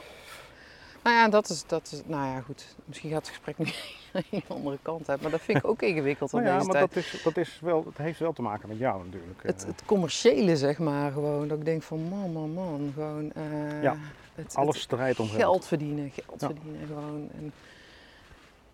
Nou 1.03 1.15
ja, 1.15 1.29
dat 1.29 1.49
is, 1.49 1.65
dat 1.67 1.89
is, 1.91 2.01
nou 2.05 2.25
ja 2.27 2.41
goed, 2.41 2.75
misschien 2.85 3.09
gaat 3.09 3.19
het 3.27 3.35
gesprek 3.35 3.57
nu 3.57 3.65
een 4.31 4.43
andere 4.47 4.77
kant 4.81 5.09
uit. 5.09 5.21
Maar 5.21 5.31
dat 5.31 5.41
vind 5.41 5.57
ik 5.57 5.65
ook 5.65 5.81
ingewikkeld 5.91 6.33
op 6.33 6.39
Nou 6.39 6.51
ja, 6.51 6.57
deze 6.57 6.69
maar 6.71 6.77
tijd. 6.79 6.93
dat, 6.93 7.03
is, 7.03 7.21
dat, 7.23 7.37
is 7.37 7.59
wel, 7.61 7.83
het 7.85 7.97
heeft 7.97 8.19
wel 8.19 8.33
te 8.33 8.41
maken 8.41 8.69
met 8.69 8.77
jou 8.77 9.03
natuurlijk. 9.05 9.43
Het, 9.43 9.61
Eh, 9.61 9.67
het 9.67 9.85
commerciële 9.85 10.57
zeg 10.57 10.79
maar 10.79 11.11
gewoon. 11.11 11.47
Dat 11.47 11.57
ik 11.59 11.65
denk 11.65 11.83
van 11.83 11.99
man, 12.07 12.31
man, 12.31 12.53
man. 12.53 12.91
Gewoon 12.93 13.31
eh, 13.33 13.81
Ja, 13.81 13.95
het, 14.35 14.55
alles 14.55 14.75
het 14.75 14.83
strijdt 14.83 15.19
om 15.19 15.27
geld. 15.27 15.39
geld. 15.41 15.65
verdienen, 15.65 16.11
geld 16.11 16.41
Ja. 16.41 16.47
verdienen 16.47 16.87
gewoon. 16.87 17.29
En, 17.37 17.53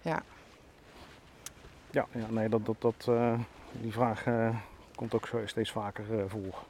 Ja, 0.02 0.24
ja, 1.92 2.06
nee, 2.30 2.50
dat, 2.50 2.66
dat, 2.66 2.76
dat, 2.82 3.10
die 3.72 3.92
vraag 3.92 4.26
komt 5.00 5.14
ook 5.14 5.30
steeds 5.46 5.72
vaker 5.72 6.20
eh, 6.20 6.24
voor. 6.28 6.64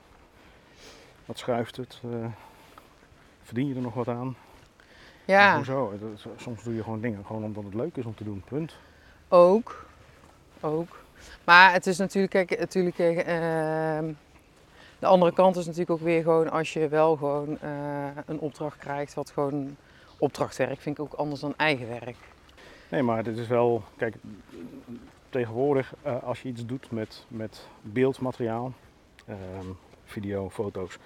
Wat 1.26 1.38
schuift 1.38 1.78
het? 1.78 2.00
Eh, 2.04 2.26
verdien 3.44 3.68
je 3.68 3.76
er 3.76 3.82
nog 3.82 3.94
wat 3.94 4.08
aan? 4.08 4.36
ja, 5.26 5.56
Hoezo? 5.56 5.94
Soms 6.36 6.63
doe 6.63 6.76
je 6.76 6.84
gewoon 6.84 7.02
dingen 7.02 7.26
gewoon 7.26 7.44
omdat 7.44 7.63
het 7.63 7.74
leuk 7.74 7.96
is 7.96 8.06
om 8.06 8.15
te 8.15 8.24
doen. 8.24 8.44
Punt. 8.48 8.76
ook. 9.28 9.86
Ook. 10.60 11.04
Maar 11.44 11.74
het 11.74 11.88
is 11.88 11.98
natuurlijk, 11.98 12.48
kijk, 12.48 12.60
natuurlijk, 12.60 12.98
eh, 12.98 13.98
ehm, 13.98 14.13
de 15.00 15.06
andere 15.06 15.34
kant 15.34 15.56
is 15.56 15.65
natuurlijk 15.65 15.92
ook 15.92 16.02
weer 16.02 16.22
gewoon 16.22 16.50
als 16.50 16.74
je 16.74 16.88
wel 16.88 17.15
gewoon 17.15 17.60
eh, 17.62 18.08
een 18.26 18.39
opdracht 18.39 18.78
krijgt, 18.78 19.13
wat 19.13 19.32
gewoon 19.32 19.76
opdrachtwerk 20.18 20.80
vind 20.82 20.98
ik 20.98 21.04
ook 21.04 21.13
anders 21.13 21.42
dan 21.42 21.54
eigen 21.58 21.88
werk. 21.88 22.18
Nee, 22.89 23.04
maar 23.04 23.24
dit 23.24 23.38
is 23.38 23.48
wel, 23.48 23.84
kijk, 23.98 24.15
tegenwoordig 25.30 25.94
eh, 26.02 26.24
als 26.24 26.42
je 26.42 26.50
iets 26.50 26.65
doet 26.65 26.92
met, 26.92 27.26
met 27.28 27.68
beeldmateriaal, 27.82 28.74
ehm, 29.26 29.65
video, 30.06 30.50
foto's, 30.50 30.98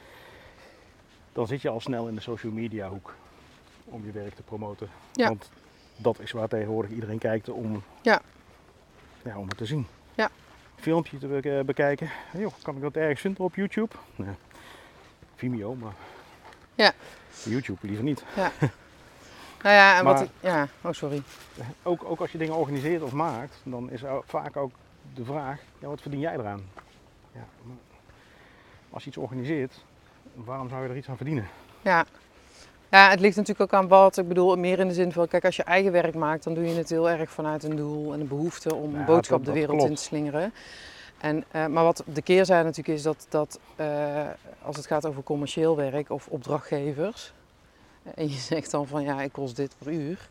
dan 1.33 1.47
zit 1.47 1.61
je 1.61 1.69
al 1.69 1.79
snel 1.79 2.07
in 2.07 2.15
de 2.15 2.21
social 2.21 2.51
media 2.51 2.89
hoek 2.89 3.15
om 3.85 4.05
je 4.05 4.11
werk 4.11 4.33
te 4.35 4.43
promoten. 4.43 4.89
Ja. 5.13 5.27
Want 5.27 5.49
dat 5.95 6.19
is 6.19 6.31
waar 6.31 6.47
tegenwoordig 6.47 6.91
iedereen 6.91 7.17
kijkt 7.17 7.49
om, 7.49 7.83
Ja. 8.01 8.21
Ja, 9.23 9.37
om 9.37 9.47
het 9.47 9.57
te 9.57 9.65
zien. 9.65 9.87
Ja. 10.15 10.29
Filmpje 10.75 11.17
te 11.17 11.27
be- 11.27 11.63
bekijken. 11.65 12.09
Joh, 12.37 12.53
kan 12.61 12.75
ik 12.75 12.81
dat 12.81 12.95
ergens 12.95 13.21
vinden 13.21 13.43
op 13.43 13.55
YouTube? 13.55 13.95
Nee. 14.15 14.35
Vimeo, 15.35 15.75
maar 15.75 15.93
Ja. 16.75 16.91
YouTube 17.45 17.87
liever 17.87 18.03
niet. 18.03 18.23
Nou 19.63 19.75
ja, 19.75 19.97
en 19.97 20.03
wat 20.05 20.15
Maar- 20.15 20.27
ja, 20.53 20.67
oh 20.81 20.91
sorry. 20.91 21.21
Ook, 21.83 22.03
ook 22.03 22.19
als 22.19 22.31
je 22.31 22.37
dingen 22.37 22.55
organiseert 22.55 23.01
of 23.01 23.11
maakt, 23.11 23.55
dan 23.63 23.91
is 23.91 24.03
er 24.03 24.21
vaak 24.25 24.57
ook 24.57 24.71
de 25.13 25.25
vraag, 25.25 25.59
ja, 25.79 25.87
wat 25.87 26.01
verdien 26.01 26.19
jij 26.19 26.33
eraan? 26.33 26.61
Ja, 27.31 27.45
als 28.89 29.03
je 29.03 29.09
iets 29.09 29.17
organiseert, 29.17 29.83
waarom 30.33 30.69
zou 30.69 30.83
je 30.83 30.89
er 30.89 30.97
iets 30.97 31.09
aan 31.09 31.15
verdienen? 31.17 31.47
Ja. 31.81 32.05
ja, 32.89 33.09
het 33.09 33.19
ligt 33.19 33.35
natuurlijk 33.35 33.73
ook 33.73 33.81
aan 33.81 33.87
wat. 33.87 34.17
Ik 34.17 34.27
bedoel, 34.27 34.55
meer 34.57 34.79
in 34.79 34.87
de 34.87 34.93
zin 34.93 35.11
van, 35.11 35.27
kijk, 35.27 35.45
als 35.45 35.55
je 35.55 35.63
eigen 35.63 35.91
werk 35.91 36.15
maakt, 36.15 36.43
dan 36.43 36.53
doe 36.53 36.63
je 36.67 36.75
het 36.75 36.89
heel 36.89 37.09
erg 37.09 37.29
vanuit 37.31 37.63
een 37.63 37.75
doel 37.75 38.13
en 38.13 38.19
een 38.19 38.27
behoefte 38.27 38.75
om 38.75 38.93
Ja, 38.93 38.99
een 38.99 39.05
boodschap 39.05 39.37
dat- 39.37 39.53
de 39.53 39.59
wereld 39.59 39.75
klopt. 39.77 39.89
in 39.89 39.95
te 39.95 40.03
slingeren. 40.03 40.53
En, 41.17 41.43
eh, 41.51 41.65
maar 41.65 41.83
wat 41.83 42.03
de 42.05 42.21
keerzijde 42.21 42.63
natuurlijk 42.63 42.97
is 42.97 43.03
dat, 43.03 43.25
dat 43.29 43.59
eh, 43.75 44.27
als 44.61 44.75
het 44.75 44.85
gaat 44.85 45.05
over 45.05 45.23
commercieel 45.23 45.75
werk 45.75 46.09
of 46.09 46.27
opdrachtgevers, 46.27 47.33
en 48.15 48.29
je 48.29 48.37
zegt 48.37 48.71
dan 48.71 48.87
van 48.87 49.03
ja, 49.03 49.21
ik 49.21 49.31
kost 49.31 49.55
dit 49.55 49.75
per 49.77 49.91
uur. 49.91 50.29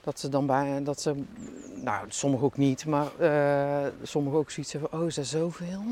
Dat 0.00 0.20
ze 0.20 0.28
dan 0.28 0.46
bij, 0.46 0.82
dat 0.82 1.00
ze, 1.00 1.14
nou 1.74 2.06
sommigen 2.08 2.46
ook 2.46 2.56
niet, 2.56 2.86
maar 2.86 3.18
eh 3.18 3.92
sommigen 4.02 4.38
ook 4.38 4.50
zoiets 4.50 4.72
van, 4.72 5.00
oh 5.00 5.06
is 5.06 5.14
dat 5.14 5.26
zoveel? 5.26 5.82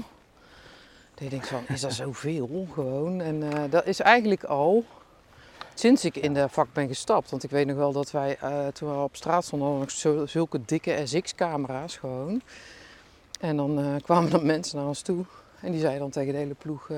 Dat 1.15 1.25
je 1.25 1.29
denkt 1.29 1.49
van, 1.49 1.63
is 1.69 1.81
dat 1.81 1.93
zoveel 1.93 2.67
gewoon? 2.75 3.21
En 3.21 3.53
eh, 3.53 3.71
dat 3.71 3.87
is 3.87 4.01
eigenlijk 4.01 4.45
al 4.45 4.85
sinds 5.75 6.05
ik 6.05 6.17
in 6.17 6.35
de 6.35 6.49
vak 6.49 6.69
ben 6.73 6.89
gestapt. 6.89 7.31
Want 7.31 7.43
ik 7.43 7.51
weet 7.51 7.67
nog 7.67 7.77
wel 7.77 7.93
dat 7.93 8.11
wij 8.11 8.37
eh, 8.41 8.67
toen 8.67 8.91
we 8.91 9.03
op 9.03 9.17
straat 9.17 9.45
stonden, 9.45 9.69
hadden 9.69 9.89
nog 10.13 10.29
zulke 10.29 10.61
dikke 10.65 11.03
SX-camera's 11.05 11.97
gewoon. 11.97 12.43
En 13.41 13.57
dan 13.57 13.81
kwamen 14.05 14.33
er 14.33 14.45
mensen 14.45 14.79
naar 14.79 14.87
ons 14.87 15.01
toe 15.01 15.25
en 15.61 15.71
die 15.71 15.81
zeiden 15.81 16.01
dan 16.01 16.11
tegen 16.11 16.33
de 16.33 16.39
hele 16.39 16.55
ploeg, 16.55 16.91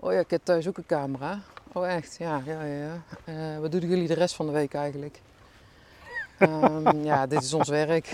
oh 0.00 0.12
ja, 0.12 0.18
ik 0.18 0.30
heb 0.30 0.40
thuis 0.44 0.68
ook 0.68 0.76
een 0.76 0.86
camera. 0.86 1.40
Oh 1.78 1.88
echt? 1.88 2.16
Ja, 2.18 2.42
ja, 2.46 2.62
ja. 2.64 3.02
Eh, 3.24 3.58
wat 3.60 3.72
doen 3.72 3.80
jullie 3.80 4.06
de 4.08 4.14
rest 4.14 4.34
van 4.34 4.46
de 4.46 4.52
week 4.52 4.74
eigenlijk? 4.74 5.20
Ehm, 6.38 7.04
ja, 7.04 7.26
dit 7.26 7.42
is 7.42 7.52
ons 7.54 7.68
werk. 7.68 8.06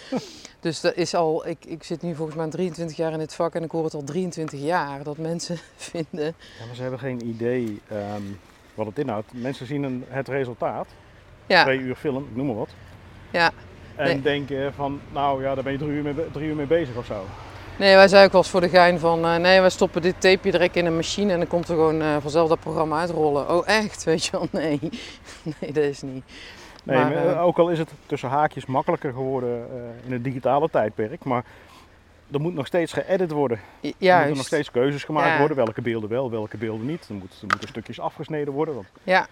Dus 0.60 0.80
dat 0.80 0.94
is 0.96 1.14
al, 1.14 1.46
ik, 1.46 1.64
ik 1.64 1.82
zit 1.84 2.02
nu 2.02 2.14
volgens 2.14 2.36
mij 2.36 2.48
23 2.48 2.96
jaar 2.96 3.12
in 3.12 3.18
dit 3.18 3.34
vak 3.34 3.54
en 3.54 3.62
ik 3.62 3.70
hoor 3.70 3.84
het 3.84 3.94
al 3.94 4.04
23 4.04 4.60
jaar 4.60 5.02
dat 5.02 5.16
mensen 5.16 5.58
vinden. 5.76 6.24
Ja, 6.58 6.66
maar 6.66 6.74
ze 6.74 6.80
hebben 6.82 7.00
geen 7.00 7.26
idee 7.26 7.80
ehm, 7.88 8.22
wat 8.74 8.86
het 8.86 8.98
inhoudt. 8.98 9.32
Mensen 9.32 9.66
zien 9.66 9.82
een, 9.82 10.04
het 10.08 10.28
resultaat, 10.28 10.86
Ja, 11.46 11.62
twee 11.62 11.78
uur 11.78 11.94
film, 11.94 12.24
ik 12.24 12.36
noem 12.36 12.46
maar 12.46 12.56
wat. 12.56 12.70
ja. 13.30 13.50
En 13.96 14.06
Nee. 14.06 14.20
denken 14.22 14.74
van, 14.74 15.00
nou 15.12 15.42
ja, 15.42 15.54
daar 15.54 15.64
ben 15.64 15.72
je 15.72 15.78
drie 15.78 15.90
uur 15.90 16.02
mee, 16.02 16.30
drie 16.32 16.48
uur 16.48 16.56
mee 16.56 16.66
bezig 16.66 16.96
of 16.96 17.06
zo. 17.06 17.24
Nee, 17.80 17.94
wij 17.96 18.08
zeiden 18.08 18.26
ook 18.26 18.32
wel 18.32 18.40
eens 18.40 18.50
voor 18.50 18.60
de 18.60 18.68
gein 18.68 18.98
van, 18.98 19.24
eh, 19.24 19.36
nee, 19.36 19.60
wij 19.60 19.70
stoppen 19.70 20.02
dit 20.02 20.20
tapeje 20.20 20.52
direct 20.52 20.76
in 20.76 20.86
een 20.86 20.96
machine 20.96 21.32
en 21.32 21.38
dan 21.38 21.48
komt 21.48 21.68
er 21.68 21.74
gewoon 21.74 22.02
eh, 22.02 22.16
vanzelf 22.20 22.48
dat 22.48 22.60
programma 22.60 23.00
uitrollen. 23.00 23.50
Oh 23.50 23.68
echt, 23.68 24.04
weet 24.04 24.24
je 24.24 24.30
wel? 24.30 24.48
Nee, 24.62 24.78
nee 25.60 25.72
dat 25.72 25.84
is 25.84 26.02
niet. 26.02 26.24
Nee, 26.84 26.96
Maar, 26.96 27.10
maar, 27.10 27.26
eh, 27.26 27.44
ook 27.44 27.58
al 27.58 27.68
is 27.68 27.78
het 27.78 27.90
tussen 28.06 28.28
haakjes 28.28 28.66
makkelijker 28.66 29.12
geworden 29.12 29.66
in 30.06 30.12
het 30.12 30.24
digitale 30.24 30.68
tijdperk, 30.70 31.24
maar 31.24 31.44
er 32.32 32.40
moet 32.40 32.54
nog 32.54 32.66
steeds 32.66 32.92
geëdit 32.92 33.30
worden. 33.30 33.60
Ja, 33.80 33.88
Er 33.88 33.94
Juist. 33.98 34.18
moeten 34.18 34.36
nog 34.36 34.46
steeds 34.46 34.70
keuzes 34.70 35.04
gemaakt 35.04 35.28
Ja. 35.32 35.38
worden, 35.38 35.56
welke 35.56 35.82
beelden 35.82 36.08
wel, 36.10 36.30
welke 36.30 36.56
beelden 36.56 36.86
niet. 36.86 37.06
Er, 37.08 37.14
moet, 37.14 37.32
er 37.40 37.46
moeten 37.48 37.68
stukjes 37.68 38.00
afgesneden 38.00 38.52
worden. 38.52 38.74
Want, 38.74 38.86
Ja, 39.02 39.26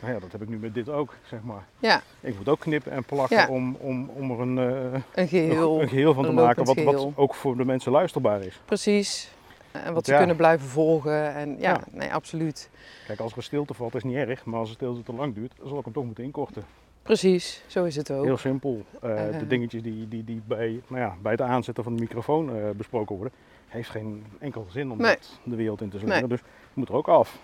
nou 0.00 0.12
ja, 0.14 0.18
dat 0.20 0.32
heb 0.32 0.42
ik 0.42 0.48
nu 0.48 0.56
met 0.58 0.74
dit 0.74 0.88
ook, 0.88 1.14
zeg 1.24 1.42
maar. 1.42 1.64
ja, 1.78 2.02
Ik 2.20 2.36
moet 2.36 2.48
ook 2.48 2.60
knippen 2.60 2.92
en 2.92 3.04
plakken 3.04 3.36
Ja. 3.36 3.48
om, 3.48 3.74
om, 3.80 4.10
om 4.14 4.30
er 4.30 4.40
een, 4.40 4.58
eh, 4.58 5.00
een 5.14 5.28
geheel. 5.28 5.80
een 5.80 5.88
geheel 5.88 6.14
van 6.14 6.24
te 6.24 6.32
maken, 6.32 6.64
wat, 6.64 6.82
wat 6.82 7.08
ook 7.14 7.34
voor 7.34 7.56
de 7.56 7.64
mensen 7.64 7.92
luisterbaar 7.92 8.40
is. 8.42 8.60
Precies. 8.64 9.30
En 9.72 9.82
wat 9.84 9.92
Want 9.92 10.04
ze 10.06 10.12
ja. 10.12 10.18
kunnen 10.18 10.36
blijven 10.36 10.68
volgen. 10.68 11.34
En 11.34 11.50
ja, 11.58 11.70
Ja. 11.70 11.80
nee, 11.90 12.12
absoluut. 12.14 12.70
Kijk, 13.06 13.20
als 13.20 13.36
er 13.36 13.42
stilte 13.42 13.74
valt, 13.74 13.94
is 13.94 14.04
niet 14.04 14.16
erg, 14.16 14.44
maar 14.44 14.58
als 14.58 14.68
de 14.68 14.74
stilte 14.74 15.02
te 15.02 15.12
lang 15.12 15.34
duurt, 15.34 15.52
dan 15.58 15.68
zal 15.68 15.78
ik 15.78 15.84
hem 15.84 15.92
toch 15.92 16.04
moeten 16.04 16.24
inkorten. 16.24 16.64
Precies, 17.02 17.62
zo 17.66 17.84
is 17.84 17.96
het 17.96 18.10
ook. 18.10 18.24
Heel 18.24 18.36
simpel. 18.36 18.84
Eh, 19.02 19.38
de 19.38 19.46
dingetjes 19.46 19.82
die, 19.82 20.08
die, 20.08 20.24
die 20.24 20.42
bij, 20.46 20.80
nou 20.86 21.00
ja, 21.02 21.14
bij 21.22 21.32
het 21.32 21.40
aanzetten 21.40 21.84
van 21.84 21.94
de 21.94 22.00
microfoon 22.00 22.56
eh, 22.56 22.70
besproken 22.76 23.16
worden, 23.16 23.32
heeft 23.66 23.88
geen 23.90 24.24
enkel 24.38 24.66
zin 24.70 24.90
om 24.90 24.98
Nee. 24.98 25.14
dat 25.14 25.30
de 25.44 25.56
wereld 25.56 25.80
in 25.80 25.88
te 25.90 25.96
slingeren. 25.98 26.20
Nee. 26.20 26.30
Dus 26.30 26.40
het 26.40 26.74
moet 26.74 26.88
er 26.88 26.94
ook 26.94 27.08
af. 27.08 27.38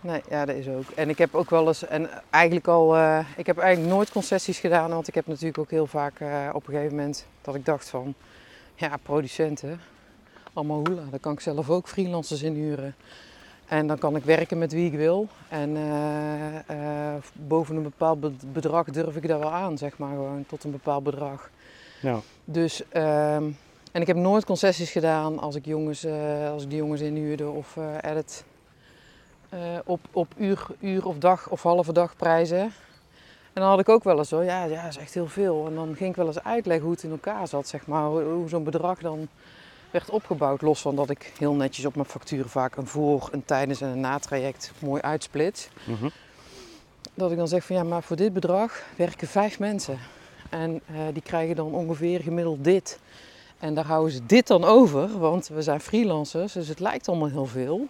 Nee, 0.00 0.22
ja, 0.30 0.44
dat 0.44 0.56
is 0.56 0.68
ook. 0.68 0.90
En 0.94 1.08
ik 1.08 1.18
heb 1.18 1.34
ook 1.34 1.50
wel 1.50 1.66
eens, 1.66 1.86
en 1.86 2.08
eigenlijk 2.30 2.68
al, 2.68 2.96
eh, 2.96 3.18
ik 3.36 3.46
heb 3.46 3.58
eigenlijk 3.58 3.94
nooit 3.94 4.10
concessies 4.10 4.58
gedaan, 4.58 4.90
want 4.90 5.08
ik 5.08 5.14
heb 5.14 5.26
natuurlijk 5.26 5.58
ook 5.58 5.70
heel 5.70 5.86
vaak 5.86 6.20
eh, 6.20 6.48
op 6.52 6.66
een 6.66 6.74
gegeven 6.74 6.96
moment 6.96 7.26
dat 7.42 7.54
ik 7.54 7.64
dacht 7.64 7.88
van, 7.88 8.14
ja, 8.74 8.96
producenten, 9.02 9.80
allemaal 10.52 10.82
hoela, 10.86 11.02
daar 11.10 11.20
kan 11.20 11.32
ik 11.32 11.40
zelf 11.40 11.70
ook 11.70 11.88
freelancers 11.88 12.42
inhuren. 12.42 12.94
En 13.66 13.86
dan 13.86 13.98
kan 13.98 14.16
ik 14.16 14.24
werken 14.24 14.58
met 14.58 14.72
wie 14.72 14.86
ik 14.86 14.98
wil. 14.98 15.28
En 15.48 15.76
eh, 16.66 17.14
boven 17.32 17.76
een 17.76 17.82
bepaald 17.82 18.20
be- 18.20 18.32
bedrag 18.52 18.84
durf 18.84 19.16
ik 19.16 19.28
daar 19.28 19.38
wel 19.38 19.52
aan, 19.52 19.78
zeg 19.78 19.98
maar, 19.98 20.10
gewoon 20.10 20.44
tot 20.48 20.64
een 20.64 20.70
bepaald 20.70 21.04
bedrag. 21.04 21.50
Ja. 22.00 22.20
Dus, 22.44 22.82
ehm, 22.88 23.44
en 23.92 24.00
ik 24.00 24.06
heb 24.06 24.16
nooit 24.16 24.44
concessies 24.44 24.90
gedaan 24.90 25.38
als 25.38 25.54
ik, 25.54 25.64
jongens, 25.64 26.06
als 26.50 26.62
ik 26.62 26.68
die 26.70 26.78
jongens 26.78 27.00
inhuurde 27.00 27.48
of 27.48 27.76
edit 28.00 28.44
eh, 29.50 29.58
op, 29.84 30.00
op 30.12 30.34
uur, 30.36 30.66
uur 30.80 31.06
of 31.06 31.18
dag 31.18 31.48
of 31.48 31.62
halve 31.62 31.92
dag 31.92 32.16
prijzen. 32.16 32.72
En 33.52 33.60
dan 33.62 33.68
had 33.68 33.80
ik 33.80 33.88
ook 33.88 34.04
wel 34.04 34.18
eens 34.18 34.28
zo, 34.28 34.42
ja, 34.42 34.64
ja, 34.64 34.82
dat 34.82 34.90
is 34.90 34.96
echt 34.96 35.14
heel 35.14 35.28
veel. 35.28 35.66
En 35.66 35.74
dan 35.74 35.94
ging 35.96 36.10
ik 36.10 36.16
wel 36.16 36.26
eens 36.26 36.42
uitleggen 36.42 36.84
hoe 36.84 36.94
het 36.94 37.02
in 37.02 37.10
elkaar 37.10 37.48
zat, 37.48 37.68
zeg 37.68 37.86
maar. 37.86 38.04
Hoe, 38.04 38.22
hoe 38.22 38.48
zo'n 38.48 38.64
bedrag 38.64 38.98
dan 38.98 39.28
werd 39.90 40.10
opgebouwd. 40.10 40.62
Los 40.62 40.80
van 40.80 40.96
dat 40.96 41.10
ik 41.10 41.32
heel 41.38 41.54
netjes 41.54 41.84
op 41.84 41.94
mijn 41.94 42.08
facturen 42.08 42.50
vaak 42.50 42.76
een 42.76 42.86
voor, 42.86 43.28
een 43.32 43.44
tijdens 43.44 43.80
en 43.80 43.88
een 43.88 44.00
natraject 44.00 44.72
mooi 44.78 45.02
uitsplits. 45.02 45.68
Mhm. 45.84 46.08
Dat 47.14 47.30
ik 47.30 47.36
dan 47.36 47.48
zeg 47.48 47.64
van 47.64 47.76
ja, 47.76 47.82
maar 47.82 48.02
voor 48.02 48.16
dit 48.16 48.32
bedrag 48.32 48.82
werken 48.96 49.28
vijf 49.28 49.58
mensen. 49.58 49.98
En 50.50 50.80
eh, 50.86 50.94
die 51.12 51.22
krijgen 51.22 51.56
dan 51.56 51.72
ongeveer 51.72 52.20
gemiddeld 52.20 52.64
dit. 52.64 52.98
En 53.58 53.74
daar 53.74 53.86
houden 53.86 54.12
ze 54.12 54.26
dit 54.26 54.46
dan 54.46 54.64
over, 54.64 55.18
want 55.18 55.48
we 55.48 55.62
zijn 55.62 55.80
freelancers, 55.80 56.52
dus 56.52 56.68
het 56.68 56.80
lijkt 56.80 57.08
allemaal 57.08 57.28
heel 57.28 57.46
veel. 57.46 57.88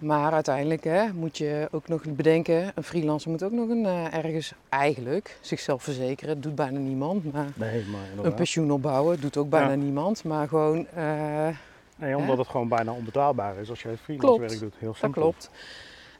Maar 0.00 0.32
uiteindelijk 0.32 0.84
hè, 0.84 1.12
moet 1.12 1.38
je 1.38 1.68
ook 1.70 1.88
nog 1.88 2.02
bedenken, 2.02 2.72
een 2.74 2.82
freelancer 2.82 3.30
moet 3.30 3.42
ook 3.42 3.52
nog 3.52 3.68
een, 3.68 3.86
eh, 3.86 4.14
ergens 4.14 4.52
eigenlijk 4.68 5.38
zichzelf 5.40 5.82
verzekeren. 5.82 6.34
Dat 6.34 6.42
doet 6.42 6.54
bijna 6.54 6.78
niemand, 6.78 7.32
maar 7.32 7.46
Nee, 7.54 7.84
maar 7.84 8.24
een 8.24 8.34
pensioen 8.34 8.70
opbouwen 8.70 9.20
doet 9.20 9.36
ook 9.36 9.48
bijna 9.48 9.70
Ja. 9.70 9.74
niemand. 9.76 10.24
Maar 10.24 10.48
gewoon, 10.48 10.86
eh, 10.94 11.48
Nee, 11.96 12.16
omdat 12.16 12.34
Hè? 12.36 12.40
het 12.42 12.50
gewoon 12.50 12.68
bijna 12.68 12.92
onbetaalbaar 12.92 13.56
is 13.56 13.70
als 13.70 13.82
jij 13.82 13.96
freelance 13.96 14.26
Klopt. 14.36 14.48
werk 14.50 14.60
doet. 14.62 14.74
Heel 14.78 14.88
dat 14.88 14.96
simpel. 14.96 15.20
klopt. 15.22 15.50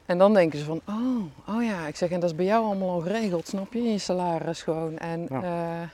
En 0.06 0.18
dan 0.18 0.34
denken 0.34 0.58
ze 0.58 0.64
van, 0.64 0.80
oh, 0.88 1.54
oh 1.56 1.62
ja, 1.64 1.86
ik 1.86 1.96
zeg, 1.96 2.10
en 2.10 2.20
dat 2.20 2.30
is 2.30 2.36
bij 2.36 2.44
jou 2.44 2.64
allemaal 2.64 2.90
al 2.90 3.00
geregeld, 3.00 3.46
snap 3.48 3.72
je, 3.72 3.78
in 3.78 3.92
je 3.92 3.98
salaris 3.98 4.62
gewoon. 4.62 4.98
En, 4.98 5.26
Ja. 5.30 5.42
eh, 5.42 5.88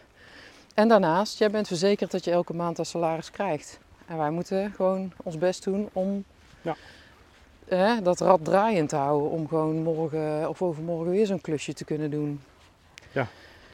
en 0.75 0.89
daarnaast, 0.89 1.39
jij 1.39 1.51
bent 1.51 1.67
verzekerd 1.67 2.11
dat 2.11 2.25
je 2.25 2.31
elke 2.31 2.55
maand 2.55 2.77
dat 2.77 2.87
salaris 2.87 3.31
krijgt. 3.31 3.79
En 4.07 4.17
wij 4.17 4.31
moeten 4.31 4.73
gewoon 4.77 5.13
ons 5.23 5.39
best 5.39 5.65
doen 5.65 5.89
om 5.93 6.25
Ja. 6.63 6.77
Dat 8.03 8.21
rad 8.21 8.45
draaiend 8.45 8.89
te 8.89 8.97
houden. 8.97 9.31
Om 9.31 9.49
gewoon 9.49 9.83
morgen 9.83 10.49
of 10.49 10.63
overmorgen 10.63 11.11
weer 11.11 11.27
zo'n 11.27 11.41
klusje 11.41 11.73
te 11.73 11.85
kunnen 11.85 12.11
doen. 12.11 12.41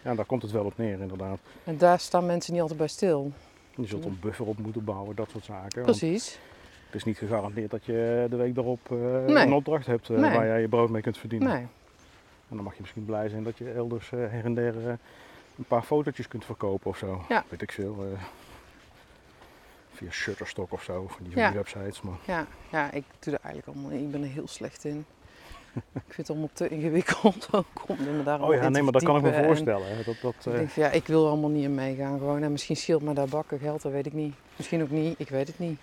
Ja, 0.05 0.15
daar 0.15 0.25
komt 0.25 0.43
het 0.43 0.51
wel 0.51 0.65
op 0.65 0.77
neer 0.77 1.01
inderdaad. 1.01 1.39
En 1.65 1.79
daar 1.79 2.01
staan 2.01 2.27
mensen 2.27 2.53
niet 2.53 2.61
altijd 2.63 2.79
bij 2.79 2.89
stil. 2.89 3.33
Je 3.77 3.87
zult 3.87 4.05
een 4.05 4.19
buffer 4.21 4.47
op 4.47 4.59
moeten 4.59 4.85
bouwen, 4.85 5.17
dat 5.17 5.31
soort 5.31 5.45
zaken. 5.45 5.83
Precies. 5.83 6.39
het 6.87 6.95
is 6.95 7.05
niet 7.05 7.19
gegarandeerd 7.19 7.71
dat 7.71 7.85
je 7.85 8.27
de 8.31 8.37
week 8.37 8.55
daarop 8.55 8.81
eh, 8.91 8.97
Nee. 9.35 9.47
een 9.47 9.53
opdracht 9.53 9.87
hebt 9.87 10.11
eh, 10.11 10.17
Nee. 10.17 10.31
waar 10.37 10.47
jij 10.47 10.61
je 10.61 10.69
brood 10.69 10.91
mee 10.91 11.03
kunt 11.03 11.19
verdienen. 11.19 11.49
Nee. 11.49 11.67
En 12.49 12.57
dan 12.57 12.63
mag 12.65 12.73
je 12.75 12.81
misschien 12.81 13.05
blij 13.05 13.29
zijn 13.29 13.43
dat 13.43 13.59
je 13.59 13.73
elders 13.73 14.13
eh, 14.13 14.19
her 14.19 14.45
en 14.45 14.55
der 14.55 14.75
een 15.59 15.65
paar 15.69 15.83
fotootjes 15.83 16.29
kunt 16.29 16.45
verkopen 16.45 16.91
of 16.91 16.97
zo. 16.97 17.25
Ja. 17.29 17.45
Weet 17.49 17.63
ik 17.63 17.73
veel. 17.73 18.05
Via 19.93 20.11
Shutterstock 20.11 20.73
of 20.73 20.83
zo, 20.83 21.07
van 21.09 21.25
die, 21.25 21.37
Ja. 21.37 21.53
websites. 21.53 22.01
Maar 22.03 22.15
Ja, 22.27 22.47
ja, 22.71 22.91
ik 22.93 23.05
doe 23.19 23.35
er 23.35 23.41
eigenlijk 23.43 23.67
allemaal 23.79 23.99
Ik 24.01 24.11
ben 24.11 24.23
er 24.23 24.29
heel 24.29 24.49
slecht 24.49 24.85
in. 24.85 25.05
ik 25.75 25.83
vind 25.93 26.17
het 26.17 26.31
allemaal 26.31 26.49
te 26.53 26.69
ingewikkeld 26.69 27.49
ook 27.53 27.67
om 27.87 27.97
me 28.17 28.23
daar 28.23 28.43
oh 28.43 28.55
ja, 28.55 28.69
nee, 28.69 28.83
maar 28.83 28.93
dat 28.93 29.03
kan 29.03 29.17
ik 29.17 29.23
me 29.23 29.45
voorstellen. 29.45 29.97
hè. 29.97 30.03
Dat, 30.05 30.17
dat, 30.21 30.35
Ik 30.41 30.47
eh, 30.47 30.53
denk 30.53 30.71
ja, 30.71 30.91
ik 30.91 31.07
wil 31.07 31.25
er 31.25 31.31
allemaal 31.31 31.51
niet 31.51 31.65
in 31.65 31.75
meegaan 31.75 32.19
gewoon. 32.19 32.43
En 32.43 32.53
misschien 32.53 32.77
scheelt 32.77 33.03
me 33.03 33.13
daar 33.15 33.29
bakken 33.29 33.59
geld, 33.59 33.83
dat 33.83 33.93
weet 33.93 34.07
ik 34.07 34.13
niet. 34.13 34.35
Misschien 34.57 34.83
ook 34.83 34.91
niet, 34.91 35.15
ik 35.19 35.29
weet 35.29 35.47
het 35.47 35.59
niet. 35.59 35.79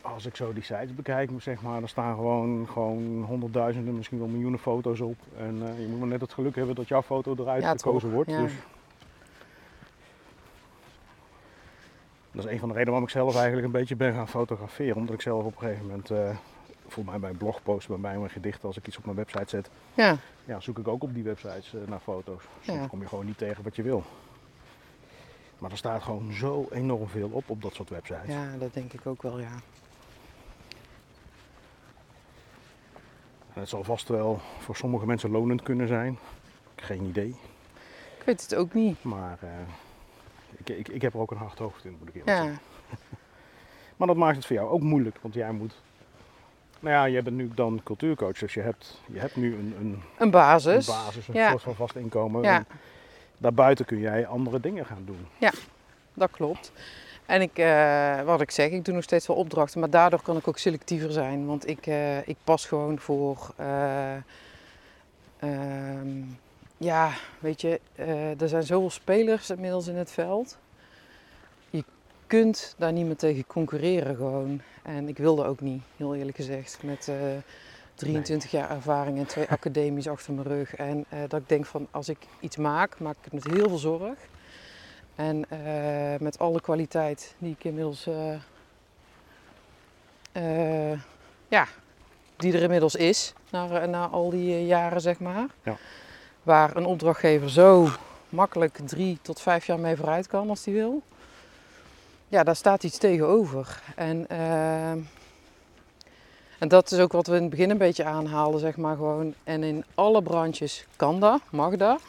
als 0.00 0.26
ik 0.26 0.36
zo 0.36 0.52
die 0.52 0.62
sites 0.62 0.94
bekijk, 0.94 1.30
zeg 1.38 1.62
maar, 1.62 1.82
er 1.82 1.88
staan 1.88 2.14
gewoon, 2.14 2.68
gewoon 2.72 3.22
honderdduizenden, 3.26 3.96
misschien 3.96 4.18
wel 4.18 4.26
miljoenen 4.28 4.58
foto's 4.60 5.00
op. 5.00 5.16
En 5.38 5.62
eh, 5.62 5.80
je 5.80 5.86
moet 5.86 5.98
maar 5.98 6.08
net 6.08 6.20
het 6.20 6.32
geluk 6.32 6.56
hebben 6.56 6.74
dat 6.74 6.88
jouw 6.88 7.02
foto 7.02 7.34
eruit 7.38 7.62
Ja, 7.62 7.70
gekozen 7.70 8.10
wordt. 8.10 8.30
ja. 8.30 8.42
Dus 8.42 8.52
dat 12.32 12.44
is 12.44 12.50
een 12.50 12.58
van 12.58 12.68
de 12.68 12.74
redenen 12.74 12.92
waarom 12.92 13.02
ik 13.04 13.10
zelf 13.10 13.34
eigenlijk 13.36 13.66
een 13.66 13.72
beetje 13.72 13.96
ben 13.96 14.14
gaan 14.14 14.28
fotograferen. 14.28 14.96
Omdat 14.96 15.14
ik 15.14 15.20
zelf 15.20 15.44
op 15.44 15.52
een 15.52 15.58
gegeven 15.58 15.86
moment, 15.86 16.10
eh 16.10 16.36
volgens 16.90 17.06
mij 17.10 17.18
bij 17.18 17.30
een 17.30 17.36
blogpost, 17.36 17.88
bij 17.88 17.96
mij 17.96 18.18
mijn 18.18 18.30
gedichten, 18.30 18.66
als 18.68 18.76
ik 18.76 18.86
iets 18.86 18.96
op 18.98 19.04
mijn 19.04 19.16
website 19.16 19.48
zet, 19.48 19.70
Ja, 19.94 20.16
ja, 20.44 20.60
zoek 20.60 20.78
ik 20.78 20.88
ook 20.88 21.02
op 21.02 21.14
die 21.14 21.22
websites 21.22 21.74
eh, 21.74 21.80
naar 21.86 22.00
foto's. 22.00 22.42
Soms 22.60 22.78
Ja. 22.78 22.86
kom 22.86 23.00
je 23.00 23.08
gewoon 23.08 23.26
niet 23.26 23.38
tegen 23.38 23.64
wat 23.64 23.76
je 23.76 23.82
wil. 23.82 24.02
Maar 25.58 25.70
er 25.70 25.76
staat 25.76 26.02
gewoon 26.02 26.32
zo 26.32 26.66
enorm 26.70 27.08
veel 27.08 27.28
op 27.32 27.50
op 27.50 27.62
dat 27.62 27.74
soort 27.74 27.88
websites. 27.88 28.26
ja, 28.34 28.56
dat 28.58 28.74
denk 28.74 28.92
ik 28.92 29.06
ook 29.06 29.22
wel, 29.22 29.38
ja. 29.40 29.52
En 33.54 33.60
het 33.60 33.68
zal 33.68 33.84
vast 33.84 34.08
wel 34.08 34.40
voor 34.58 34.76
sommige 34.76 35.06
mensen 35.06 35.30
lonend 35.30 35.62
kunnen 35.62 35.88
zijn. 35.88 36.18
Geen 36.76 37.02
idee. 37.04 37.36
Ik 38.18 38.24
weet 38.24 38.42
het 38.42 38.54
ook 38.54 38.74
niet. 38.74 39.02
Maar 39.02 39.38
eh, 39.42 39.48
ik, 40.68 40.78
ik, 40.78 40.88
ik 40.88 41.02
heb 41.02 41.14
er 41.14 41.20
ook 41.20 41.30
een 41.30 41.36
hard 41.36 41.58
hoofd 41.58 41.84
in, 41.84 41.96
moet 41.98 42.08
ik 42.08 42.14
eerlijk 42.14 42.38
Ja. 42.38 42.52
Maar 43.96 44.06
dat 44.06 44.16
maakt 44.16 44.36
het 44.36 44.46
voor 44.46 44.56
jou 44.56 44.68
ook 44.68 44.80
moeilijk, 44.80 45.18
want 45.20 45.34
jij 45.34 45.52
moet... 45.52 45.74
Nou 46.80 46.94
ja, 46.94 47.08
jij 47.08 47.22
bent 47.22 47.36
nu 47.36 47.50
dan 47.54 47.80
cultuurcoach, 47.84 48.38
dus 48.38 48.54
je 48.54 48.60
hebt, 48.60 49.00
je 49.06 49.18
hebt 49.18 49.36
nu 49.36 49.54
een, 49.54 49.74
een, 49.80 49.86
een 49.86 50.02
een 50.18 50.30
basis. 50.30 50.86
basis, 50.86 51.28
een 51.28 51.34
ja. 51.34 51.50
soort 51.50 51.62
van 51.62 51.74
vast 51.74 51.96
inkomen. 51.96 52.42
Ja. 52.42 52.56
En 52.56 52.66
daarbuiten 53.38 53.84
kun 53.84 53.98
jij 53.98 54.26
andere 54.26 54.60
dingen 54.60 54.86
gaan 54.86 55.04
doen. 55.04 55.26
Dat 56.14 56.30
klopt. 56.30 56.72
En 57.26 57.40
ik, 57.40 57.58
eh, 57.58 58.22
wat 58.22 58.40
ik 58.40 58.50
zeg, 58.50 58.70
ik 58.70 58.84
doe 58.84 58.94
nog 58.94 59.02
steeds 59.02 59.26
wel 59.26 59.36
opdrachten, 59.36 59.80
maar 59.80 59.90
daardoor 59.90 60.22
kan 60.22 60.36
ik 60.36 60.48
ook 60.48 60.58
selectiever 60.58 61.12
zijn. 61.12 61.46
Want 61.46 61.68
ik, 61.68 61.86
eh, 61.86 62.28
ik 62.28 62.36
pas 62.44 62.66
gewoon 62.66 62.98
voor, 62.98 63.52
eh, 63.56 64.14
ehm, 65.38 66.22
ja, 66.78 67.12
weet 67.38 67.60
je, 67.60 67.80
eh, 67.94 68.40
er 68.40 68.48
zijn 68.48 68.62
zoveel 68.62 68.90
spelers 68.90 69.50
inmiddels 69.50 69.86
in 69.86 69.96
het 69.96 70.10
veld. 70.10 70.58
Je 71.70 71.84
kunt 72.26 72.74
daar 72.78 72.92
niet 72.92 73.06
meer 73.06 73.16
tegen 73.16 73.46
concurreren 73.46 74.16
gewoon. 74.16 74.60
En 74.82 75.08
ik 75.08 75.18
wilde 75.18 75.44
ook 75.44 75.60
niet, 75.60 75.82
heel 75.96 76.14
eerlijk 76.14 76.36
gezegd, 76.36 76.82
met 76.82 77.08
eh, 77.08 77.16
23 77.94 78.50
jaar 78.50 78.70
ervaring 78.70 79.18
en 79.18 79.26
twee 79.26 79.48
academies 79.56 80.08
achter 80.08 80.32
mijn 80.32 80.46
rug. 80.46 80.74
En 80.74 81.04
eh, 81.08 81.18
dat 81.28 81.40
ik 81.40 81.48
denk 81.48 81.66
van, 81.66 81.86
als 81.90 82.08
ik 82.08 82.18
iets 82.40 82.56
maak, 82.56 83.00
maak 83.00 83.16
ik 83.16 83.24
het 83.24 83.32
met 83.32 83.44
heel 83.44 83.68
veel 83.68 83.78
zorg. 83.78 84.18
En 85.14 85.44
eh, 85.48 86.20
met 86.20 86.38
alle 86.38 86.60
kwaliteit 86.60 87.34
die 87.38 87.52
ik 87.58 87.64
inmiddels, 87.64 88.06
eh, 88.06 88.34
eh, 90.32 90.98
ja, 91.48 91.66
die 92.36 92.52
er 92.52 92.62
inmiddels 92.62 92.94
is, 92.94 93.32
na, 93.50 93.86
na 93.86 94.06
al 94.06 94.30
die 94.30 94.54
eh, 94.54 94.66
jaren 94.66 95.00
zeg 95.00 95.18
maar. 95.18 95.46
Ja. 95.62 95.76
Waar 96.48 96.76
een 96.76 96.84
opdrachtgever 96.86 97.50
zo 97.50 97.88
makkelijk 98.28 98.78
drie 98.84 99.18
tot 99.22 99.40
vijf 99.40 99.66
jaar 99.66 99.78
mee 99.78 99.96
vooruit 99.96 100.26
kan 100.26 100.48
als 100.48 100.64
hij 100.64 100.74
wil. 100.74 101.02
Ja, 102.28 102.42
daar 102.44 102.56
staat 102.56 102.82
iets 102.84 102.98
tegenover. 102.98 103.80
En, 103.94 104.28
eh, 104.28 104.90
en 106.58 106.68
dat 106.68 106.90
is 106.92 106.98
ook 106.98 107.12
wat 107.12 107.26
we 107.26 107.34
in 107.34 107.40
het 107.40 107.50
begin 107.50 107.70
een 107.70 107.78
beetje 107.78 108.04
aanhaalden, 108.04 108.60
zeg 108.60 108.76
maar 108.76 108.96
gewoon. 108.96 109.34
En 109.44 109.62
in 109.62 109.84
alle 109.94 110.22
branches 110.22 110.86
kan 110.96 111.20
dat, 111.20 111.40
mag 111.50 111.76
dat. 111.76 112.00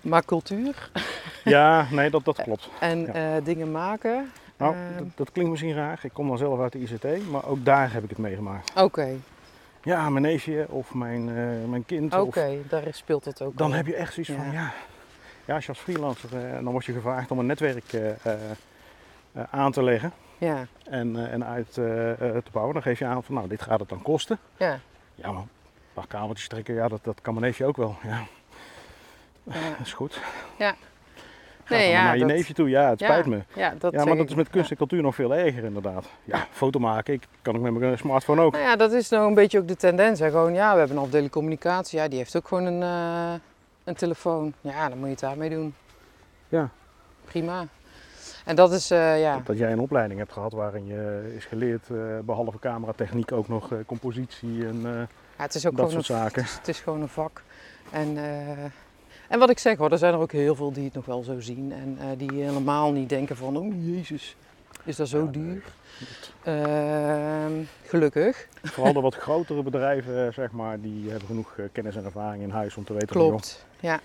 Maar 0.00 0.24
cultuur 0.24 0.90
Ja, 1.44 1.86
nee, 1.90 2.10
dat, 2.10 2.24
dat 2.24 2.42
klopt. 2.42 2.68
en 2.80 3.00
Ja. 3.00 3.12
eh, 3.36 3.44
dingen 3.44 3.70
maken. 3.70 4.32
Nou, 4.56 4.74
dat, 4.98 5.06
dat 5.14 5.32
klinkt 5.32 5.50
misschien 5.50 5.74
raar. 5.74 6.00
Ik 6.02 6.10
kom 6.12 6.28
dan 6.28 6.38
zelf 6.38 6.60
uit 6.60 6.72
de 6.72 6.78
ICT, 6.78 7.28
maar 7.30 7.46
ook 7.46 7.64
daar 7.64 7.92
heb 7.92 8.02
ik 8.02 8.08
het 8.08 8.18
meegemaakt. 8.18 8.72
Oké, 8.80 9.16
Ja, 9.86 10.10
mijn 10.10 10.22
neefje 10.24 10.66
of 10.68 10.94
mijn, 10.94 11.28
eh, 11.28 11.68
mijn 11.68 11.84
kind. 11.84 12.14
oké, 12.14 12.56
daar 12.68 12.82
speelt 12.90 13.24
het 13.24 13.42
ook. 13.42 13.56
dan 13.56 13.70
al. 13.70 13.76
heb 13.76 13.86
je 13.86 13.94
echt 13.94 14.12
zoiets 14.12 14.32
Ja. 14.32 14.38
van, 14.38 14.52
ja, 14.52 14.72
ja, 15.44 15.54
als 15.54 15.62
je 15.64 15.68
als 15.70 15.78
freelancer, 15.80 16.44
eh, 16.46 16.52
dan 16.52 16.64
word 16.72 16.84
je 16.84 16.92
gevraagd 16.92 17.30
om 17.30 17.38
een 17.38 17.46
netwerk 17.46 17.92
eh, 17.92 18.32
aan 19.50 19.72
te 19.72 19.82
leggen 19.82 20.12
Ja, 20.38 20.66
en, 20.84 21.30
en 21.30 21.44
uit 21.44 21.72
te 21.72 22.42
bouwen. 22.52 22.74
Dan 22.74 22.82
geef 22.82 22.98
je 22.98 23.04
aan 23.06 23.22
van, 23.24 23.34
nou, 23.34 23.48
dit 23.48 23.62
gaat 23.62 23.80
het 23.80 23.88
dan 23.88 24.02
kosten. 24.02 24.38
ja, 24.56 24.78
Ja, 25.14 25.32
maar 25.32 25.42
een 25.42 25.48
paar 25.92 26.06
kabeltjes 26.06 26.48
trekken, 26.48 26.74
ja, 26.74 26.88
dat, 26.88 27.04
dat 27.04 27.20
kan 27.20 27.34
mijn 27.34 27.46
neefje 27.46 27.64
ook 27.66 27.76
wel. 27.76 27.96
Ja, 28.02 28.22
ja. 29.42 29.52
dat 29.78 29.86
is 29.86 29.92
goed. 29.92 30.20
Ja. 30.58 30.74
Nee, 31.68 31.90
ja, 31.90 32.02
naar 32.04 32.12
je 32.14 32.20
dat- 32.20 32.28
neefje 32.28 32.54
toe, 32.54 32.68
ja, 32.68 32.88
het 32.90 32.98
spijt 33.00 33.26
me. 33.26 33.40
Ja, 33.54 33.74
dat 33.78 33.92
ja, 33.92 34.04
maar 34.04 34.16
dat 34.16 34.28
is 34.28 34.34
met 34.34 34.48
kunst 34.50 34.70
en 34.70 34.76
cultuur 34.76 35.02
nog 35.02 35.14
veel 35.14 35.34
erger 35.34 35.64
inderdaad. 35.64 36.06
Ja, 36.24 36.46
foto 36.50 36.78
maken, 36.78 37.14
ik 37.14 37.22
kan 37.42 37.54
ik 37.54 37.60
met 37.60 37.72
mijn 37.72 37.98
smartphone 37.98 38.40
ook. 38.40 38.52
Nou 38.52 38.64
ja, 38.64 38.76
dat 38.76 38.92
is 38.92 39.08
nou 39.08 39.26
een 39.28 39.34
beetje 39.34 39.58
ook 39.58 39.68
de 39.68 39.76
tendens. 39.76 40.18
Hè. 40.20 40.30
Gewoon, 40.30 40.54
ja, 40.54 40.72
we 40.72 40.78
hebben 40.78 40.96
een 40.96 41.02
afdeling 41.02 41.30
communicatie. 41.30 41.98
Ja, 41.98 42.08
die 42.08 42.18
heeft 42.18 42.36
ook 42.36 42.48
gewoon 42.48 42.64
een, 42.64 42.82
eh, 42.82 43.40
een 43.84 43.94
telefoon. 43.94 44.52
Ja, 44.60 44.88
dan 44.88 44.96
moet 44.98 45.04
je 45.06 45.10
het 45.12 45.20
daarmee 45.20 45.50
doen. 45.50 45.74
Ja. 46.48 46.68
Prima. 47.24 47.66
En 48.44 48.56
dat 48.56 48.72
is, 48.72 48.90
eh, 48.90 49.20
ja, 49.20 49.40
Dat 49.44 49.58
jij 49.58 49.72
een 49.72 49.80
opleiding 49.80 50.18
hebt 50.18 50.32
gehad 50.32 50.52
waarin 50.52 50.86
je 50.86 51.32
is 51.36 51.44
geleerd, 51.44 51.90
eh, 51.90 51.96
behalve 52.24 52.58
cameratechniek, 52.58 53.32
ook 53.32 53.48
nog 53.48 53.72
eh, 53.72 53.78
compositie 53.86 54.66
en... 54.66 54.80
eh, 54.84 54.92
ja, 55.36 55.42
het 55.42 55.54
is 55.54 55.66
ook 55.66 55.76
dat 55.76 55.90
soort 55.90 56.08
een, 56.08 56.16
zaken. 56.16 56.42
Het 56.42 56.50
is, 56.50 56.56
het 56.56 56.68
is 56.68 56.80
gewoon 56.80 57.00
een 57.02 57.08
vak. 57.08 57.42
En, 57.90 58.16
eh, 58.16 58.64
en 59.28 59.38
wat 59.38 59.50
ik 59.50 59.58
zeg 59.58 59.76
hoor, 59.78 59.90
er 59.92 59.98
zijn 59.98 60.14
er 60.14 60.20
ook 60.20 60.32
heel 60.32 60.54
veel 60.54 60.72
die 60.72 60.84
het 60.84 60.94
nog 60.94 61.04
wel 61.06 61.22
zo 61.22 61.40
zien. 61.40 61.72
En 61.72 61.96
eh, 62.00 62.06
die 62.18 62.42
helemaal 62.42 62.92
niet 62.92 63.08
denken 63.08 63.36
van, 63.36 63.56
oh 63.56 63.74
jezus, 63.86 64.36
is 64.84 64.96
dat 64.96 65.08
zo 65.08 65.18
Ja, 65.24 65.30
duur? 65.30 65.62
Ehm, 66.42 67.52
gelukkig. 67.84 68.48
Vooral 68.62 68.92
de 68.92 69.00
wat 69.00 69.14
grotere 69.14 69.62
bedrijven, 69.62 70.26
eh, 70.26 70.32
zeg 70.32 70.50
maar, 70.50 70.80
die 70.80 71.10
hebben 71.10 71.26
genoeg 71.28 71.54
eh, 71.56 71.64
kennis 71.72 71.96
en 71.96 72.04
ervaring 72.04 72.42
in 72.42 72.50
huis 72.50 72.76
om 72.76 72.84
te 72.84 72.92
weten 72.92 73.08
van, 73.08 73.28
Klopt. 73.28 73.66
Ja, 73.80 74.00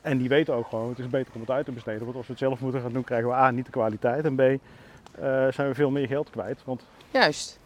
En 0.00 0.18
die 0.18 0.28
weten 0.28 0.54
ook 0.54 0.66
gewoon, 0.68 0.88
het 0.88 0.98
is 0.98 1.08
beter 1.08 1.34
om 1.34 1.40
het 1.40 1.50
uit 1.50 1.64
te 1.64 1.72
besteden. 1.72 2.04
Want 2.04 2.16
als 2.16 2.26
we 2.26 2.32
het 2.32 2.42
zelf 2.42 2.60
moeten 2.60 2.80
gaan 2.80 2.92
doen, 2.92 3.04
krijgen 3.04 3.28
we 3.28 3.34
A, 3.34 3.50
niet 3.50 3.64
de 3.64 3.70
kwaliteit. 3.70 4.24
En 4.24 4.34
B, 4.34 4.40
zijn 5.54 5.68
we 5.68 5.74
veel 5.74 5.90
meer 5.90 6.06
geld 6.06 6.30
kwijt. 6.30 6.58
Want 6.64 6.82
Juist. 7.10 7.60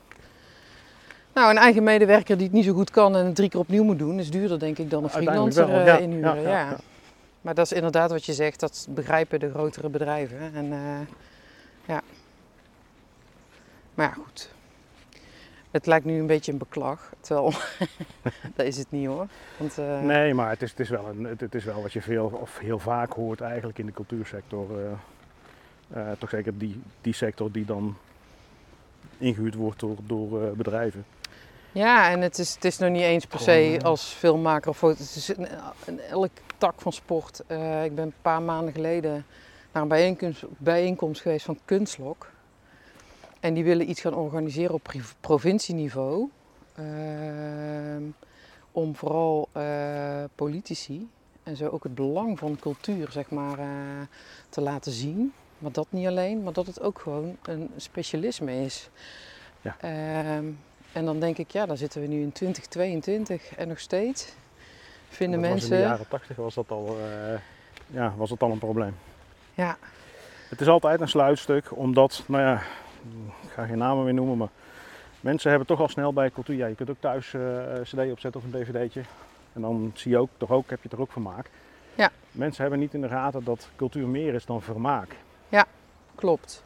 Nou, 1.37 1.51
een 1.51 1.59
eigen 1.59 1.82
medewerker 1.82 2.37
die 2.37 2.47
het 2.47 2.55
niet 2.55 2.64
zo 2.64 2.72
goed 2.72 2.91
kan 2.91 3.16
en 3.16 3.26
het 3.26 3.34
drie 3.34 3.49
keer 3.49 3.61
opnieuw 3.61 3.84
moet 3.84 3.99
doen, 3.99 4.18
is 4.18 4.30
duurder 4.30 4.59
denk 4.59 4.78
ik 4.78 4.91
dan 4.91 5.05
een 5.05 5.11
freelancer 5.11 5.66
wel, 5.66 5.78
eh, 5.78 5.87
ja, 5.87 5.97
inhuren. 5.99 6.41
ja. 6.43 6.76
Maar 7.41 7.55
dat 7.55 7.64
is 7.64 7.72
inderdaad 7.72 8.11
wat 8.11 8.24
je 8.24 8.32
zegt, 8.32 8.61
dat 8.61 8.87
begrijpen 8.91 9.41
de 9.41 9.51
grotere 9.51 9.89
bedrijven. 9.89 10.55
En 10.55 10.72
eh, 10.72 11.07
ja. 11.87 12.03
Maar 13.95 14.07
ja, 14.07 14.12
goed. 14.12 14.51
Het 15.70 15.87
lijkt 15.87 16.05
nu 16.05 16.18
een 16.18 16.26
beetje 16.26 16.53
een 16.53 16.59
beklag, 16.59 17.12
terwijl 17.20 17.53
dat 18.57 18.66
is 18.66 18.76
het 18.76 18.91
niet 18.91 19.07
hoor. 19.07 19.26
Want, 19.57 19.78
eh, 19.78 20.01
nee, 20.01 20.34
maar 20.34 20.51
het 20.51 20.62
is, 20.62 20.70
het, 20.70 20.80
is 20.80 20.89
wel 20.89 21.09
een, 21.09 21.24
het, 21.24 21.55
is 21.55 21.64
wel 21.64 21.82
wat 21.82 21.93
je 21.93 22.03
veel 22.03 22.39
of 22.41 22.59
heel 22.59 22.78
vaak 22.78 23.12
hoort 23.12 23.41
eigenlijk 23.41 23.78
in 23.78 23.87
de 23.87 23.93
cultuursector. 23.93 24.66
eh, 25.93 26.11
toch 26.18 26.30
zeker 26.30 26.59
die, 26.59 26.80
die 27.01 27.14
sector 27.14 27.53
die 27.53 27.64
dan 27.64 27.97
ingehuurd 29.18 29.55
wordt 29.55 29.80
door, 29.80 29.97
door 30.07 30.57
bedrijven. 30.57 31.05
Ja, 31.76 32.10
en 32.10 32.20
het 32.20 32.38
is, 32.38 32.54
het 32.54 32.64
is 32.64 32.78
nog 32.78 32.90
niet 32.90 33.02
eens 33.02 33.26
per 33.26 33.38
se 33.38 33.76
eh, 33.78 33.84
als 33.84 34.02
filmmaker 34.02 34.70
of 34.70 34.78
foto. 34.78 35.02
Het 35.02 35.16
is 35.16 35.30
in, 35.30 35.48
in 35.86 36.00
elk 36.00 36.30
tak 36.58 36.80
van 36.80 36.92
sport. 36.92 37.42
Eh, 37.46 37.84
ik 37.84 37.94
ben 37.94 38.04
een 38.04 38.14
paar 38.22 38.42
maanden 38.42 38.74
geleden 38.74 39.26
naar 39.72 39.82
een 39.82 39.88
bijeenkomst, 39.88 40.44
bijeenkomst 40.58 41.20
geweest 41.20 41.44
van 41.44 41.58
Kunstlok. 41.64 42.30
En 43.40 43.54
die 43.54 43.64
willen 43.64 43.90
iets 43.90 44.00
gaan 44.00 44.14
organiseren 44.14 44.74
op 44.74 44.92
provincieniveau. 45.20 46.30
Ehm, 46.74 48.02
om 48.72 48.96
vooral 48.96 49.48
eh, 49.52 50.24
politici 50.34 51.08
en 51.42 51.56
zo 51.56 51.68
ook 51.68 51.82
het 51.82 51.94
belang 51.94 52.38
van 52.38 52.58
cultuur 52.60 53.10
zeg 53.10 53.30
maar, 53.30 53.58
te 54.48 54.60
laten 54.60 54.92
zien. 54.92 55.32
Maar 55.58 55.72
dat 55.72 55.86
niet 55.90 56.06
alleen, 56.06 56.42
maar 56.42 56.52
dat 56.52 56.66
het 56.66 56.80
ook 56.80 56.98
gewoon 56.98 57.36
een 57.42 57.70
specialisme 57.76 58.64
is. 58.64 58.90
Ja. 59.60 59.76
En 60.97 61.05
dan 61.05 61.20
denk 61.20 61.38
ik, 61.38 61.51
ja, 61.51 61.66
dan 61.66 61.76
zitten 61.76 62.01
we 62.01 62.07
nu 62.07 62.20
in 62.20 62.32
2022 62.32 63.55
en 63.55 63.68
nog 63.68 63.78
steeds 63.78 64.32
vinden 65.09 65.40
dat 65.40 65.51
mensen. 65.51 65.76
In 65.76 65.82
de 65.82 65.88
jaren 65.88 66.09
80 66.09 66.36
was 66.36 66.55
dat 66.55 66.70
al, 66.70 66.97
eh, 66.99 67.38
ja, 67.86 68.14
was 68.16 68.28
dat 68.28 68.42
al 68.42 68.51
een 68.51 68.59
probleem. 68.59 68.97
Ja, 69.55 69.76
Het 70.49 70.61
is 70.61 70.66
altijd 70.66 71.01
een 71.01 71.09
sluitstuk, 71.09 71.76
omdat, 71.76 72.22
nou 72.26 72.42
ja, 72.42 72.62
ik 73.42 73.51
ga 73.51 73.66
geen 73.66 73.78
namen 73.78 74.05
meer 74.05 74.14
noemen, 74.14 74.36
maar 74.36 74.49
mensen 75.20 75.49
hebben 75.51 75.68
toch 75.68 75.80
al 75.80 75.88
snel 75.88 76.12
bij 76.12 76.30
cultuur. 76.30 76.57
Ja, 76.57 76.66
je 76.66 76.74
kunt 76.74 76.90
ook 76.90 77.01
thuis 77.01 77.32
een 77.32 77.82
CD 77.82 78.12
opzetten 78.12 78.40
of 78.40 78.44
een 78.44 78.61
DVD'tje. 78.61 79.03
En 79.53 79.61
dan 79.61 79.90
zie 79.94 80.11
je 80.11 80.18
ook, 80.18 80.30
toch 80.36 80.51
ook, 80.51 80.70
heb 80.70 80.82
je 80.82 80.88
er 80.88 81.01
ook 81.01 81.12
vermaak. 81.12 81.51
Ja. 81.94 82.11
Mensen 82.32 82.62
hebben 82.62 82.80
niet 82.80 82.94
in 82.94 83.01
de 83.01 83.09
gaten 83.09 83.44
dat 83.44 83.68
cultuur 83.76 84.07
meer 84.07 84.34
is 84.34 84.47
dan 84.47 84.62
vermaak. 84.62 85.16
klopt. 86.14 86.64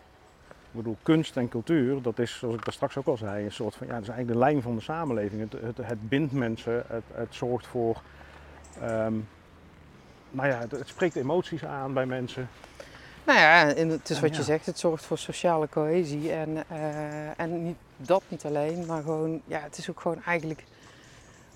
Ik 0.71 0.77
bedoel, 0.77 0.97
kunst 1.03 1.37
en 1.37 1.49
cultuur, 1.49 2.03
dat 2.03 2.19
is, 2.19 2.39
zoals 2.39 2.55
ik 2.55 2.65
daar 2.65 2.75
straks 2.75 2.97
ook 2.97 3.07
al 3.07 3.17
zei, 3.17 3.45
een 3.45 3.53
soort 3.53 3.75
van, 3.75 3.87
ja, 3.87 3.93
dat 3.93 4.03
is 4.03 4.09
eigenlijk 4.09 4.39
de 4.39 4.45
lijn 4.45 4.63
van 4.63 4.75
de 4.75 4.83
samenleving. 4.83 5.51
Het, 5.51 5.63
het, 5.63 5.77
het 5.87 6.09
bindt 6.09 6.33
mensen, 6.33 6.85
het, 6.87 7.03
het 7.13 7.35
zorgt 7.35 7.67
voor, 7.67 8.03
ehm, 8.81 9.15
nou 10.31 10.49
ja, 10.49 10.59
het, 10.59 10.71
het 10.71 10.89
spreekt 10.89 11.17
emoties 11.17 11.65
aan 11.65 11.93
bij 11.95 12.07
mensen. 12.07 12.49
Nou 13.27 13.39
ja, 13.39 13.75
en 13.75 13.89
het 13.89 14.11
is 14.11 14.17
En 14.17 14.23
wat 14.23 14.31
ja. 14.31 14.37
je 14.37 14.43
zegt, 14.45 14.67
het 14.67 14.79
zorgt 14.79 15.05
voor 15.05 15.19
sociale 15.19 15.69
cohesie. 15.69 16.33
En, 16.33 16.65
eh, 16.69 17.41
en 17.41 17.63
niet, 17.65 17.77
dat 17.97 18.23
niet 18.29 18.45
alleen, 18.45 18.87
maar 18.87 19.03
gewoon, 19.03 19.41
ja, 19.47 19.61
het 19.61 19.79
is 19.79 19.91
ook 19.91 20.01
gewoon 20.01 20.23
eigenlijk 20.25 20.65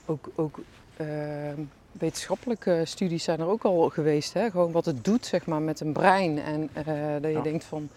ook, 0.07 0.29
ook 0.35 0.59
ehm, 0.97 1.61
wetenschappelijke 1.93 2.83
studies 2.85 3.25
zijn 3.25 3.41
er 3.41 3.47
ook 3.47 3.63
al 3.65 3.89
geweest. 3.89 4.33
Hè? 4.33 4.51
Gewoon 4.51 4.73
wat 4.73 4.85
het 4.85 5.05
doet 5.05 5.27
zeg 5.27 5.47
maar, 5.47 5.63
met 5.63 5.81
een 5.81 5.93
brein. 5.93 6.39
En 6.39 6.69
eh, 6.73 6.85
dat 7.21 7.31
je 7.31 7.37
Ja. 7.37 7.43
denkt 7.43 7.65
van, 7.65 7.89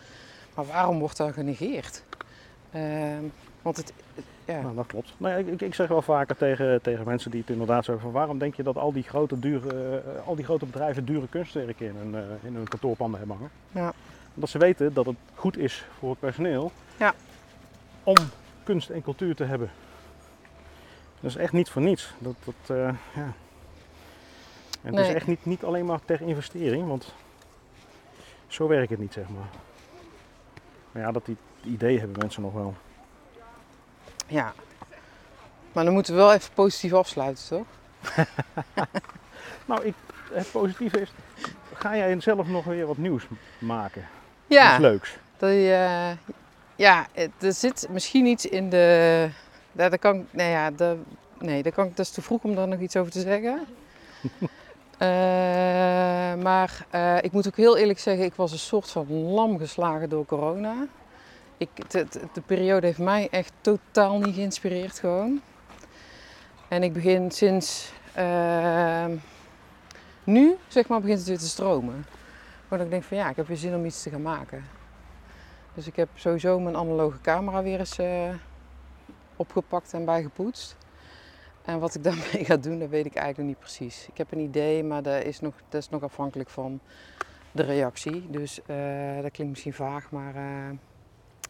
maar 0.57 0.65
waarom 0.65 0.99
wordt 0.99 1.17
dat 1.17 1.33
genegeerd? 1.33 2.03
Ehm, 2.71 3.23
want 3.61 3.77
het, 3.77 3.93
ja, 4.45 4.61
Nou, 4.61 4.75
dat 4.75 4.85
klopt. 4.85 5.13
Nou 5.17 5.33
ja, 5.33 5.51
ik, 5.51 5.61
ik 5.61 5.73
zeg 5.75 5.87
wel 5.87 6.01
vaker 6.01 6.37
tegen, 6.37 6.81
tegen 6.81 7.05
mensen 7.05 7.31
die 7.31 7.39
het 7.41 7.49
inderdaad 7.49 7.85
zo 7.85 7.97
van 7.97 8.11
waarom 8.11 8.37
denk 8.37 8.55
je 8.55 8.63
dat 8.63 8.77
al 8.77 8.91
die 8.93 9.03
grote, 9.03 9.39
dure, 9.39 9.99
eh, 9.99 10.27
al 10.27 10.35
die 10.35 10.45
grote 10.45 10.65
bedrijven 10.65 11.05
dure 11.05 11.27
kunstwerken 11.27 11.87
in 11.87 11.95
hun, 11.95 12.15
eh, 12.15 12.47
in 12.47 12.55
hun 12.55 12.67
kantoorpanden 12.67 13.19
hebben 13.19 13.37
hangen? 13.37 13.51
Ja. 13.71 13.93
Omdat 14.33 14.49
ze 14.49 14.57
weten 14.57 14.93
dat 14.93 15.05
het 15.05 15.15
goed 15.35 15.57
is 15.57 15.85
voor 15.99 16.09
het 16.09 16.19
personeel 16.19 16.71
Ja. 16.97 17.13
om 18.03 18.15
kunst 18.63 18.89
en 18.89 19.01
cultuur 19.01 19.35
te 19.35 19.43
hebben. 19.43 19.69
Dat 21.19 21.29
is 21.29 21.35
echt 21.35 21.53
niet 21.53 21.69
voor 21.69 21.81
niets. 21.81 22.13
Dat, 22.19 22.35
dat, 22.43 22.77
eh, 22.77 22.93
ja. 23.15 23.33
En 24.81 24.95
het 24.95 25.07
is 25.07 25.13
echt 25.13 25.27
niet, 25.27 25.45
niet 25.45 25.63
alleen 25.63 25.85
maar 25.85 25.99
ter 26.05 26.21
investering, 26.21 26.87
want 26.87 27.13
zo 28.47 28.67
werkt 28.67 28.89
het 28.89 28.99
niet, 28.99 29.13
zeg 29.13 29.29
maar. 29.29 29.47
Maar 30.97 31.05
ja, 31.05 31.11
dat 31.11 31.25
die 31.25 31.37
idee 31.63 31.99
hebben 31.99 32.17
mensen 32.19 32.41
nog 32.41 32.53
wel. 32.53 32.73
ja. 34.27 34.53
Maar 35.71 35.83
dan 35.85 35.93
moeten 35.93 36.13
we 36.13 36.19
wel 36.19 36.33
even 36.33 36.53
positief 36.53 36.93
afsluiten, 36.93 37.43
toch? 37.47 37.65
Nou, 39.65 39.83
ik, 39.85 39.93
het 40.31 40.51
positieve 40.51 41.01
is, 41.01 41.11
ga 41.73 41.95
jij 41.95 42.19
zelf 42.21 42.47
nog 42.47 42.65
weer 42.65 42.85
wat 42.87 42.97
nieuws 42.97 43.27
maken? 43.59 44.05
Ja. 44.47 44.69
Iets 44.71 44.79
leuks. 44.81 45.17
Dat 45.37 45.49
je, 45.49 45.73
eh, 45.89 46.33
ja, 46.75 47.07
er 47.39 47.53
zit 47.53 47.87
misschien 47.89 48.25
iets 48.25 48.45
in 48.45 48.69
de. 48.69 49.29
Daar, 49.71 49.89
daar 49.89 49.99
kan, 49.99 50.15
ik- 50.19 50.27
nee, 50.33 50.49
ja, 50.51 50.71
daar, 50.71 50.95
nee, 51.39 51.63
daar 51.63 51.71
kan, 51.71 51.85
ik- 51.85 51.95
dat 51.97 52.05
is 52.05 52.11
te 52.11 52.21
vroeg 52.21 52.43
om 52.43 52.55
daar 52.55 52.67
nog 52.67 52.79
iets 52.79 52.95
over 52.95 53.11
te 53.11 53.21
zeggen. 53.21 53.65
Eh, 54.97 55.07
maar 56.43 56.85
eh, 56.89 57.17
ik 57.21 57.31
moet 57.31 57.47
ook 57.47 57.55
heel 57.55 57.77
eerlijk 57.77 57.99
zeggen, 57.99 58.25
ik 58.25 58.35
was 58.35 58.51
een 58.51 58.57
soort 58.59 58.89
van 58.89 59.07
lam 59.11 59.57
geslagen 59.57 60.09
door 60.09 60.25
corona. 60.25 60.75
Ik, 61.57 61.69
de, 61.91 62.05
de- 62.09 62.27
de 62.33 62.41
periode 62.41 62.85
heeft 62.87 62.99
mij 62.99 63.27
echt 63.31 63.51
totaal 63.61 64.19
niet 64.19 64.35
geïnspireerd 64.35 64.99
gewoon. 64.99 65.41
En 66.67 66.83
ik 66.83 66.93
begin 66.93 67.31
sinds 67.31 67.91
eh, 68.13 69.05
nu, 70.23 70.55
zeg 70.67 70.87
maar, 70.87 71.01
begint 71.01 71.19
het 71.19 71.27
weer 71.27 71.37
te 71.37 71.47
stromen. 71.47 72.05
Dat 72.67 72.79
ik 72.81 72.89
denk 72.89 73.03
van 73.03 73.17
ja, 73.17 73.29
ik 73.29 73.35
heb 73.35 73.47
weer 73.47 73.57
zin 73.57 73.75
om 73.75 73.85
iets 73.85 74.03
te 74.03 74.09
gaan 74.09 74.21
maken. 74.21 74.65
Dus 75.73 75.87
ik 75.87 75.95
heb 75.95 76.09
sowieso 76.15 76.59
mijn 76.59 76.75
analoge 76.75 77.21
camera 77.21 77.63
weer 77.63 77.79
eens 77.79 77.97
eh, 77.97 78.29
opgepakt 79.35 79.93
en 79.93 80.05
bijgepoetst. 80.05 80.75
En 81.67 81.79
wat 81.79 81.95
ik 81.95 82.03
daarmee 82.09 82.45
ga 82.45 82.57
doen, 82.57 82.79
dat 82.79 82.89
weet 82.89 83.05
ik 83.05 83.15
eigenlijk 83.15 83.37
nog 83.37 83.47
niet 83.47 83.59
precies. 83.59 84.07
Ik 84.07 84.17
heb 84.17 84.31
een 84.31 84.39
idee, 84.39 84.83
maar 84.83 85.03
dat 85.03 85.23
is 85.23 85.39
nog, 85.39 85.53
dat 85.69 85.81
is 85.81 85.89
nog 85.89 86.03
afhankelijk 86.03 86.49
van 86.49 86.79
de 87.51 87.63
reactie. 87.63 88.29
Dus 88.29 88.61
eh, 88.65 89.21
dat 89.21 89.31
klinkt 89.31 89.49
misschien 89.53 89.73
vaag, 89.73 90.11
maar 90.11 90.35
eh, 90.35 90.77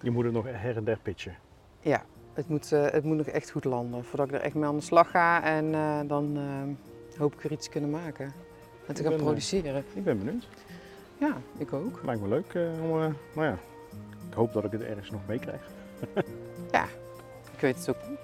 Je 0.01 0.11
moet 0.11 0.23
het 0.23 0.33
nog 0.33 0.45
her 0.47 0.77
en 0.77 0.83
der 0.83 0.99
pitchen. 1.01 1.35
ja, 1.81 2.03
het 2.33 2.47
moet, 2.49 2.71
eh, 2.71 2.85
het 2.85 3.03
moet 3.03 3.17
nog 3.17 3.27
echt 3.27 3.49
goed 3.49 3.63
landen. 3.65 4.05
Voordat 4.05 4.27
ik 4.27 4.33
er 4.33 4.41
echt 4.41 4.55
mee 4.55 4.65
aan 4.65 4.75
de 4.75 4.81
slag 4.81 5.09
ga 5.09 5.43
en 5.43 5.71
dan 6.07 6.39
hoop 7.17 7.33
ik 7.33 7.41
weer 7.41 7.51
iets 7.51 7.65
te 7.65 7.71
kunnen 7.71 7.89
maken. 7.89 8.25
En 8.87 8.93
te 8.93 9.01
Ik 9.01 9.07
gaan 9.07 9.15
ben, 9.15 9.25
produceren. 9.25 9.83
Ik 9.93 10.03
ben 10.03 10.17
benieuwd. 10.17 10.47
Ja, 11.17 11.37
ik 11.57 11.73
ook. 11.73 12.01
Lijkt 12.03 12.21
me 12.21 12.27
leuk 12.27 12.57
om, 12.81 12.89
nou 12.89 13.47
ja, 13.47 13.57
ik 14.29 14.33
hoop 14.33 14.53
dat 14.53 14.63
ik 14.63 14.71
het 14.71 14.81
ergens 14.81 15.11
nog 15.11 15.21
meekrijg. 15.27 15.61
Ik 17.53 17.63
weet 17.63 17.77
het 17.77 17.89
ook 17.89 18.09
niet. 18.09 18.19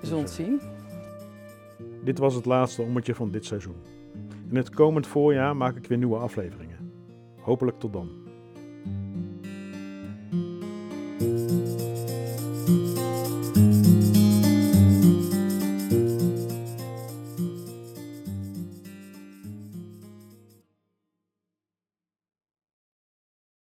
We 0.00 0.06
zullen 0.06 0.22
het 0.22 0.32
zien. 0.32 0.60
Dit 2.04 2.18
was 2.18 2.34
het 2.34 2.44
laatste 2.44 2.82
ommetje 2.82 3.14
van 3.14 3.30
dit 3.30 3.44
seizoen. 3.44 3.76
In 4.50 4.56
het 4.56 4.70
komend 4.70 5.06
voorjaar 5.06 5.56
maak 5.56 5.76
ik 5.76 5.86
weer 5.86 5.98
nieuwe 5.98 6.16
afleveringen. 6.16 6.92
Hopelijk 7.40 7.78
tot 7.78 7.92
dan. 7.92 8.08